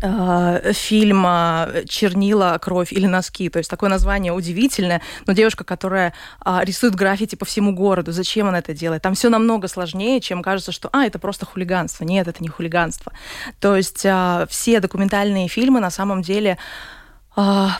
фильма 0.00 1.68
«Чернила, 1.88 2.58
кровь 2.60 2.92
или 2.92 3.06
носки». 3.06 3.48
То 3.48 3.58
есть 3.58 3.70
такое 3.70 3.90
название 3.90 4.32
удивительное, 4.32 5.02
но 5.26 5.32
девушка, 5.32 5.64
которая 5.64 6.12
а, 6.40 6.64
рисует 6.64 6.94
граффити 6.94 7.36
по 7.36 7.44
всему 7.44 7.72
городу, 7.72 8.12
зачем 8.12 8.48
она 8.48 8.58
это 8.58 8.74
делает? 8.74 9.02
Там 9.02 9.14
все 9.14 9.28
намного 9.28 9.68
сложнее, 9.68 10.20
чем 10.20 10.42
кажется, 10.42 10.72
что 10.72 10.88
а, 10.92 11.04
это 11.04 11.18
просто 11.18 11.46
хулиганство. 11.46 12.04
Нет, 12.04 12.28
это 12.28 12.42
не 12.42 12.48
хулиганство. 12.48 13.12
То 13.60 13.76
есть 13.76 14.04
а, 14.06 14.46
все 14.48 14.80
документальные 14.80 15.48
фильмы 15.48 15.80
на 15.80 15.90
самом 15.90 16.22
деле 16.22 16.58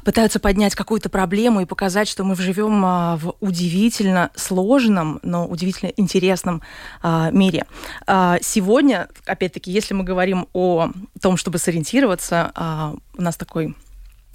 пытаются 0.05 0.39
поднять 0.39 0.75
какую-то 0.75 1.09
проблему 1.09 1.63
и 1.63 1.65
показать, 1.65 2.09
что 2.09 2.25
мы 2.25 2.37
живем 2.37 2.85
а, 2.85 3.17
в 3.17 3.35
удивительно 3.41 4.31
сложном, 4.35 5.19
но 5.23 5.47
удивительно 5.47 5.91
интересном 5.97 6.63
а, 7.03 7.31
мире. 7.31 7.65
Сегодня, 8.07 9.09
опять-таки, 9.25 9.71
если 9.71 9.95
мы 9.95 10.05
говорим 10.05 10.47
о 10.53 10.91
том, 11.21 11.37
чтобы 11.37 11.59
сориентироваться, 11.59 12.53
у 13.17 13.23
нас 13.23 13.37
такой 13.37 13.75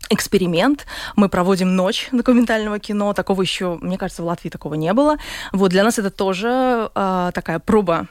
эксперимент. 0.10 0.86
Мы 1.16 1.30
проводим 1.30 1.76
ночь 1.76 2.10
документального 2.12 2.80
кино. 2.80 3.14
Такого 3.14 3.42
еще, 3.44 3.78
мне 3.82 3.98
кажется, 3.98 4.24
в 4.24 4.26
Латвии 4.26 4.50
такого 4.50 4.74
не 4.74 4.92
было. 4.94 5.18
Вот 5.54 5.70
для 5.70 5.84
нас 5.84 6.00
это 6.00 6.10
тоже 6.10 6.90
такая 6.94 7.60
проба 7.60 8.08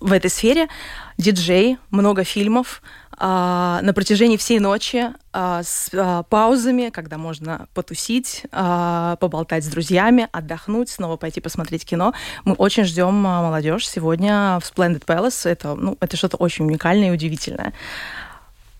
в 0.00 0.12
этой 0.12 0.30
сфере. 0.30 0.68
Диджей, 1.16 1.78
много 1.90 2.24
фильмов, 2.24 2.82
а, 3.20 3.80
на 3.82 3.92
протяжении 3.92 4.36
всей 4.36 4.60
ночи 4.60 5.06
а, 5.32 5.62
с 5.64 5.90
а, 5.92 6.22
паузами, 6.22 6.90
когда 6.90 7.18
можно 7.18 7.66
потусить, 7.74 8.44
поболтать 8.50 9.64
с 9.64 9.68
друзьями, 9.68 10.28
отдохнуть, 10.30 10.88
снова 10.88 11.16
пойти 11.16 11.40
посмотреть 11.40 11.84
кино. 11.84 12.14
Мы 12.44 12.54
очень 12.54 12.84
ждем 12.84 13.14
молодежь 13.14 13.88
сегодня 13.88 14.60
в 14.60 14.70
Splendid 14.70 15.04
Palace. 15.04 15.48
Это, 15.48 15.74
ну, 15.74 15.96
это 16.00 16.16
что-то 16.16 16.36
очень 16.36 16.66
уникальное 16.66 17.08
и 17.08 17.10
удивительное. 17.10 17.72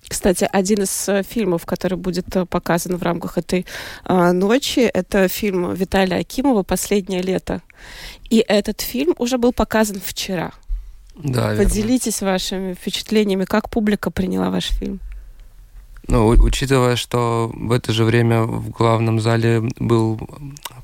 Кстати, 0.09 0.49
один 0.51 0.83
из 0.83 1.09
э, 1.09 1.23
фильмов, 1.23 1.67
который 1.67 1.99
будет 1.99 2.35
э, 2.35 2.47
показан 2.47 2.97
в 2.97 3.03
рамках 3.03 3.37
этой 3.37 3.67
а, 4.05 4.33
ночи, 4.33 4.81
это 4.81 5.29
фильм 5.29 5.75
Виталия 5.75 6.21
Акимова 6.21 6.63
«Последнее 6.63 7.21
лето». 7.21 7.61
И 8.31 8.39
этот 8.39 8.81
фильм 8.81 9.15
уже 9.19 9.37
был 9.37 9.53
показан 9.53 10.01
вчера. 10.03 10.53
Да, 11.19 11.55
Поделитесь 11.57 12.21
верно. 12.21 12.33
вашими 12.33 12.75
впечатлениями, 12.75 13.45
как 13.45 13.71
публика 13.71 14.11
приняла 14.11 14.51
ваш 14.51 14.67
фильм. 14.67 15.01
Ну, 16.07 16.27
учитывая, 16.29 16.97
что 16.97 17.51
в 17.53 17.71
это 17.71 17.93
же 17.93 18.05
время 18.05 18.45
в 18.45 18.71
главном 18.71 19.21
зале 19.21 19.69
был 19.79 20.19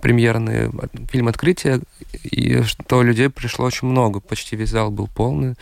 премьерный 0.03 0.71
фильм 1.11 1.29
«Открытие», 1.29 1.81
и 2.25 2.63
что 2.63 3.03
людей 3.03 3.31
пришло 3.31 3.65
очень 3.65 3.89
много, 3.89 4.21
почти 4.21 4.55
весь 4.55 4.69
зал 4.69 4.91
был 4.91 5.09
полный, 5.09 5.55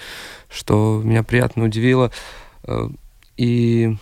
что 0.50 1.00
меня 1.04 1.22
приятно 1.22 1.64
удивило. 1.64 2.10
Э, 2.64 2.88
и 3.36 3.96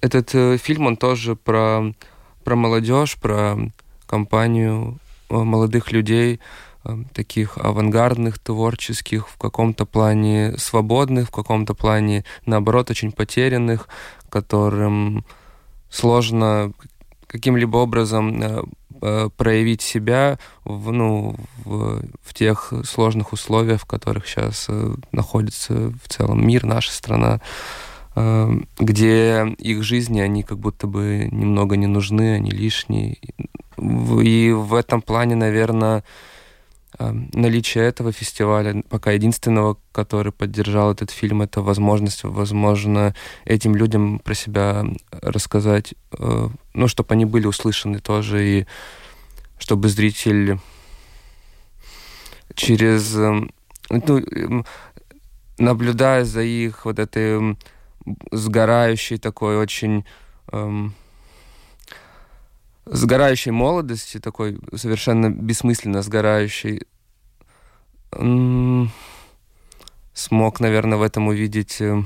этот 0.00 0.32
э, 0.34 0.58
фильм, 0.58 0.86
он 0.86 0.96
тоже 0.96 1.34
про, 1.34 1.92
про 2.44 2.54
молодежь, 2.54 3.16
про 3.16 3.58
компанию 4.06 4.98
э, 5.28 5.34
молодых 5.34 5.90
людей, 5.90 6.38
таких 7.12 7.58
авангардных, 7.58 8.38
творческих, 8.38 9.28
в 9.28 9.36
каком-то 9.38 9.86
плане 9.86 10.54
свободных, 10.58 11.28
в 11.28 11.30
каком-то 11.30 11.74
плане, 11.74 12.24
наоборот, 12.46 12.90
очень 12.90 13.12
потерянных, 13.12 13.88
которым 14.28 15.24
сложно 15.90 16.72
каким-либо 17.26 17.78
образом 17.78 18.42
э, 18.42 18.62
э, 19.00 19.28
проявить 19.36 19.82
себя 19.82 20.38
в, 20.64 20.92
ну, 20.92 21.36
в, 21.64 22.02
в 22.22 22.34
тех 22.34 22.72
сложных 22.84 23.32
условиях, 23.32 23.80
в 23.80 23.86
которых 23.86 24.26
сейчас 24.26 24.66
э, 24.68 24.94
находится 25.12 25.92
в 26.02 26.08
целом 26.08 26.46
мир, 26.46 26.64
наша 26.64 26.92
страна, 26.92 27.40
где 28.78 29.44
их 29.58 29.82
жизни, 29.82 30.20
они 30.20 30.44
как 30.44 30.58
будто 30.58 30.86
бы 30.86 31.28
немного 31.32 31.76
не 31.76 31.88
нужны, 31.88 32.36
они 32.36 32.52
лишние. 32.52 33.18
И 33.76 34.52
в 34.52 34.74
этом 34.74 35.02
плане, 35.02 35.34
наверное, 35.34 35.96
Эм, 35.96 36.04
наличие 36.98 37.84
этого 37.84 38.12
фестиваля, 38.12 38.82
пока 38.88 39.10
единственного, 39.12 39.78
который 39.92 40.32
поддержал 40.32 40.92
этот 40.92 41.10
фильм, 41.10 41.42
это 41.42 41.60
возможность, 41.60 42.24
возможно, 42.24 43.14
этим 43.44 43.74
людям 43.74 44.20
про 44.20 44.34
себя 44.34 44.84
рассказать, 45.10 45.94
э, 46.18 46.48
ну, 46.72 46.88
чтобы 46.88 47.14
они 47.14 47.24
были 47.24 47.46
услышаны 47.46 47.98
тоже, 47.98 48.46
и 48.46 48.66
чтобы 49.58 49.88
зритель 49.88 50.58
через, 52.54 53.16
эм, 53.16 53.50
ну, 53.90 54.18
эм, 54.18 54.64
наблюдая 55.58 56.24
за 56.24 56.42
их 56.42 56.84
вот 56.84 56.98
этой 56.98 57.56
сгорающей 58.30 59.18
такой 59.18 59.56
очень 59.56 60.04
сгорающей 62.86 63.52
молодости, 63.52 64.20
такой 64.20 64.58
совершенно 64.74 65.30
бессмысленно 65.30 66.02
сгорающей, 66.02 66.82
смог, 70.12 70.60
наверное, 70.60 70.98
в 70.98 71.02
этом 71.02 71.26
увидеть 71.28 71.80
э, 71.80 72.02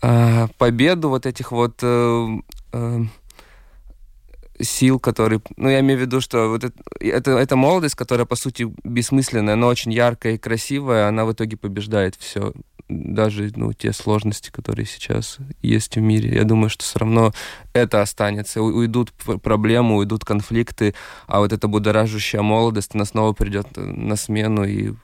а, 0.00 0.46
победу 0.58 1.08
вот 1.08 1.26
этих 1.26 1.50
вот 1.50 1.80
э, 1.82 2.26
э, 2.72 3.00
сил, 4.60 5.00
которые... 5.00 5.40
Ну, 5.56 5.68
я 5.68 5.80
имею 5.80 5.98
в 5.98 6.02
виду, 6.02 6.20
что 6.20 6.48
вот 6.48 6.64
это, 6.64 6.80
это, 7.00 7.32
эта 7.32 7.56
молодость, 7.56 7.96
которая, 7.96 8.26
по 8.26 8.36
сути, 8.36 8.72
бессмысленная, 8.84 9.56
но 9.56 9.66
очень 9.66 9.92
яркая 9.92 10.34
и 10.34 10.38
красивая, 10.38 11.08
она 11.08 11.24
в 11.24 11.32
итоге 11.32 11.56
побеждает 11.56 12.14
все 12.14 12.52
даже 12.88 13.52
ну, 13.54 13.72
те 13.72 13.92
сложности, 13.92 14.50
которые 14.50 14.86
сейчас 14.86 15.38
есть 15.62 15.96
в 15.96 16.00
мире. 16.00 16.34
Я 16.34 16.44
думаю, 16.44 16.70
что 16.70 16.84
все 16.84 16.98
равно 16.98 17.32
это 17.72 18.00
останется. 18.00 18.62
Уйдут 18.62 19.12
проблемы, 19.12 19.96
уйдут 19.96 20.24
конфликты, 20.24 20.94
а 21.26 21.40
вот 21.40 21.52
эта 21.52 21.68
будоражащая 21.68 22.42
молодость, 22.42 22.94
она 22.94 23.04
снова 23.04 23.32
придет 23.32 23.68
на 23.76 24.16
смену. 24.16 24.64
И 24.64 24.94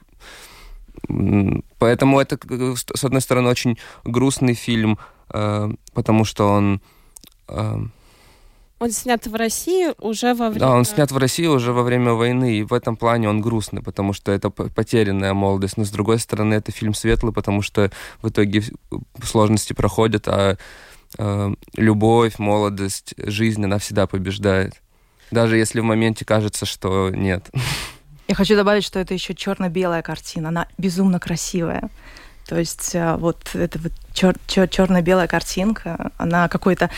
поэтому 1.77 2.19
это, 2.19 2.37
с 2.75 3.03
одной 3.03 3.21
стороны, 3.21 3.49
очень 3.49 3.77
грустный 4.03 4.55
фильм, 4.55 4.97
э, 5.29 5.69
потому 5.93 6.25
что 6.25 6.47
он 6.47 6.81
э, 7.47 7.77
он 8.79 8.91
снят 8.91 9.25
в 9.25 9.33
России 9.35 9.93
уже 9.99 10.33
во 10.33 10.49
время... 10.49 10.59
Да, 10.59 10.71
он 10.71 10.83
снят 10.83 11.09
в 11.09 11.17
России 11.17 11.45
уже 11.45 11.71
во 11.71 11.83
время 11.83 12.11
войны, 12.13 12.57
и 12.57 12.63
в 12.63 12.73
этом 12.73 12.97
плане 12.97 13.29
он 13.29 13.39
грустный, 13.39 13.81
потому 13.81 14.11
что 14.11 14.31
это 14.31 14.49
потерянная 14.49 15.33
молодость. 15.33 15.77
Но, 15.77 15.85
с 15.85 15.89
другой 15.89 16.19
стороны, 16.19 16.55
это 16.55 16.71
фильм 16.71 16.93
светлый, 16.93 17.31
потому 17.31 17.61
что 17.61 17.89
в 18.21 18.29
итоге 18.29 18.63
сложности 19.23 19.71
проходят, 19.71 20.27
а 20.27 20.57
э, 21.17 21.53
любовь, 21.75 22.37
молодость, 22.37 23.13
жизнь, 23.17 23.63
она 23.63 23.77
всегда 23.77 24.07
побеждает. 24.07 24.81
Даже 25.31 25.57
если 25.57 25.79
в 25.79 25.85
моменте 25.85 26.25
кажется, 26.25 26.65
что 26.65 27.09
нет. 27.09 27.49
Я 28.27 28.35
хочу 28.35 28.55
добавить, 28.55 28.83
что 28.83 28.99
это 28.99 29.13
еще 29.13 29.33
черно-белая 29.33 30.01
картина. 30.01 30.49
Она 30.49 30.67
безумно 30.77 31.19
красивая. 31.19 31.89
То 32.45 32.59
есть 32.59 32.93
э, 32.93 33.15
вот 33.15 33.51
эта 33.53 33.79
вот 33.79 33.93
чер- 34.13 34.37
чер- 34.47 34.67
черно-белая 34.67 35.27
картинка, 35.27 36.11
она 36.17 36.49
какой-то 36.49 36.89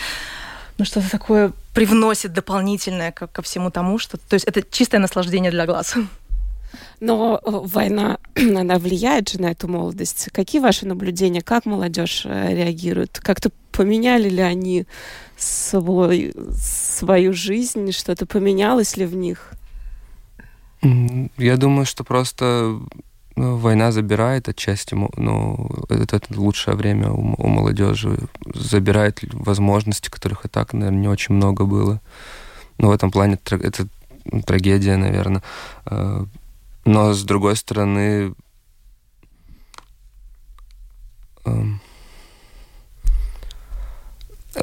ну, 0.78 0.84
что-то 0.84 1.10
такое 1.10 1.52
привносит 1.78 2.32
дополнительное 2.32 3.12
ко, 3.12 3.28
ко 3.28 3.40
всему 3.40 3.70
тому, 3.70 3.98
что... 3.98 4.16
То 4.18 4.34
есть 4.34 4.44
это 4.46 4.64
чистое 4.68 5.00
наслаждение 5.00 5.52
для 5.52 5.64
глаз. 5.64 5.94
Но 6.98 7.40
э, 7.40 7.50
война, 7.52 8.18
она 8.34 8.78
влияет 8.78 9.28
же 9.28 9.40
на 9.40 9.52
эту 9.52 9.68
молодость. 9.68 10.28
Какие 10.32 10.60
ваши 10.60 10.86
наблюдения? 10.86 11.40
Как 11.40 11.66
молодежь 11.66 12.22
э, 12.24 12.52
реагирует? 12.52 13.20
Как-то 13.22 13.50
поменяли 13.70 14.28
ли 14.28 14.42
они 14.42 14.86
свой, 15.36 16.34
свою 16.52 17.32
жизнь? 17.32 17.92
Что-то 17.92 18.26
поменялось 18.26 18.96
ли 18.96 19.06
в 19.06 19.14
них? 19.14 19.52
Я 20.82 21.56
думаю, 21.56 21.86
что 21.86 22.02
просто 22.02 22.80
ну, 23.38 23.56
война 23.56 23.92
забирает 23.92 24.48
отчасти, 24.48 24.96
ну, 25.16 25.70
это, 25.88 26.16
это 26.16 26.40
лучшее 26.40 26.76
время 26.76 27.12
у, 27.12 27.34
у 27.38 27.46
молодежи, 27.46 28.18
забирает 28.52 29.20
возможности, 29.32 30.10
которых 30.10 30.44
и 30.44 30.48
так, 30.48 30.72
наверное, 30.72 31.00
не 31.00 31.08
очень 31.08 31.36
много 31.36 31.64
было. 31.64 32.00
Но 32.78 32.88
в 32.88 32.90
этом 32.90 33.12
плане 33.12 33.38
это 33.48 33.86
трагедия, 34.44 34.96
наверное. 34.96 35.44
А, 35.86 36.26
но 36.84 37.12
с 37.12 37.22
другой 37.22 37.54
стороны, 37.54 38.34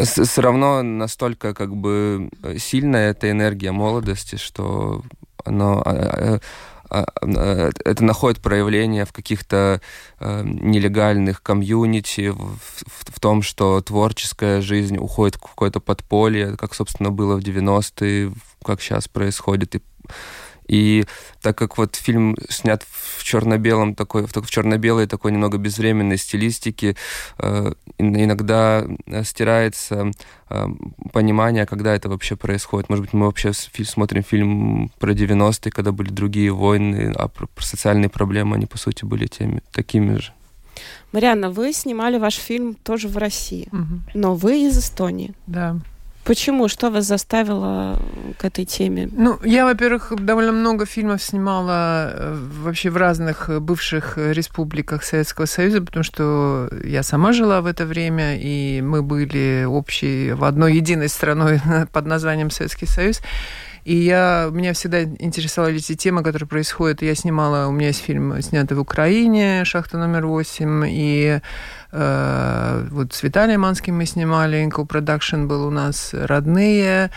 все 0.04 0.42
равно 0.42 0.84
настолько 0.84 1.54
как 1.54 1.74
бы 1.74 2.30
сильная 2.58 3.12
эта 3.12 3.32
энергия 3.32 3.72
молодости, 3.72 4.36
что 4.36 5.02
оно 5.46 5.82
а, 5.86 5.92
а, 5.92 5.94
а, 5.94 6.36
а, 6.36 6.40
это 7.04 8.04
находит 8.04 8.42
проявление 8.42 9.06
в 9.06 9.12
каких-то 9.12 9.82
э, 10.20 10.42
нелегальных 10.44 11.42
комьюнити, 11.42 12.30
в, 12.30 12.58
в, 12.58 12.86
в 12.86 13.20
том, 13.20 13.42
что 13.42 13.82
творческая 13.82 14.62
жизнь 14.62 14.98
уходит 14.98 15.36
в 15.36 15.42
какое-то 15.42 15.80
подполье, 15.80 16.56
как, 16.58 16.74
собственно, 16.74 17.12
было 17.12 17.36
в 17.36 17.40
90-е, 17.40 18.34
как 18.64 18.82
сейчас 18.82 19.08
происходит. 19.08 19.76
И, 19.76 19.82
И 20.68 21.06
так 21.42 21.58
как 21.58 21.78
вот 21.78 21.96
фильм 21.96 22.36
снят 22.50 22.84
в 22.84 23.24
черно-белом 23.24 23.96
такой, 23.96 24.26
в 24.26 24.50
черно-белой 24.50 25.08
такой 25.08 25.32
немного 25.32 25.58
безвременной 25.58 26.18
стилистике, 26.18 26.96
э, 27.40 27.74
иногда 28.00 28.86
стирается 29.24 30.12
э, 30.50 30.68
понимание, 31.14 31.66
когда 31.66 31.94
это 31.96 32.10
вообще 32.10 32.36
происходит. 32.36 32.90
Может 32.90 33.06
быть, 33.06 33.14
мы 33.14 33.26
вообще 33.28 33.54
смотрим 33.54 34.24
фильм 34.24 34.92
про 35.00 35.14
90-е, 35.14 35.72
когда 35.72 35.92
были 35.92 36.10
другие 36.10 36.52
войны, 36.52 37.14
а 37.16 37.28
про, 37.28 37.48
про 37.48 37.64
социальные 37.64 38.10
проблемы, 38.10 38.56
они, 38.56 38.66
по 38.66 38.78
сути, 38.78 39.06
были 39.06 39.28
теми, 39.28 39.62
такими 39.72 40.18
же. 40.18 40.34
Марианна, 41.12 41.50
вы 41.50 41.72
снимали 41.74 42.18
ваш 42.18 42.36
фильм 42.36 42.74
тоже 42.74 43.08
в 43.08 43.18
России, 43.18 43.68
Мгм. 43.72 44.04
но 44.14 44.36
вы 44.36 44.66
из 44.68 44.78
Эстонии. 44.78 45.34
Да. 45.48 45.78
Почему? 46.26 46.68
Что 46.68 46.90
вас 46.90 47.06
заставило 47.06 48.00
к 48.40 48.46
этой 48.46 48.66
теме? 48.66 49.08
Ну, 49.12 49.38
я, 49.44 49.64
во-первых, 49.66 50.12
довольно 50.18 50.52
много 50.52 50.88
фильмов 50.88 51.22
снимала 51.22 52.10
э, 52.12 52.36
вообще 52.64 52.90
в 52.90 52.98
разных 52.98 53.48
э, 53.50 53.60
бывших 53.60 54.18
э, 54.18 54.34
республиках 54.34 55.04
Советского 55.04 55.46
Союза, 55.46 55.82
потому 55.82 56.04
что 56.04 56.68
я 56.84 57.04
сама 57.04 57.32
жила 57.32 57.62
в 57.62 57.68
это 57.68 57.86
время, 57.86 58.40
и 58.40 58.82
мы 58.82 59.04
были 59.04 59.66
общей 59.66 60.32
в 60.32 60.44
одной 60.46 60.76
единой 60.76 61.10
страной 61.10 61.62
под 61.94 62.08
названием 62.08 62.50
Советский 62.50 62.88
Союз. 62.88 63.22
И 63.86 63.96
я, 63.96 64.50
меня 64.52 64.74
всегда 64.74 65.04
интересовали 65.04 65.78
эти 65.78 65.96
темы, 65.96 66.24
которые 66.24 66.50
происходят. 66.50 67.02
Я 67.02 67.16
снимала, 67.16 67.68
у 67.68 67.72
меня 67.72 67.88
есть 67.88 68.02
фильм, 68.02 68.42
снятый 68.42 68.76
в 68.76 68.82
Украине, 68.82 69.64
«Шахта 69.64 69.98
номер 69.98 70.26
восемь», 70.26 70.84
и 70.88 71.40
э, 71.92 72.88
вот 72.92 73.14
с 73.14 73.24
Виталием 73.24 73.62
Манским 73.62 73.96
мы 73.96 74.06
снимали, 74.06 74.68
Co-Production 74.68 75.46
был 75.46 75.68
у 75.68 75.70
нас 75.70 76.10
«Родные», 76.14 77.12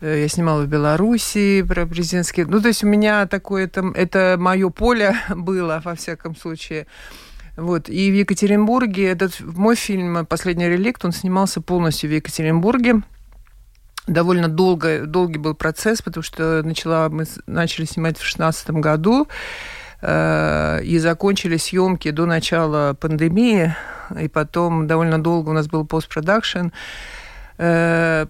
Э, 0.00 0.20
я 0.20 0.28
снимала 0.28 0.62
в 0.62 0.66
Беларуси 0.66 1.62
про 1.62 1.86
президентские... 1.86 2.46
Ну, 2.46 2.60
то 2.60 2.68
есть 2.68 2.84
у 2.84 2.86
меня 2.86 3.26
такое, 3.26 3.64
это, 3.64 3.92
это 3.94 4.36
мое 4.38 4.70
поле 4.70 5.16
было, 5.34 5.80
во 5.84 5.94
всяком 5.94 6.36
случае. 6.36 6.86
Вот. 7.56 7.88
И 7.88 8.10
в 8.10 8.14
Екатеринбурге, 8.14 9.08
этот 9.08 9.40
мой 9.40 9.76
фильм 9.76 10.26
«Последний 10.26 10.68
реликт», 10.68 11.04
он 11.04 11.12
снимался 11.12 11.60
полностью 11.60 12.10
в 12.10 12.12
Екатеринбурге. 12.12 13.02
Довольно 14.06 14.48
долго, 14.48 15.06
долгий 15.06 15.38
был 15.38 15.54
процесс, 15.54 16.02
потому 16.02 16.22
что 16.22 16.62
начала, 16.62 17.08
мы 17.08 17.24
начали 17.46 17.86
снимать 17.86 18.16
в 18.16 18.20
2016 18.20 18.70
году, 18.70 19.28
э, 20.02 20.80
и 20.84 20.98
закончили 20.98 21.56
съемки 21.56 22.10
до 22.10 22.26
начала 22.26 22.92
пандемии, 22.94 23.74
и 24.20 24.28
потом 24.28 24.86
довольно 24.86 25.22
долго 25.22 25.50
у 25.50 25.52
нас 25.54 25.68
был 25.68 25.86
постпродакшн. 25.86 26.68
Э, 27.56 28.26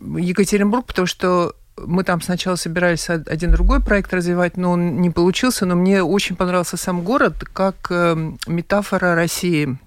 Екатеринбург, 0.00 0.86
потому 0.86 1.06
что 1.06 1.54
мы 1.76 2.04
там 2.04 2.20
сначала 2.22 2.56
собирались 2.56 3.08
од- 3.10 3.28
один 3.28 3.52
другой 3.52 3.80
проект 3.80 4.12
развивать, 4.14 4.56
но 4.56 4.72
он 4.72 5.00
не 5.00 5.10
получился. 5.10 5.66
Но 5.66 5.74
мне 5.74 6.02
очень 6.02 6.36
понравился 6.36 6.76
сам 6.76 7.02
город 7.02 7.34
как 7.52 7.76
э, 7.90 8.16
метафора 8.46 9.14
России 9.14 9.78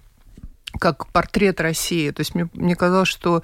как 0.79 1.07
портрет 1.07 1.61
России. 1.61 2.11
То 2.11 2.21
есть 2.21 2.35
мне, 2.35 2.47
мне 2.53 2.75
казалось, 2.75 3.07
что 3.07 3.43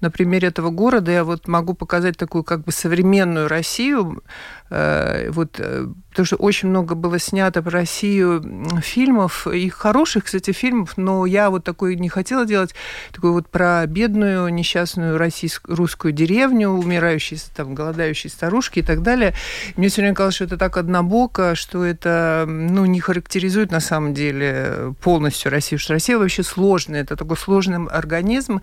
на 0.00 0.10
примере 0.10 0.48
этого 0.48 0.70
города 0.70 1.10
я 1.10 1.24
вот 1.24 1.48
могу 1.48 1.74
показать 1.74 2.16
такую 2.16 2.44
как 2.44 2.64
бы 2.64 2.72
современную 2.72 3.48
Россию. 3.48 4.22
Э, 4.70 5.30
вот, 5.30 5.56
э, 5.58 5.86
потому 6.10 6.26
что 6.26 6.36
очень 6.36 6.68
много 6.68 6.94
было 6.94 7.18
снято 7.18 7.62
про 7.62 7.70
Россию 7.70 8.42
фильмов, 8.82 9.46
и 9.46 9.68
хороших, 9.68 10.24
кстати, 10.24 10.52
фильмов, 10.52 10.94
но 10.96 11.26
я 11.26 11.48
вот 11.48 11.64
такой 11.64 11.96
не 11.96 12.08
хотела 12.08 12.44
делать, 12.44 12.74
такой 13.12 13.30
вот 13.30 13.48
про 13.48 13.86
бедную, 13.86 14.48
несчастную 14.48 15.16
российскую, 15.16 15.76
русскую 15.76 16.12
деревню, 16.12 16.70
умирающие, 16.70 17.38
там, 17.54 17.74
голодающие 17.74 18.30
старушки 18.30 18.80
и 18.80 18.82
так 18.82 19.02
далее. 19.02 19.34
Мне 19.76 19.88
все 19.88 20.02
время 20.02 20.14
казалось, 20.14 20.34
что 20.34 20.44
это 20.44 20.56
так 20.58 20.76
однобоко, 20.76 21.54
что 21.54 21.84
это, 21.84 22.44
ну, 22.46 22.84
не 22.84 23.00
характеризует 23.00 23.70
на 23.70 23.80
самом 23.80 24.12
деле 24.12 24.94
полностью 25.00 25.50
Россию, 25.50 25.78
что 25.78 25.94
Россия 25.94 26.18
вообще 26.18 26.42
сложная, 26.42 27.02
это 27.02 27.16
такой 27.16 27.36
сложный 27.36 27.86
организм. 27.86 28.60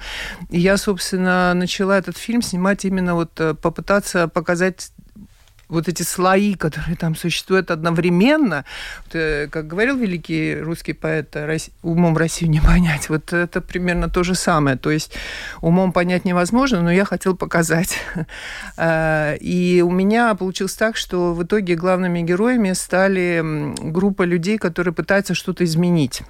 И 0.49 0.59
я, 0.59 0.77
собственно, 0.77 1.53
начала 1.53 1.97
этот 1.97 2.17
фильм 2.17 2.41
снимать 2.41 2.85
именно 2.85 3.15
вот 3.15 3.31
э, 3.39 3.53
попытаться 3.53 4.27
показать 4.27 4.91
вот 5.67 5.87
эти 5.87 6.03
слои, 6.03 6.53
которые 6.55 6.95
там 6.95 7.15
существуют 7.15 7.71
одновременно, 7.71 8.65
э, 9.13 9.47
как 9.47 9.67
говорил 9.67 9.97
великий 9.97 10.55
русский 10.59 10.93
поэт, 10.93 11.35
э, 11.35 11.45
«Рос- 11.45 11.69
умом 11.81 12.17
Россию 12.17 12.51
не 12.51 12.59
понять. 12.61 13.09
Вот 13.09 13.33
это 13.33 13.61
примерно 13.61 14.09
то 14.09 14.23
же 14.23 14.35
самое. 14.35 14.77
То 14.77 14.91
есть 14.91 15.13
умом 15.61 15.91
понять 15.91 16.25
невозможно, 16.25 16.81
но 16.81 16.91
я 16.91 17.05
хотел 17.05 17.35
показать. 17.35 17.97
Э, 18.77 19.37
И 19.39 19.81
у 19.81 19.89
меня 19.91 20.35
получилось 20.35 20.75
так, 20.75 20.97
что 20.97 21.33
в 21.33 21.43
итоге 21.43 21.75
главными 21.75 22.21
героями 22.21 22.73
стали 22.73 23.41
группа 23.91 24.23
людей, 24.23 24.57
которые 24.57 24.93
пытаются 24.93 25.33
что-то 25.33 25.63
изменить 25.63 26.21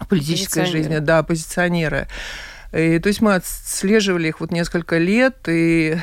в 0.00 0.08
политической 0.08 0.66
жизни. 0.66 0.98
Да, 0.98 1.18
оппозиционеры. 1.18 2.08
И, 2.72 2.98
то 2.98 3.08
есть 3.08 3.20
мы 3.20 3.34
отслеживали 3.36 4.28
их 4.28 4.40
вот 4.40 4.50
несколько 4.50 4.98
лет, 4.98 5.36
и 5.48 5.96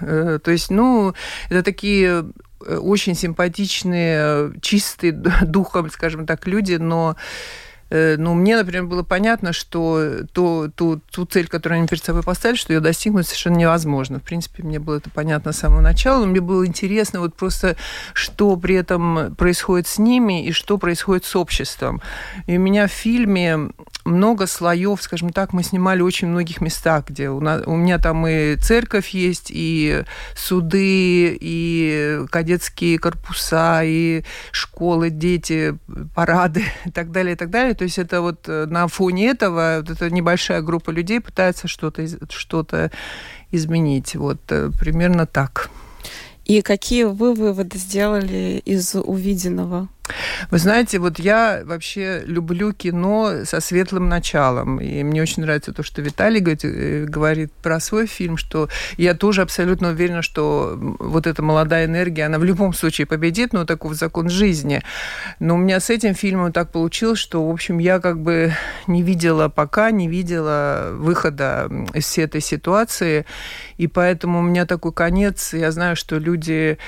то 0.00 0.50
есть, 0.50 0.70
ну, 0.70 1.14
это 1.48 1.62
такие 1.62 2.24
э, 2.66 2.76
очень 2.76 3.14
симпатичные, 3.14 4.18
э, 4.20 4.52
чистые 4.60 5.12
духом, 5.12 5.90
скажем 5.90 6.26
так, 6.26 6.46
люди, 6.46 6.74
но 6.74 7.16
э, 7.16 7.67
ну, 7.90 8.34
мне, 8.34 8.56
например, 8.56 8.86
было 8.86 9.02
понятно, 9.02 9.52
что 9.52 10.24
то, 10.32 10.68
ту, 10.74 11.00
ту 11.10 11.24
цель, 11.24 11.48
которую 11.48 11.78
они 11.78 11.88
перед 11.88 12.04
собой 12.04 12.22
поставили, 12.22 12.58
что 12.58 12.72
ее 12.72 12.80
достигнуть 12.80 13.26
совершенно 13.26 13.56
невозможно. 13.56 14.18
В 14.18 14.22
принципе, 14.22 14.62
мне 14.62 14.78
было 14.78 14.96
это 14.96 15.10
понятно 15.10 15.52
с 15.52 15.58
самого 15.58 15.80
начала, 15.80 16.20
но 16.20 16.26
мне 16.26 16.40
было 16.40 16.66
интересно 16.66 17.20
вот 17.20 17.34
просто, 17.34 17.76
что 18.12 18.56
при 18.56 18.74
этом 18.74 19.34
происходит 19.36 19.86
с 19.86 19.98
ними 19.98 20.44
и 20.44 20.52
что 20.52 20.78
происходит 20.78 21.24
с 21.24 21.34
обществом. 21.36 22.02
И 22.46 22.56
у 22.56 22.60
меня 22.60 22.86
в 22.86 22.92
фильме 22.92 23.70
много 24.04 24.46
слоев, 24.46 25.02
скажем 25.02 25.30
так, 25.30 25.52
мы 25.52 25.62
снимали 25.62 26.00
очень 26.00 26.28
многих 26.28 26.60
местах, 26.60 27.04
где 27.08 27.28
у, 27.28 27.40
нас, 27.40 27.62
у 27.66 27.76
меня 27.76 27.98
там 27.98 28.26
и 28.26 28.56
церковь 28.56 29.10
есть, 29.10 29.48
и 29.50 30.04
суды, 30.34 31.36
и 31.40 32.20
кадетские 32.30 32.98
корпуса, 32.98 33.82
и 33.84 34.24
школы, 34.50 35.10
дети, 35.10 35.78
парады 36.14 36.64
и 36.84 36.90
так 36.90 37.12
далее, 37.12 37.34
и 37.34 37.36
так 37.36 37.50
далее. 37.50 37.74
То 37.78 37.84
есть 37.84 37.98
это 37.98 38.20
вот 38.20 38.48
э, 38.48 38.66
на 38.66 38.88
фоне 38.88 39.28
этого 39.28 39.78
вот 39.80 39.90
эта 39.90 40.10
небольшая 40.10 40.62
группа 40.62 40.90
людей 40.90 41.20
пытается 41.20 41.68
что-то 41.68 42.06
что-то 42.28 42.90
изменить. 43.52 44.16
Вот 44.16 44.40
э, 44.50 44.70
примерно 44.78 45.26
так. 45.26 45.70
И 46.44 46.60
какие 46.62 47.04
вы 47.04 47.34
выводы 47.34 47.78
сделали 47.78 48.60
из 48.64 48.96
увиденного? 48.96 49.88
Вы 50.50 50.58
знаете, 50.58 50.98
вот 50.98 51.18
я 51.18 51.62
вообще 51.64 52.22
люблю 52.24 52.72
кино 52.72 53.44
со 53.44 53.60
светлым 53.60 54.08
началом. 54.08 54.80
И 54.80 55.02
мне 55.02 55.22
очень 55.22 55.42
нравится 55.42 55.72
то, 55.72 55.82
что 55.82 56.02
Виталий 56.02 56.40
говорит, 56.40 56.64
э, 56.64 57.04
говорит 57.04 57.52
про 57.52 57.80
свой 57.80 58.06
фильм, 58.06 58.36
что 58.36 58.68
я 58.96 59.14
тоже 59.14 59.42
абсолютно 59.42 59.90
уверена, 59.90 60.22
что 60.22 60.76
вот 60.98 61.26
эта 61.26 61.42
молодая 61.42 61.86
энергия, 61.86 62.26
она 62.26 62.38
в 62.38 62.44
любом 62.44 62.72
случае 62.72 63.06
победит, 63.06 63.52
но 63.52 63.64
таков 63.64 63.94
закон 63.94 64.28
жизни. 64.28 64.82
Но 65.40 65.54
у 65.54 65.58
меня 65.58 65.80
с 65.80 65.90
этим 65.90 66.14
фильмом 66.14 66.52
так 66.52 66.72
получилось, 66.72 67.18
что, 67.18 67.46
в 67.46 67.50
общем, 67.50 67.78
я 67.78 68.00
как 68.00 68.20
бы 68.20 68.52
не 68.86 69.02
видела 69.02 69.48
пока, 69.48 69.90
не 69.90 70.08
видела 70.08 70.90
выхода 70.92 71.70
из 71.94 72.04
всей 72.04 72.24
этой 72.24 72.40
ситуации. 72.40 73.26
И 73.76 73.86
поэтому 73.86 74.40
у 74.40 74.42
меня 74.42 74.66
такой 74.66 74.92
конец. 74.92 75.54
Я 75.54 75.70
знаю, 75.72 75.96
что 75.96 76.18
люди 76.18 76.78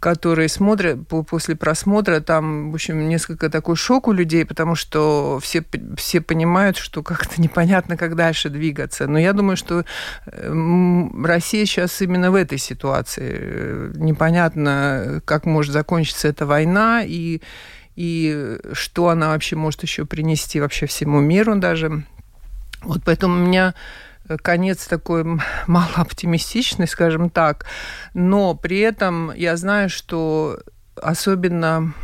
которые 0.00 0.48
смотрят 0.48 1.06
по- 1.08 1.22
после 1.22 1.54
просмотра, 1.54 2.20
там, 2.20 2.70
в 2.72 2.74
общем, 2.74 3.08
несколько 3.08 3.48
такой 3.50 3.76
шок 3.76 4.08
у 4.08 4.12
людей, 4.12 4.44
потому 4.44 4.74
что 4.74 5.38
все, 5.42 5.64
все 5.96 6.20
понимают, 6.20 6.76
что 6.76 7.02
как-то 7.02 7.40
непонятно, 7.40 7.96
как 7.96 8.16
дальше 8.16 8.48
двигаться. 8.50 9.06
Но 9.06 9.18
я 9.18 9.32
думаю, 9.32 9.56
что 9.56 9.84
э, 10.26 11.08
Россия 11.24 11.64
сейчас 11.66 12.02
именно 12.02 12.30
в 12.30 12.34
этой 12.34 12.58
ситуации. 12.58 13.38
Э, 13.40 13.92
Непонятно, 13.94 15.20
как 15.24 15.46
может 15.46 15.72
закончиться 15.72 16.28
эта 16.28 16.46
война 16.46 17.02
и, 17.04 17.40
и 17.94 18.58
что 18.72 19.08
она 19.08 19.28
вообще 19.28 19.56
может 19.56 19.82
еще 19.82 20.04
принести 20.04 20.60
вообще 20.60 20.86
всему 20.86 21.20
миру 21.20 21.56
даже. 21.56 22.02
Вот 22.82 23.02
поэтому 23.04 23.34
у 23.36 23.46
меня 23.46 23.74
э, 23.74 24.05
конец 24.42 24.86
такой 24.86 25.24
малооптимистичный, 25.66 26.86
скажем 26.86 27.30
так, 27.30 27.66
но 28.14 28.54
при 28.54 28.80
этом 28.80 29.32
я 29.34 29.56
знаю, 29.56 29.88
что 29.88 30.60
особенно 30.96 31.94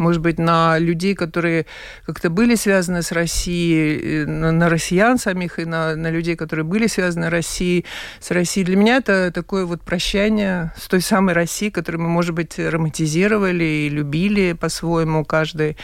может 0.00 0.22
быть, 0.22 0.38
на 0.38 0.78
людей, 0.78 1.14
которые 1.14 1.66
как-то 2.06 2.30
были 2.30 2.56
связаны 2.56 3.02
с 3.02 3.12
Россией, 3.12 4.22
э, 4.22 4.26
на, 4.26 4.50
на 4.50 4.68
россиян 4.68 5.18
самих 5.18 5.58
и 5.58 5.66
на, 5.66 5.94
на 5.94 6.10
людей, 6.10 6.36
которые 6.36 6.64
были 6.64 6.86
связаны 6.86 7.28
Россией, 7.28 7.84
с 8.18 8.30
Россией. 8.30 8.64
Для 8.64 8.76
меня 8.76 8.96
это 8.96 9.30
такое 9.30 9.66
вот 9.66 9.82
прощание 9.82 10.72
с 10.76 10.88
той 10.88 11.02
самой 11.02 11.34
Россией, 11.34 11.70
которую 11.70 12.02
мы, 12.02 12.08
может 12.08 12.34
быть, 12.34 12.58
романтизировали 12.58 13.64
и 13.64 13.88
любили 13.90 14.54
по-своему 14.54 15.24
каждый. 15.24 15.76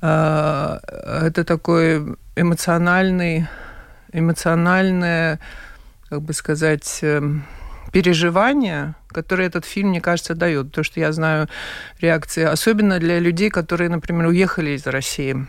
А, 0.00 0.80
Это 1.26 1.44
такой 1.44 2.16
эмоциональный, 2.36 3.48
эмоциональное, 4.12 5.40
как 6.08 6.22
бы 6.22 6.32
сказать, 6.32 6.98
эм, 7.02 7.44
переживания, 7.92 8.94
которые 9.08 9.48
этот 9.48 9.64
фильм, 9.64 9.90
мне 9.90 10.00
кажется, 10.00 10.34
дает. 10.34 10.72
То, 10.72 10.82
что 10.82 11.00
я 11.00 11.12
знаю 11.12 11.48
реакции, 12.00 12.44
особенно 12.44 12.98
для 12.98 13.18
людей, 13.18 13.50
которые, 13.50 13.88
например, 13.88 14.26
уехали 14.26 14.70
из 14.70 14.86
России 14.86 15.46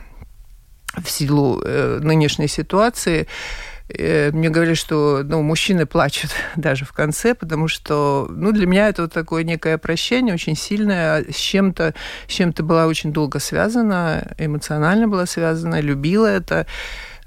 в 0.97 1.10
силу 1.10 1.62
э, 1.64 1.99
нынешней 2.01 2.47
ситуации. 2.47 3.28
Э, 3.89 4.32
мне 4.32 4.49
говорили, 4.49 4.76
что 4.76 5.22
ну, 5.24 5.41
мужчины 5.41 5.86
плачут 5.86 6.32
даже 6.55 6.86
в 6.86 6.93
конце, 6.93 7.36
потому 7.36 7.68
что 7.68 8.28
ну, 8.30 8.51
для 8.51 8.66
меня 8.66 8.89
это 8.89 9.03
вот 9.03 9.14
такое 9.14 9.43
некое 9.43 9.78
прощение, 9.78 10.34
очень 10.34 10.55
сильное, 10.55 11.26
с 11.30 11.36
чем-то, 11.36 11.93
с 12.28 12.32
чем-то 12.32 12.64
была 12.64 12.88
очень 12.88 13.12
долго 13.12 13.39
связана, 13.39 14.34
эмоционально 14.38 15.07
была 15.07 15.26
связана, 15.26 15.80
любила 15.80 16.28
это, 16.28 16.66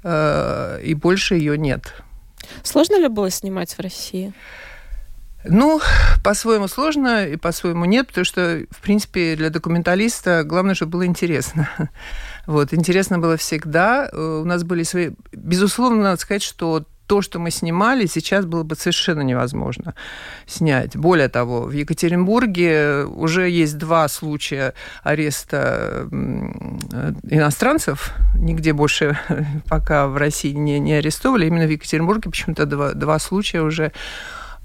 и 0.05 0.93
больше 0.95 1.35
ее 1.35 1.57
нет. 1.57 1.93
Сложно 2.63 2.99
ли 2.99 3.07
было 3.07 3.29
снимать 3.29 3.73
в 3.73 3.79
России? 3.79 4.33
Ну, 5.45 5.81
по-своему 6.23 6.67
сложно 6.67 7.27
и 7.27 7.35
по-своему 7.35 7.83
нет, 7.85 8.07
потому 8.07 8.23
что, 8.23 8.65
в 8.71 8.81
принципе, 8.81 9.35
для 9.35 9.49
документалиста 9.49 10.43
главное, 10.43 10.75
чтобы 10.75 10.93
было 10.93 11.05
интересно. 11.05 11.69
Вот, 12.45 12.73
интересно 12.73 13.19
было 13.19 13.37
всегда. 13.37 14.09
Э, 14.11 14.41
у 14.41 14.43
нас 14.43 14.65
были 14.65 14.83
свои... 14.83 15.11
Безусловно, 15.31 16.03
надо 16.03 16.19
сказать, 16.19 16.43
что 16.43 16.83
то, 17.07 17.21
что 17.21 17.39
мы 17.39 17.51
снимали, 17.51 18.05
сейчас 18.05 18.45
было 18.45 18.63
бы 18.63 18.75
совершенно 18.75 19.21
невозможно 19.21 19.93
снять. 20.45 20.95
Более 20.95 21.29
того, 21.29 21.63
в 21.63 21.71
Екатеринбурге 21.71 23.05
уже 23.05 23.49
есть 23.49 23.77
два 23.77 24.07
случая 24.07 24.73
ареста 25.03 26.07
иностранцев. 27.29 28.13
Нигде 28.35 28.73
больше 28.73 29.17
пока 29.69 30.07
в 30.07 30.17
России 30.17 30.51
не, 30.51 30.79
не 30.79 30.93
арестовали. 30.93 31.47
Именно 31.47 31.65
в 31.65 31.71
Екатеринбурге 31.71 32.29
почему-то 32.29 32.65
два, 32.65 32.93
два 32.93 33.19
случая 33.19 33.61
уже 33.61 33.91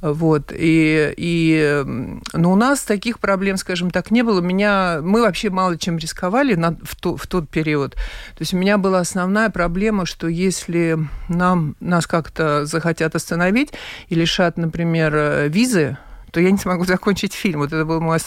вот. 0.00 0.52
И, 0.54 1.14
и, 1.16 1.84
но 2.32 2.52
у 2.52 2.56
нас 2.56 2.82
таких 2.82 3.18
проблем, 3.18 3.56
скажем 3.56 3.90
так, 3.90 4.10
не 4.10 4.22
было. 4.22 4.40
Меня, 4.40 5.00
мы 5.02 5.22
вообще 5.22 5.50
мало 5.50 5.76
чем 5.76 5.98
рисковали 5.98 6.54
на, 6.54 6.76
в, 6.82 6.94
то, 6.96 7.16
в 7.16 7.26
тот 7.26 7.48
период. 7.48 7.94
То 7.94 8.40
есть 8.40 8.54
у 8.54 8.56
меня 8.56 8.78
была 8.78 9.00
основная 9.00 9.50
проблема, 9.50 10.06
что 10.06 10.28
если 10.28 10.98
нам, 11.28 11.74
нас 11.80 12.06
как-то 12.06 12.64
захотят 12.64 13.14
остановить 13.14 13.72
и 14.08 14.14
лишат, 14.14 14.56
например, 14.56 15.48
визы, 15.48 15.98
то 16.30 16.40
я 16.40 16.50
не 16.50 16.58
смогу 16.58 16.84
закончить 16.86 17.32
фильм. 17.32 17.60
Вот 17.60 17.72
это 17.72 17.84
была 17.84 18.00
моя 18.00 18.18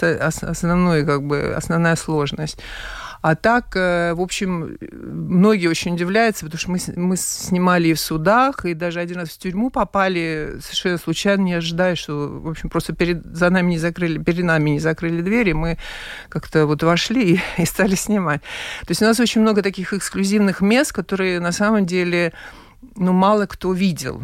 основной, 0.41 1.05
как 1.05 1.23
бы, 1.23 1.53
основная 1.55 1.95
сложность. 1.95 2.59
А 3.21 3.35
так, 3.35 3.75
э, 3.75 4.13
в 4.15 4.21
общем, 4.21 4.77
многие 4.81 5.67
очень 5.67 5.93
удивляются, 5.93 6.45
потому 6.45 6.59
что 6.59 6.71
мы, 6.71 6.79
мы 6.95 7.17
снимали 7.17 7.89
и 7.89 7.93
в 7.93 7.99
судах, 7.99 8.65
и 8.65 8.73
даже 8.73 8.99
один 8.99 9.17
раз 9.17 9.29
в 9.29 9.37
тюрьму 9.37 9.69
попали 9.69 10.57
совершенно 10.61 10.97
случайно, 10.97 11.41
не 11.41 11.53
ожидая, 11.53 11.95
что, 11.95 12.27
в 12.27 12.49
общем, 12.49 12.69
просто 12.69 12.93
перед, 12.93 13.23
за 13.23 13.51
нами 13.51 13.71
не 13.71 13.77
закрыли, 13.77 14.17
перед 14.17 14.43
нами 14.43 14.71
не 14.71 14.79
закрыли 14.79 15.21
двери, 15.21 15.53
мы 15.53 15.77
как-то 16.29 16.65
вот 16.65 16.81
вошли 16.81 17.35
и, 17.35 17.41
и 17.61 17.65
стали 17.65 17.93
снимать. 17.93 18.41
То 18.81 18.89
есть 18.89 19.01
у 19.03 19.05
нас 19.05 19.19
очень 19.19 19.41
много 19.41 19.61
таких 19.61 19.93
эксклюзивных 19.93 20.61
мест, 20.61 20.91
которые 20.91 21.39
на 21.39 21.51
самом 21.51 21.85
деле 21.85 22.33
ну, 22.95 23.13
мало 23.13 23.45
кто 23.45 23.73
видел 23.73 24.23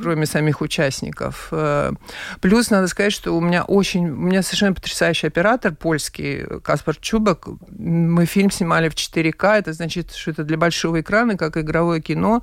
кроме 0.00 0.26
самих 0.26 0.60
участников. 0.60 1.48
Э, 1.50 1.92
плюс 2.40 2.70
надо 2.70 2.88
сказать, 2.88 3.12
что 3.12 3.36
у 3.36 3.40
меня 3.40 3.64
очень, 3.64 4.08
у 4.08 4.16
меня 4.16 4.42
совершенно 4.42 4.74
потрясающий 4.74 5.26
оператор 5.26 5.74
польский, 5.74 6.44
Каспар 6.62 6.96
Чубак. 6.96 7.48
Мы 7.70 8.26
фильм 8.26 8.50
снимали 8.50 8.88
в 8.88 8.94
4К, 8.94 9.58
это 9.58 9.72
значит, 9.72 10.12
что 10.12 10.30
это 10.30 10.44
для 10.44 10.56
большого 10.56 11.00
экрана, 11.00 11.36
как 11.36 11.56
игровое 11.56 12.00
кино. 12.00 12.42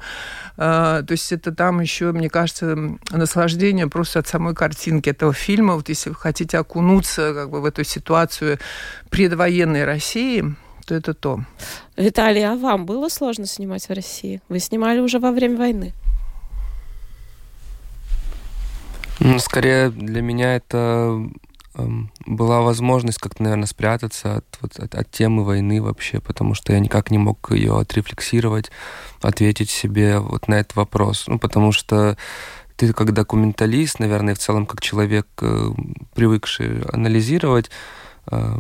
Э, 0.58 1.04
то 1.06 1.12
есть 1.12 1.32
это 1.32 1.54
там 1.54 1.82
еще, 1.82 2.12
мне 2.12 2.30
кажется, 2.30 2.76
наслаждение 3.12 3.88
просто 3.88 4.20
от 4.20 4.28
самой 4.28 4.56
картинки 4.56 5.10
этого 5.10 5.34
фильма. 5.34 5.76
Вот 5.76 5.90
если 5.90 6.10
вы 6.10 6.16
хотите 6.16 6.58
окунуться 6.58 7.34
как 7.34 7.50
бы 7.50 7.62
в 7.62 7.66
эту 7.66 7.84
ситуацию 7.84 8.60
предвоенной 9.10 9.86
России, 9.86 10.56
то 10.86 10.96
это 10.96 11.14
то. 11.14 11.40
Виталий, 11.98 12.44
а 12.44 12.56
вам 12.56 12.86
было 12.86 13.10
сложно 13.10 13.46
снимать 13.46 13.88
в 13.88 13.94
России? 13.94 14.42
Вы 14.50 14.60
снимали 14.60 15.00
уже 15.00 15.20
во 15.20 15.32
время 15.32 15.58
войны? 15.58 15.94
Ну, 19.20 19.40
скорее 19.40 19.90
для 19.90 20.22
меня 20.22 20.56
это 20.56 21.22
эм, 21.76 22.12
была 22.26 22.62
возможность 22.62 23.18
как-то, 23.18 23.44
наверное, 23.44 23.68
спрятаться 23.68 24.38
от, 24.38 24.58
вот, 24.62 24.78
от, 24.78 24.94
от 24.94 25.12
темы 25.12 25.44
войны 25.44 25.82
вообще, 25.82 26.20
потому 26.20 26.54
что 26.54 26.74
я 26.74 26.80
никак 26.80 27.12
не 27.12 27.18
мог 27.18 27.52
ее 27.52 27.80
отрефлексировать, 27.80 28.72
ответить 29.22 29.70
себе 29.70 30.20
вот 30.20 30.48
на 30.48 30.56
этот 30.56 30.76
вопрос. 30.76 31.26
Ну, 31.28 31.40
потому 31.40 31.72
что 31.72 32.18
ты 32.76 32.92
как 32.94 33.14
документалист, 33.14 34.00
наверное, 34.00 34.36
в 34.36 34.40
целом 34.40 34.66
как 34.66 34.82
человек, 34.82 35.28
э, 35.42 35.70
привыкший 36.14 36.82
анализировать, 36.84 37.70
э, 38.32 38.58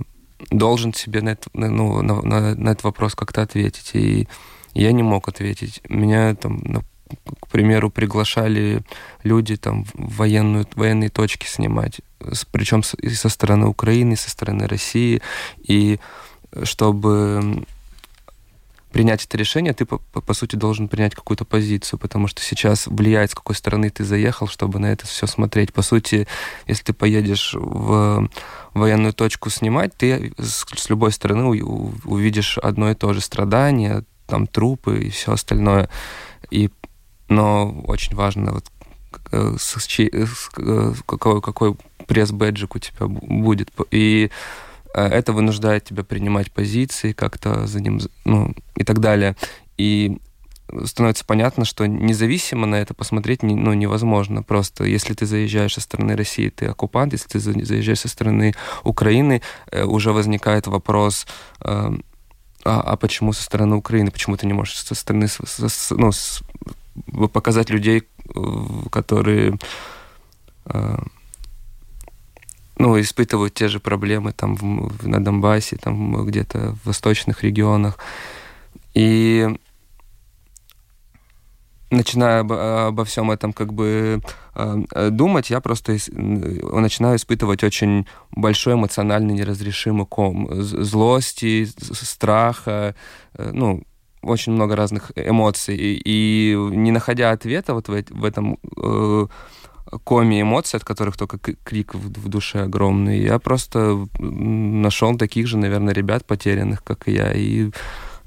должен 0.51 0.93
себе 0.93 1.21
на, 1.21 1.29
это, 1.29 1.49
ну, 1.53 2.01
на, 2.01 2.21
на, 2.21 2.55
на 2.55 2.69
этот 2.69 2.83
вопрос 2.85 3.15
как-то 3.15 3.41
ответить. 3.41 3.91
И 3.93 4.27
я 4.73 4.91
не 4.93 5.03
мог 5.03 5.27
ответить. 5.27 5.81
Меня 5.89 6.35
там 6.35 6.61
к 7.39 7.47
примеру, 7.47 7.89
приглашали 7.89 8.81
люди 9.23 9.55
там 9.57 9.85
военную, 9.93 10.67
военные 10.75 11.09
точки 11.09 11.45
снимать, 11.45 12.01
причем 12.51 12.81
и 13.01 13.09
со 13.09 13.29
стороны 13.29 13.67
Украины, 13.67 14.13
и 14.13 14.17
со 14.17 14.29
стороны 14.29 14.67
России, 14.67 15.21
и 15.61 15.99
чтобы 16.63 17.65
принять 18.95 19.25
это 19.25 19.37
решение, 19.37 19.73
ты, 19.73 19.83
по, 19.85 19.97
по 19.97 20.33
сути, 20.33 20.55
должен 20.55 20.87
принять 20.87 21.13
какую-то 21.13 21.43
позицию, 21.43 21.99
потому 21.99 22.27
что 22.27 22.41
сейчас 22.41 22.87
влияет, 22.87 23.31
с 23.31 23.35
какой 23.35 23.53
стороны 23.53 23.89
ты 23.89 24.05
заехал, 24.05 24.47
чтобы 24.47 24.79
на 24.79 24.85
это 24.85 25.05
все 25.05 25.27
смотреть. 25.27 25.73
По 25.73 25.81
сути, 25.81 26.27
если 26.65 26.85
ты 26.85 26.93
поедешь 26.93 27.55
в 27.55 28.29
военную 28.73 29.11
точку 29.11 29.49
снимать, 29.49 29.93
ты 29.97 30.31
с, 30.37 30.65
с 30.73 30.89
любой 30.89 31.11
стороны 31.11 31.43
увидишь 31.43 32.57
одно 32.57 32.89
и 32.89 32.95
то 32.95 33.11
же 33.11 33.19
страдание, 33.19 34.05
там 34.27 34.47
трупы 34.47 34.99
и 34.99 35.09
все 35.09 35.33
остальное. 35.33 35.89
И 36.49 36.69
но 37.27 37.71
очень 37.87 38.15
важно, 38.15 38.53
вот, 38.53 38.65
э, 39.31 39.55
с, 39.57 39.79
с, 39.79 39.99
э, 39.99 40.93
какой, 41.05 41.41
какой 41.41 41.75
пресс-бэджик 42.07 42.75
у 42.75 42.79
тебя 42.79 43.07
будет. 43.07 43.71
И 43.91 44.29
э, 44.93 45.05
это 45.05 45.33
вынуждает 45.33 45.85
тебя 45.85 46.03
принимать 46.03 46.51
позиции, 46.51 47.13
как-то 47.13 47.67
за 47.67 47.81
ним, 47.81 47.99
ну, 48.25 48.53
и 48.75 48.83
так 48.83 48.99
далее. 48.99 49.35
И 49.77 50.17
становится 50.85 51.25
понятно, 51.25 51.63
что 51.63 51.85
независимо 51.85 52.65
на 52.65 52.75
это 52.75 52.93
посмотреть 52.93 53.43
ну, 53.43 53.73
невозможно. 53.73 54.43
Просто 54.43 54.83
если 54.83 55.13
ты 55.13 55.25
заезжаешь 55.25 55.75
со 55.75 55.81
стороны 55.81 56.15
России, 56.15 56.49
ты 56.49 56.65
оккупант, 56.65 57.13
если 57.13 57.27
ты 57.27 57.39
заезжаешь 57.39 57.99
со 57.99 58.07
стороны 58.07 58.53
Украины, 58.83 59.41
уже 59.71 60.11
возникает 60.11 60.67
вопрос, 60.67 61.27
э, 61.61 61.91
а, 62.65 62.81
а 62.81 62.97
почему 62.97 63.31
со 63.31 63.43
стороны 63.43 63.75
Украины, 63.75 64.09
почему 64.09 64.37
ты 64.37 64.47
не 64.47 64.53
можешь 64.53 64.77
со 64.83 64.95
стороны 64.95 65.27
ну, 65.91 66.11
показать 67.31 67.69
людей, 67.69 68.03
э, 68.03 68.39
которые 68.91 69.57
э, 70.65 70.97
ну, 72.77 72.99
испытывают 72.99 73.53
те 73.53 73.67
же 73.67 73.79
проблемы 73.79 74.33
там 74.33 74.55
в, 74.55 75.07
на 75.07 75.23
Донбассе, 75.23 75.77
там 75.77 76.25
где-то 76.25 76.75
в 76.83 76.87
восточных 76.87 77.43
регионах. 77.43 77.97
И 78.93 79.47
начиная 81.89 82.41
об, 82.41 82.51
обо 82.51 83.05
всем 83.05 83.31
этом 83.31 83.53
как 83.53 83.73
бы 83.73 84.21
э, 84.55 85.09
думать, 85.11 85.49
я 85.49 85.61
просто 85.61 85.97
начинаю 86.11 87.17
испытывать 87.17 87.63
очень 87.63 88.07
большой 88.31 88.73
эмоциональный 88.73 89.33
неразрешимый 89.33 90.05
ком 90.05 90.49
злости, 90.61 91.67
страха, 91.93 92.95
ну, 93.37 93.83
очень 94.25 94.53
много 94.53 94.75
разных 94.75 95.11
эмоций. 95.15 95.77
И, 95.77 96.55
не 96.71 96.91
находя 96.91 97.31
ответа 97.31 97.73
вот 97.73 97.87
в, 97.87 98.03
в 98.09 98.25
этом 98.25 98.57
э, 98.77 99.27
коме 100.03 100.41
эмоций, 100.41 100.77
от 100.77 100.83
которых 100.83 101.17
только 101.17 101.37
крик 101.37 101.93
в, 101.93 102.07
в 102.07 102.27
душе 102.27 102.63
огромный, 102.63 103.19
я 103.19 103.39
просто 103.39 104.07
нашел 104.19 105.17
таких 105.17 105.47
же, 105.47 105.57
наверное, 105.57 105.93
ребят 105.93 106.25
потерянных, 106.25 106.83
как 106.83 107.07
и 107.07 107.13
я, 107.13 107.33
и 107.33 107.71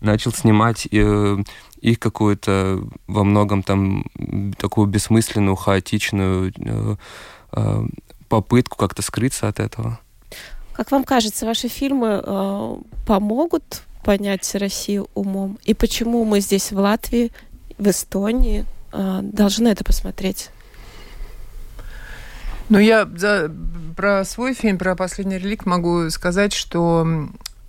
начал 0.01 0.33
снимать 0.33 0.89
э, 0.91 1.37
их 1.81 1.99
какую-то 1.99 2.81
во 3.07 3.25
многом 3.25 3.63
там 3.63 4.05
такую 4.59 4.87
бессмысленную, 4.87 5.57
хаотичную 5.57 6.53
э, 6.57 6.97
э, 7.53 7.87
попытку 8.29 8.77
как-то 8.77 9.03
скрыться 9.03 9.49
от 9.49 9.61
этого. 9.61 9.99
Как 10.73 10.93
вам 10.93 11.03
кажется, 11.03 11.45
ваши 11.45 11.69
фильмы 11.69 12.23
э, 12.25 12.77
помогут 13.07 13.83
понять 14.09 14.55
Россию 14.55 15.11
умом? 15.13 15.59
И 15.65 15.75
почему 15.75 16.25
мы 16.25 16.41
здесь, 16.41 16.73
в 16.73 16.79
Латвии, 16.79 17.31
в 17.77 17.91
Эстонии, 17.91 18.65
а, 18.91 19.21
должны 19.21 19.69
это 19.69 19.85
посмотреть? 19.85 20.49
Ну, 22.71 22.79
я 22.79 23.07
за, 23.17 23.51
про 23.95 24.25
свой 24.25 24.55
фильм, 24.55 24.79
про 24.79 24.97
«Последний 24.97 25.37
реликт» 25.37 25.67
могу 25.67 26.09
сказать, 26.09 26.55
что 26.55 27.07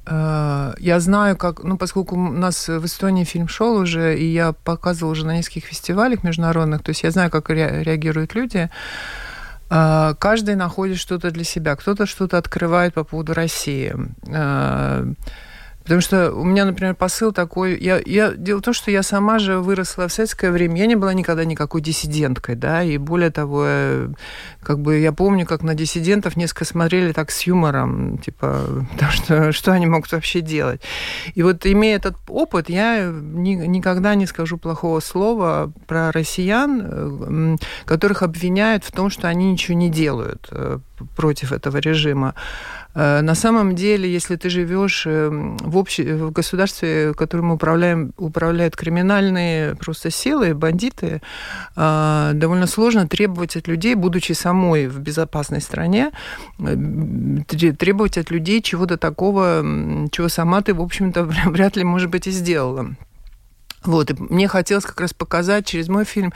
э, 0.05 0.73
я 0.77 0.99
знаю, 1.01 1.35
как... 1.35 1.61
Ну, 1.65 1.77
поскольку 1.77 2.15
у 2.15 2.31
нас 2.31 2.69
в 2.69 2.85
Эстонии 2.85 3.25
фильм 3.25 3.49
шел 3.49 3.75
уже, 3.75 4.17
и 4.17 4.23
я 4.23 4.53
показывала 4.53 5.11
уже 5.11 5.25
на 5.25 5.35
нескольких 5.35 5.65
фестивалях 5.65 6.23
международных, 6.23 6.83
то 6.83 6.91
есть 6.91 7.03
я 7.03 7.11
знаю, 7.11 7.31
как 7.31 7.49
ре, 7.49 7.83
реагируют 7.83 8.33
люди. 8.33 8.69
А, 9.69 10.13
каждый 10.13 10.55
находит 10.55 10.99
что-то 10.99 11.31
для 11.31 11.43
себя. 11.43 11.75
Кто-то 11.75 12.05
что-то 12.05 12.37
открывает 12.37 12.93
по 12.93 13.03
поводу 13.03 13.33
России. 13.33 13.93
А, 14.33 15.05
Потому 15.89 16.01
что 16.01 16.31
у 16.33 16.43
меня, 16.43 16.65
например, 16.65 16.93
посыл 16.93 17.31
такой... 17.31 17.75
Я, 17.79 17.99
я, 18.05 18.33
дело 18.33 18.59
в 18.59 18.61
том, 18.61 18.75
что 18.75 18.91
я 18.91 19.01
сама 19.01 19.39
же 19.39 19.57
выросла 19.57 20.07
в 20.07 20.13
советское 20.13 20.51
время. 20.51 20.77
Я 20.77 20.85
не 20.85 20.95
была 20.95 21.15
никогда 21.15 21.45
никакой 21.45 21.81
диссиденткой, 21.81 22.53
да, 22.53 22.83
и 22.83 22.99
более 22.99 23.31
того, 23.31 23.63
э, 23.65 24.09
как 24.61 24.81
бы 24.81 24.99
я 24.99 25.11
помню, 25.11 25.47
как 25.47 25.63
на 25.63 25.73
диссидентов 25.73 26.35
несколько 26.35 26.65
смотрели 26.65 27.11
так 27.11 27.31
с 27.31 27.41
юмором, 27.41 28.19
типа, 28.19 28.65
потому 28.91 29.11
что 29.11 29.51
что 29.51 29.71
они 29.71 29.87
могут 29.87 30.11
вообще 30.11 30.41
делать. 30.41 30.79
И 31.33 31.41
вот 31.41 31.65
имея 31.65 31.95
этот 31.95 32.17
опыт, 32.27 32.69
я 32.69 33.11
ни, 33.11 33.55
никогда 33.55 34.13
не 34.13 34.27
скажу 34.27 34.59
плохого 34.59 34.99
слова 34.99 35.73
про 35.87 36.11
россиян, 36.11 36.81
э, 36.85 37.55
которых 37.85 38.21
обвиняют 38.21 38.83
в 38.83 38.91
том, 38.91 39.09
что 39.09 39.27
они 39.27 39.51
ничего 39.51 39.75
не 39.75 39.89
делают 39.89 40.49
э, 40.51 40.77
против 41.15 41.51
этого 41.51 41.77
режима. 41.77 42.35
На 42.95 43.35
самом 43.35 43.75
деле, 43.75 44.11
если 44.11 44.35
ты 44.35 44.49
живешь 44.49 45.05
в, 45.05 45.77
обще... 45.79 46.15
в 46.15 46.31
государстве, 46.31 47.13
которым 47.13 47.51
управляем, 47.51 48.13
управляют 48.17 48.75
криминальные 48.75 49.75
просто 49.75 50.11
силы, 50.11 50.53
бандиты, 50.53 51.21
э, 51.75 52.31
довольно 52.33 52.67
сложно 52.67 53.07
требовать 53.07 53.55
от 53.55 53.67
людей, 53.67 53.95
будучи 53.95 54.33
самой 54.33 54.87
в 54.87 54.99
безопасной 54.99 55.61
стране, 55.61 56.11
требовать 56.57 58.17
от 58.17 58.31
людей 58.31 58.61
чего-то 58.61 58.97
такого, 58.97 59.63
чего 60.11 60.29
сама 60.29 60.61
ты, 60.61 60.73
в 60.73 60.81
общем-то, 60.81 61.23
вряд 61.45 61.75
ли, 61.75 61.83
может 61.83 62.09
быть, 62.09 62.27
и 62.27 62.31
сделала. 62.31 62.95
Вот, 63.83 64.11
и 64.11 64.15
мне 64.17 64.47
хотелось 64.47 64.85
как 64.85 64.99
раз 64.99 65.13
показать 65.13 65.65
через 65.65 65.87
мой 65.87 66.03
фильм 66.03 66.33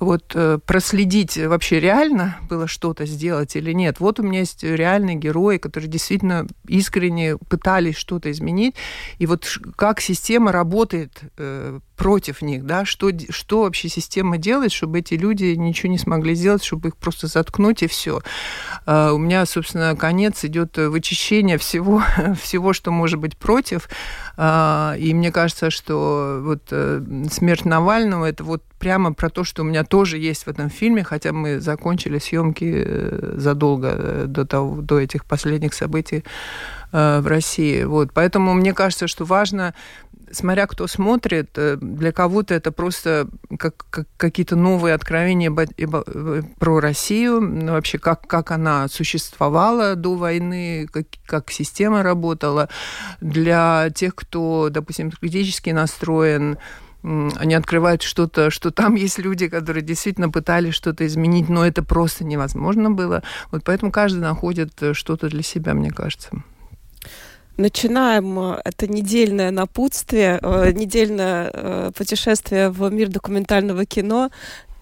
вот 0.00 0.32
э, 0.34 0.58
проследить 0.64 1.36
вообще 1.36 1.80
реально 1.80 2.38
было 2.48 2.66
что-то 2.66 3.06
сделать 3.06 3.56
или 3.56 3.72
нет. 3.72 4.00
Вот 4.00 4.20
у 4.20 4.22
меня 4.22 4.40
есть 4.40 4.62
реальные 4.62 5.16
герои, 5.16 5.58
которые 5.58 5.88
действительно 5.88 6.46
искренне 6.66 7.36
пытались 7.36 7.96
что-то 7.96 8.30
изменить. 8.30 8.74
И 9.18 9.26
вот 9.26 9.46
как 9.76 10.00
система 10.00 10.52
работает 10.52 11.20
э, 11.38 11.80
против 11.96 12.42
них, 12.42 12.64
да, 12.64 12.84
что, 12.84 13.10
что 13.30 13.62
вообще 13.62 13.88
система 13.88 14.38
делает, 14.38 14.72
чтобы 14.72 14.98
эти 14.98 15.14
люди 15.14 15.54
ничего 15.54 15.90
не 15.90 15.98
смогли 15.98 16.34
сделать, 16.34 16.64
чтобы 16.64 16.88
их 16.88 16.96
просто 16.96 17.26
заткнуть 17.26 17.82
и 17.82 17.86
все. 17.86 18.20
А, 18.86 19.12
у 19.12 19.18
меня, 19.18 19.46
собственно, 19.46 19.94
конец 19.96 20.44
идет 20.44 20.76
вычищение 20.76 21.58
всего, 21.58 22.02
всего, 22.40 22.72
что 22.72 22.90
может 22.90 23.18
быть 23.18 23.36
против. 23.36 23.88
А, 24.36 24.94
и 24.98 25.14
мне 25.14 25.30
кажется, 25.30 25.70
что 25.70 26.40
вот 26.42 26.62
э, 26.70 27.02
смерть 27.30 27.64
Навального 27.64 28.26
это 28.26 28.42
вот 28.42 28.62
прямо 28.78 29.14
про 29.14 29.30
то, 29.30 29.44
что 29.44 29.62
у 29.62 29.64
меня 29.64 29.84
тоже 29.84 30.18
есть 30.18 30.44
в 30.44 30.48
этом 30.48 30.68
фильме, 30.68 31.04
хотя 31.04 31.32
мы 31.32 31.60
закончили 31.60 32.18
съемки 32.18 32.84
э, 32.84 33.34
задолго 33.36 33.94
э, 33.96 34.24
до, 34.26 34.44
того, 34.44 34.82
до 34.82 35.00
этих 35.00 35.24
последних 35.24 35.74
событий 35.74 36.24
в 36.94 37.26
России. 37.26 37.82
Вот. 37.82 38.12
Поэтому 38.12 38.54
мне 38.54 38.72
кажется, 38.72 39.08
что 39.08 39.24
важно 39.24 39.74
смотря 40.34 40.66
кто 40.66 40.86
смотрит, 40.86 41.50
э, 41.56 41.76
для 41.80 42.12
кого-то 42.12 42.54
это 42.54 42.72
просто 42.72 43.28
как, 43.58 43.86
как 43.90 44.06
какие-то 44.16 44.56
новые 44.56 44.94
откровения 44.94 45.50
э, 45.50 46.42
про 46.58 46.80
Россию, 46.80 47.40
ну, 47.40 47.72
вообще 47.72 47.98
как, 47.98 48.26
как 48.26 48.50
она 48.50 48.88
существовала 48.88 49.94
до 49.94 50.14
войны, 50.14 50.88
как, 50.92 51.06
как 51.26 51.50
система 51.50 52.02
работала. 52.02 52.68
Для 53.20 53.88
тех, 53.94 54.14
кто, 54.14 54.68
допустим, 54.70 55.10
критически 55.10 55.70
настроен, 55.70 56.58
они 57.02 57.54
открывают 57.54 58.02
что-то, 58.02 58.50
что 58.50 58.70
там 58.70 58.94
есть 58.96 59.18
люди, 59.18 59.48
которые 59.48 59.82
действительно 59.82 60.30
пытались 60.30 60.74
что-то 60.74 61.06
изменить, 61.06 61.48
но 61.48 61.66
это 61.66 61.82
просто 61.82 62.24
невозможно 62.24 62.90
было. 62.90 63.22
Вот 63.50 63.62
поэтому 63.64 63.92
каждый 63.92 64.20
находит 64.20 64.82
э, 64.82 64.94
что-то 64.94 65.28
для 65.28 65.42
себя, 65.42 65.74
мне 65.74 65.90
кажется. 65.90 66.30
Начинаем 67.56 68.38
э, 68.38 68.60
это 68.64 68.88
недельное 68.88 69.50
напутствие, 69.52 70.40
э, 70.42 70.72
недельное 70.72 71.50
э, 71.52 71.92
путешествие 71.96 72.68
в 72.70 72.90
мир 72.90 73.08
документального 73.08 73.84
кино 73.84 74.30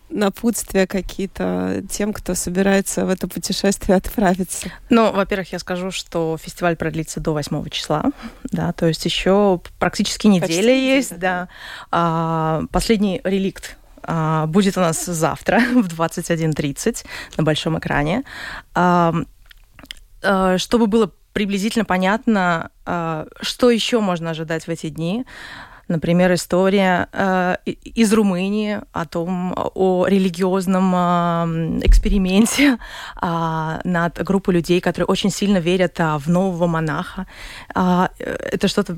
напутствия 0.09 0.87
какие-то 0.87 1.83
тем, 1.91 2.12
кто 2.12 2.35
собирается 2.35 3.05
в 3.05 3.11
это 3.11 3.29
путешествие 3.29 3.97
отправиться? 3.97 4.70
Ну, 4.91 5.12
во-первых, 5.12 5.53
я 5.53 5.59
скажу, 5.59 5.91
что 5.91 6.39
фестиваль 6.41 6.77
продлится 6.77 7.20
до 7.20 7.33
8 7.33 7.68
числа, 7.70 8.05
да, 8.45 8.73
то 8.73 8.87
есть 8.87 9.05
еще 9.05 9.61
практически 9.79 10.27
неделя 10.27 10.47
Почти 10.47 10.87
есть, 10.87 11.11
неделя, 11.12 11.20
да. 11.20 11.41
да. 11.41 11.49
А, 11.91 12.62
последний 12.70 13.20
реликт 13.25 13.77
а, 14.03 14.47
будет 14.47 14.77
у 14.77 14.81
нас 14.81 15.05
завтра 15.05 15.61
в 15.75 15.87
21.30 15.89 17.05
на 17.37 17.45
большом 17.45 17.79
экране. 17.79 18.25
А, 18.75 19.14
чтобы 20.57 20.87
было 20.87 21.11
приблизительно 21.33 21.85
понятно, 21.85 22.70
а, 22.85 23.26
что 23.41 23.70
еще 23.70 24.01
можно 24.01 24.30
ожидать 24.30 24.64
в 24.64 24.68
эти 24.68 24.89
дни. 24.89 25.24
Например, 25.89 26.33
история 26.33 27.09
э, 27.12 27.57
из 27.66 28.12
Румынии 28.12 28.80
о 28.93 29.05
том, 29.05 29.53
о 29.57 30.07
религиозном 30.07 30.95
э, 30.95 31.80
эксперименте 31.87 32.78
над 33.20 34.22
группой 34.22 34.55
людей, 34.55 34.80
которые 34.80 35.07
очень 35.07 35.30
сильно 35.30 35.59
верят 35.59 35.99
в 35.99 36.22
нового 36.28 36.66
монаха. 36.66 37.26
Это 37.74 38.68
что-то 38.68 38.97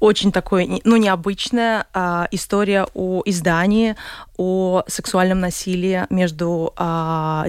очень 0.00 0.32
такое, 0.32 0.80
ну, 0.84 0.96
необычная 0.96 1.86
э, 1.92 2.26
история 2.30 2.86
о 2.94 3.22
издании, 3.26 3.96
о 4.36 4.84
сексуальном 4.86 5.40
насилии 5.40 6.06
между 6.10 6.72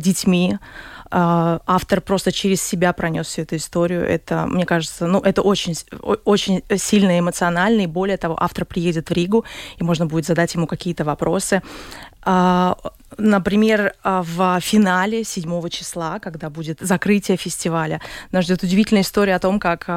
детьми. 0.02 0.58
А, 1.12 1.60
автор 1.66 2.02
просто 2.02 2.32
через 2.32 2.62
себя 2.62 2.94
пронес 2.94 3.28
всю 3.28 3.42
эту 3.42 3.56
историю. 3.56 4.08
Это, 4.08 4.46
мне 4.46 4.66
кажется, 4.66 5.08
ну, 5.08 5.20
это 5.20 5.42
очень, 5.42 5.76
очень 6.02 6.64
сильно 6.78 7.18
эмоционально, 7.20 7.82
и 7.82 7.88
более 7.88 8.18
того, 8.18 8.38
автор 8.40 8.66
приедет 8.66 9.10
в 9.10 9.14
Ригу, 9.14 9.46
и 9.78 9.84
можно 9.84 10.06
будет 10.06 10.26
задать 10.26 10.54
ему 10.54 10.68
какие-то 10.68 11.04
вопросы. 11.04 11.62
А, 12.22 12.78
например, 13.18 13.96
а, 14.04 14.24
в 14.24 14.60
финале 14.62 15.24
7 15.24 15.70
числа, 15.70 16.20
когда 16.20 16.50
будет 16.50 16.80
закрытие 16.82 17.38
фестиваля, 17.38 18.02
нас 18.32 18.46
ждет 18.46 18.64
удивительная 18.64 19.04
история 19.04 19.36
о 19.36 19.40
том, 19.40 19.60
как 19.60 19.90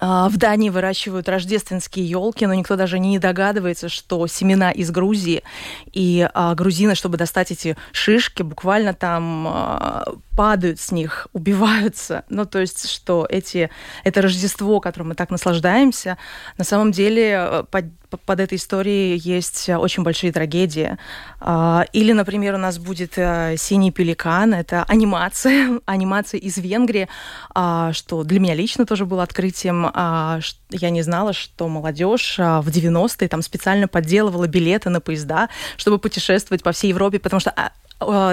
в 0.00 0.36
Дании 0.36 0.68
выращивают 0.68 1.28
рождественские 1.28 2.08
елки, 2.08 2.44
но 2.46 2.54
никто 2.54 2.74
даже 2.76 2.98
не 2.98 3.18
догадывается, 3.18 3.88
что 3.88 4.26
семена 4.26 4.72
из 4.72 4.90
Грузии 4.90 5.44
и 5.92 6.28
а, 6.34 6.54
грузины, 6.54 6.94
чтобы 6.94 7.16
достать 7.16 7.52
эти 7.52 7.76
шишки, 7.92 8.42
буквально 8.42 8.94
там 8.94 9.46
а, 9.46 10.04
падают 10.36 10.80
с 10.80 10.90
них, 10.90 11.28
убиваются. 11.32 12.24
Ну, 12.28 12.44
то 12.44 12.58
есть, 12.58 12.88
что 12.88 13.26
эти, 13.28 13.70
это 14.04 14.22
Рождество, 14.22 14.80
которым 14.80 15.10
мы 15.10 15.14
так 15.14 15.30
наслаждаемся, 15.30 16.18
на 16.58 16.64
самом 16.64 16.92
деле 16.92 17.36
э, 17.38 17.64
под, 17.70 17.86
под 18.16 18.40
этой 18.40 18.56
историей 18.56 19.16
есть 19.16 19.68
очень 19.68 20.02
большие 20.02 20.32
трагедии. 20.32 20.96
А, 21.40 21.84
или, 21.92 22.12
например, 22.12 22.54
у 22.54 22.58
нас 22.58 22.78
будет 22.78 23.12
э, 23.16 23.56
«Синий 23.58 23.90
пеликан». 23.90 24.54
Это 24.54 24.84
анимация, 24.84 25.80
анимация 25.86 26.38
из 26.40 26.58
Венгрии, 26.58 27.08
а, 27.54 27.92
что 27.92 28.24
для 28.24 28.40
меня 28.40 28.54
лично 28.54 28.86
тоже 28.86 29.06
было 29.06 29.22
открытием. 29.22 29.90
А, 29.92 30.40
я 30.70 30.90
не 30.90 31.02
знала, 31.02 31.32
что 31.32 31.68
молодежь 31.68 32.36
в 32.38 32.68
90-е 32.68 33.28
там 33.28 33.42
специально 33.42 33.88
подделывала 33.88 34.46
билеты 34.46 34.90
на 34.90 35.00
поезда, 35.00 35.48
чтобы 35.76 35.98
путешествовать 35.98 36.62
по 36.62 36.72
всей 36.72 36.88
Европе, 36.88 37.18
потому 37.18 37.40
что 37.40 37.52
Э, 37.56 37.68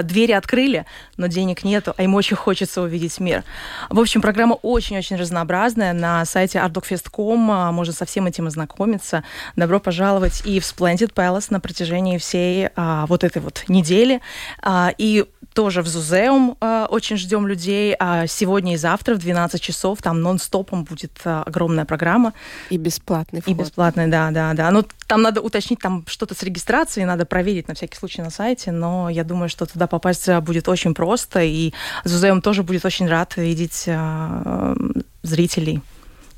двери 0.02 0.32
открыли, 0.32 0.86
но 1.16 1.26
денег 1.26 1.64
нету, 1.64 1.94
а 1.96 2.02
им 2.02 2.14
очень 2.14 2.36
хочется 2.36 2.82
увидеть 2.82 3.20
мир. 3.20 3.44
В 3.88 4.00
общем, 4.00 4.20
программа 4.20 4.54
очень-очень 4.54 5.16
разнообразная. 5.16 5.92
На 5.92 6.24
сайте 6.24 6.58
artdogfest.com 6.58 7.50
а, 7.50 7.72
можно 7.72 7.92
со 7.92 8.04
всем 8.04 8.26
этим 8.26 8.46
ознакомиться. 8.46 9.24
Добро 9.56 9.80
пожаловать 9.80 10.42
и 10.44 10.60
в 10.60 10.64
Splendid 10.64 11.12
Palace 11.12 11.46
на 11.50 11.60
протяжении 11.60 12.18
всей 12.18 12.68
а, 12.76 13.06
вот 13.06 13.24
этой 13.24 13.42
вот 13.42 13.64
недели. 13.68 14.20
А, 14.62 14.92
и 14.96 15.24
тоже 15.54 15.82
в 15.82 15.88
Зузеум 15.88 16.56
э, 16.60 16.86
очень 16.88 17.16
ждем 17.16 17.46
людей. 17.46 17.94
А 17.98 18.26
сегодня 18.26 18.74
и 18.74 18.76
завтра 18.76 19.14
в 19.14 19.18
12 19.18 19.60
часов 19.60 20.00
там 20.00 20.20
нон-стопом 20.20 20.84
будет 20.84 21.12
э, 21.24 21.42
огромная 21.44 21.84
программа. 21.84 22.32
И 22.70 22.76
бесплатный 22.76 23.40
вход. 23.40 23.54
И 23.54 23.58
бесплатный, 23.58 24.06
да, 24.06 24.30
да, 24.30 24.54
да. 24.54 24.70
Ну, 24.70 24.84
там 25.06 25.22
надо 25.22 25.40
уточнить, 25.40 25.80
там 25.80 26.04
что-то 26.06 26.34
с 26.34 26.42
регистрацией, 26.42 27.04
надо 27.04 27.26
проверить 27.26 27.68
на 27.68 27.74
всякий 27.74 27.96
случай 27.98 28.22
на 28.22 28.30
сайте, 28.30 28.70
но 28.70 29.10
я 29.10 29.24
думаю, 29.24 29.48
что 29.48 29.59
туда 29.66 29.86
попасть 29.86 30.28
э, 30.28 30.40
будет 30.40 30.68
очень 30.68 30.94
просто, 30.94 31.42
и 31.42 31.72
Зузеум 32.04 32.42
тоже 32.42 32.62
будет 32.62 32.84
очень 32.84 33.08
рад 33.08 33.36
видеть 33.36 33.84
э, 33.86 34.74
зрителей 35.22 35.82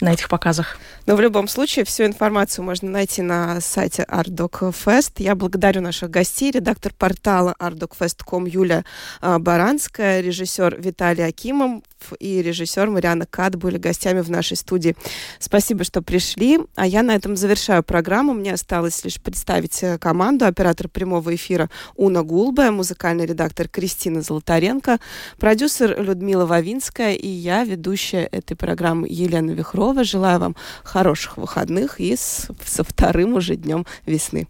на 0.00 0.12
этих 0.12 0.28
показах. 0.28 0.78
Но 1.06 1.16
в 1.16 1.20
любом 1.20 1.48
случае 1.48 1.84
всю 1.84 2.04
информацию 2.04 2.64
можно 2.64 2.88
найти 2.90 3.22
на 3.22 3.60
сайте 3.60 4.04
ArtDocFest. 4.08 5.14
Я 5.18 5.34
благодарю 5.34 5.80
наших 5.80 6.10
гостей, 6.10 6.50
редактор 6.50 6.92
портала 6.96 7.54
artdocfest.com 7.58 8.46
Юлия 8.46 8.84
а, 9.20 9.38
Баранская, 9.38 10.20
режиссер 10.20 10.80
Виталий 10.80 11.26
Акимов 11.26 11.82
и 12.18 12.42
режиссер 12.42 12.90
Мариана 12.90 13.26
Кад 13.26 13.56
были 13.56 13.78
гостями 13.78 14.20
в 14.20 14.30
нашей 14.30 14.56
студии. 14.56 14.96
Спасибо, 15.38 15.84
что 15.84 16.02
пришли. 16.02 16.60
А 16.74 16.86
я 16.86 17.02
на 17.02 17.14
этом 17.14 17.36
завершаю 17.36 17.82
программу. 17.82 18.32
Мне 18.32 18.54
осталось 18.54 19.04
лишь 19.04 19.20
представить 19.20 19.82
э, 19.82 19.98
команду. 19.98 20.46
Оператор 20.46 20.88
прямого 20.88 21.34
эфира 21.34 21.70
Уна 21.96 22.22
Гулбая, 22.22 22.70
музыкальный 22.70 23.26
редактор 23.26 23.68
Кристина 23.68 24.22
Золотаренко, 24.22 24.98
продюсер 25.38 26.00
Людмила 26.00 26.46
Вавинская 26.46 27.14
и 27.14 27.28
я, 27.28 27.64
ведущая 27.64 28.24
этой 28.24 28.56
программы 28.56 29.06
Елена 29.08 29.50
Вихрова. 29.50 30.04
Желаю 30.04 30.40
вам 30.40 30.56
хороших 30.92 31.38
выходных 31.38 32.00
и 32.00 32.14
с, 32.14 32.48
со 32.64 32.84
вторым 32.84 33.34
уже 33.34 33.56
днем 33.56 33.86
весны. 34.04 34.46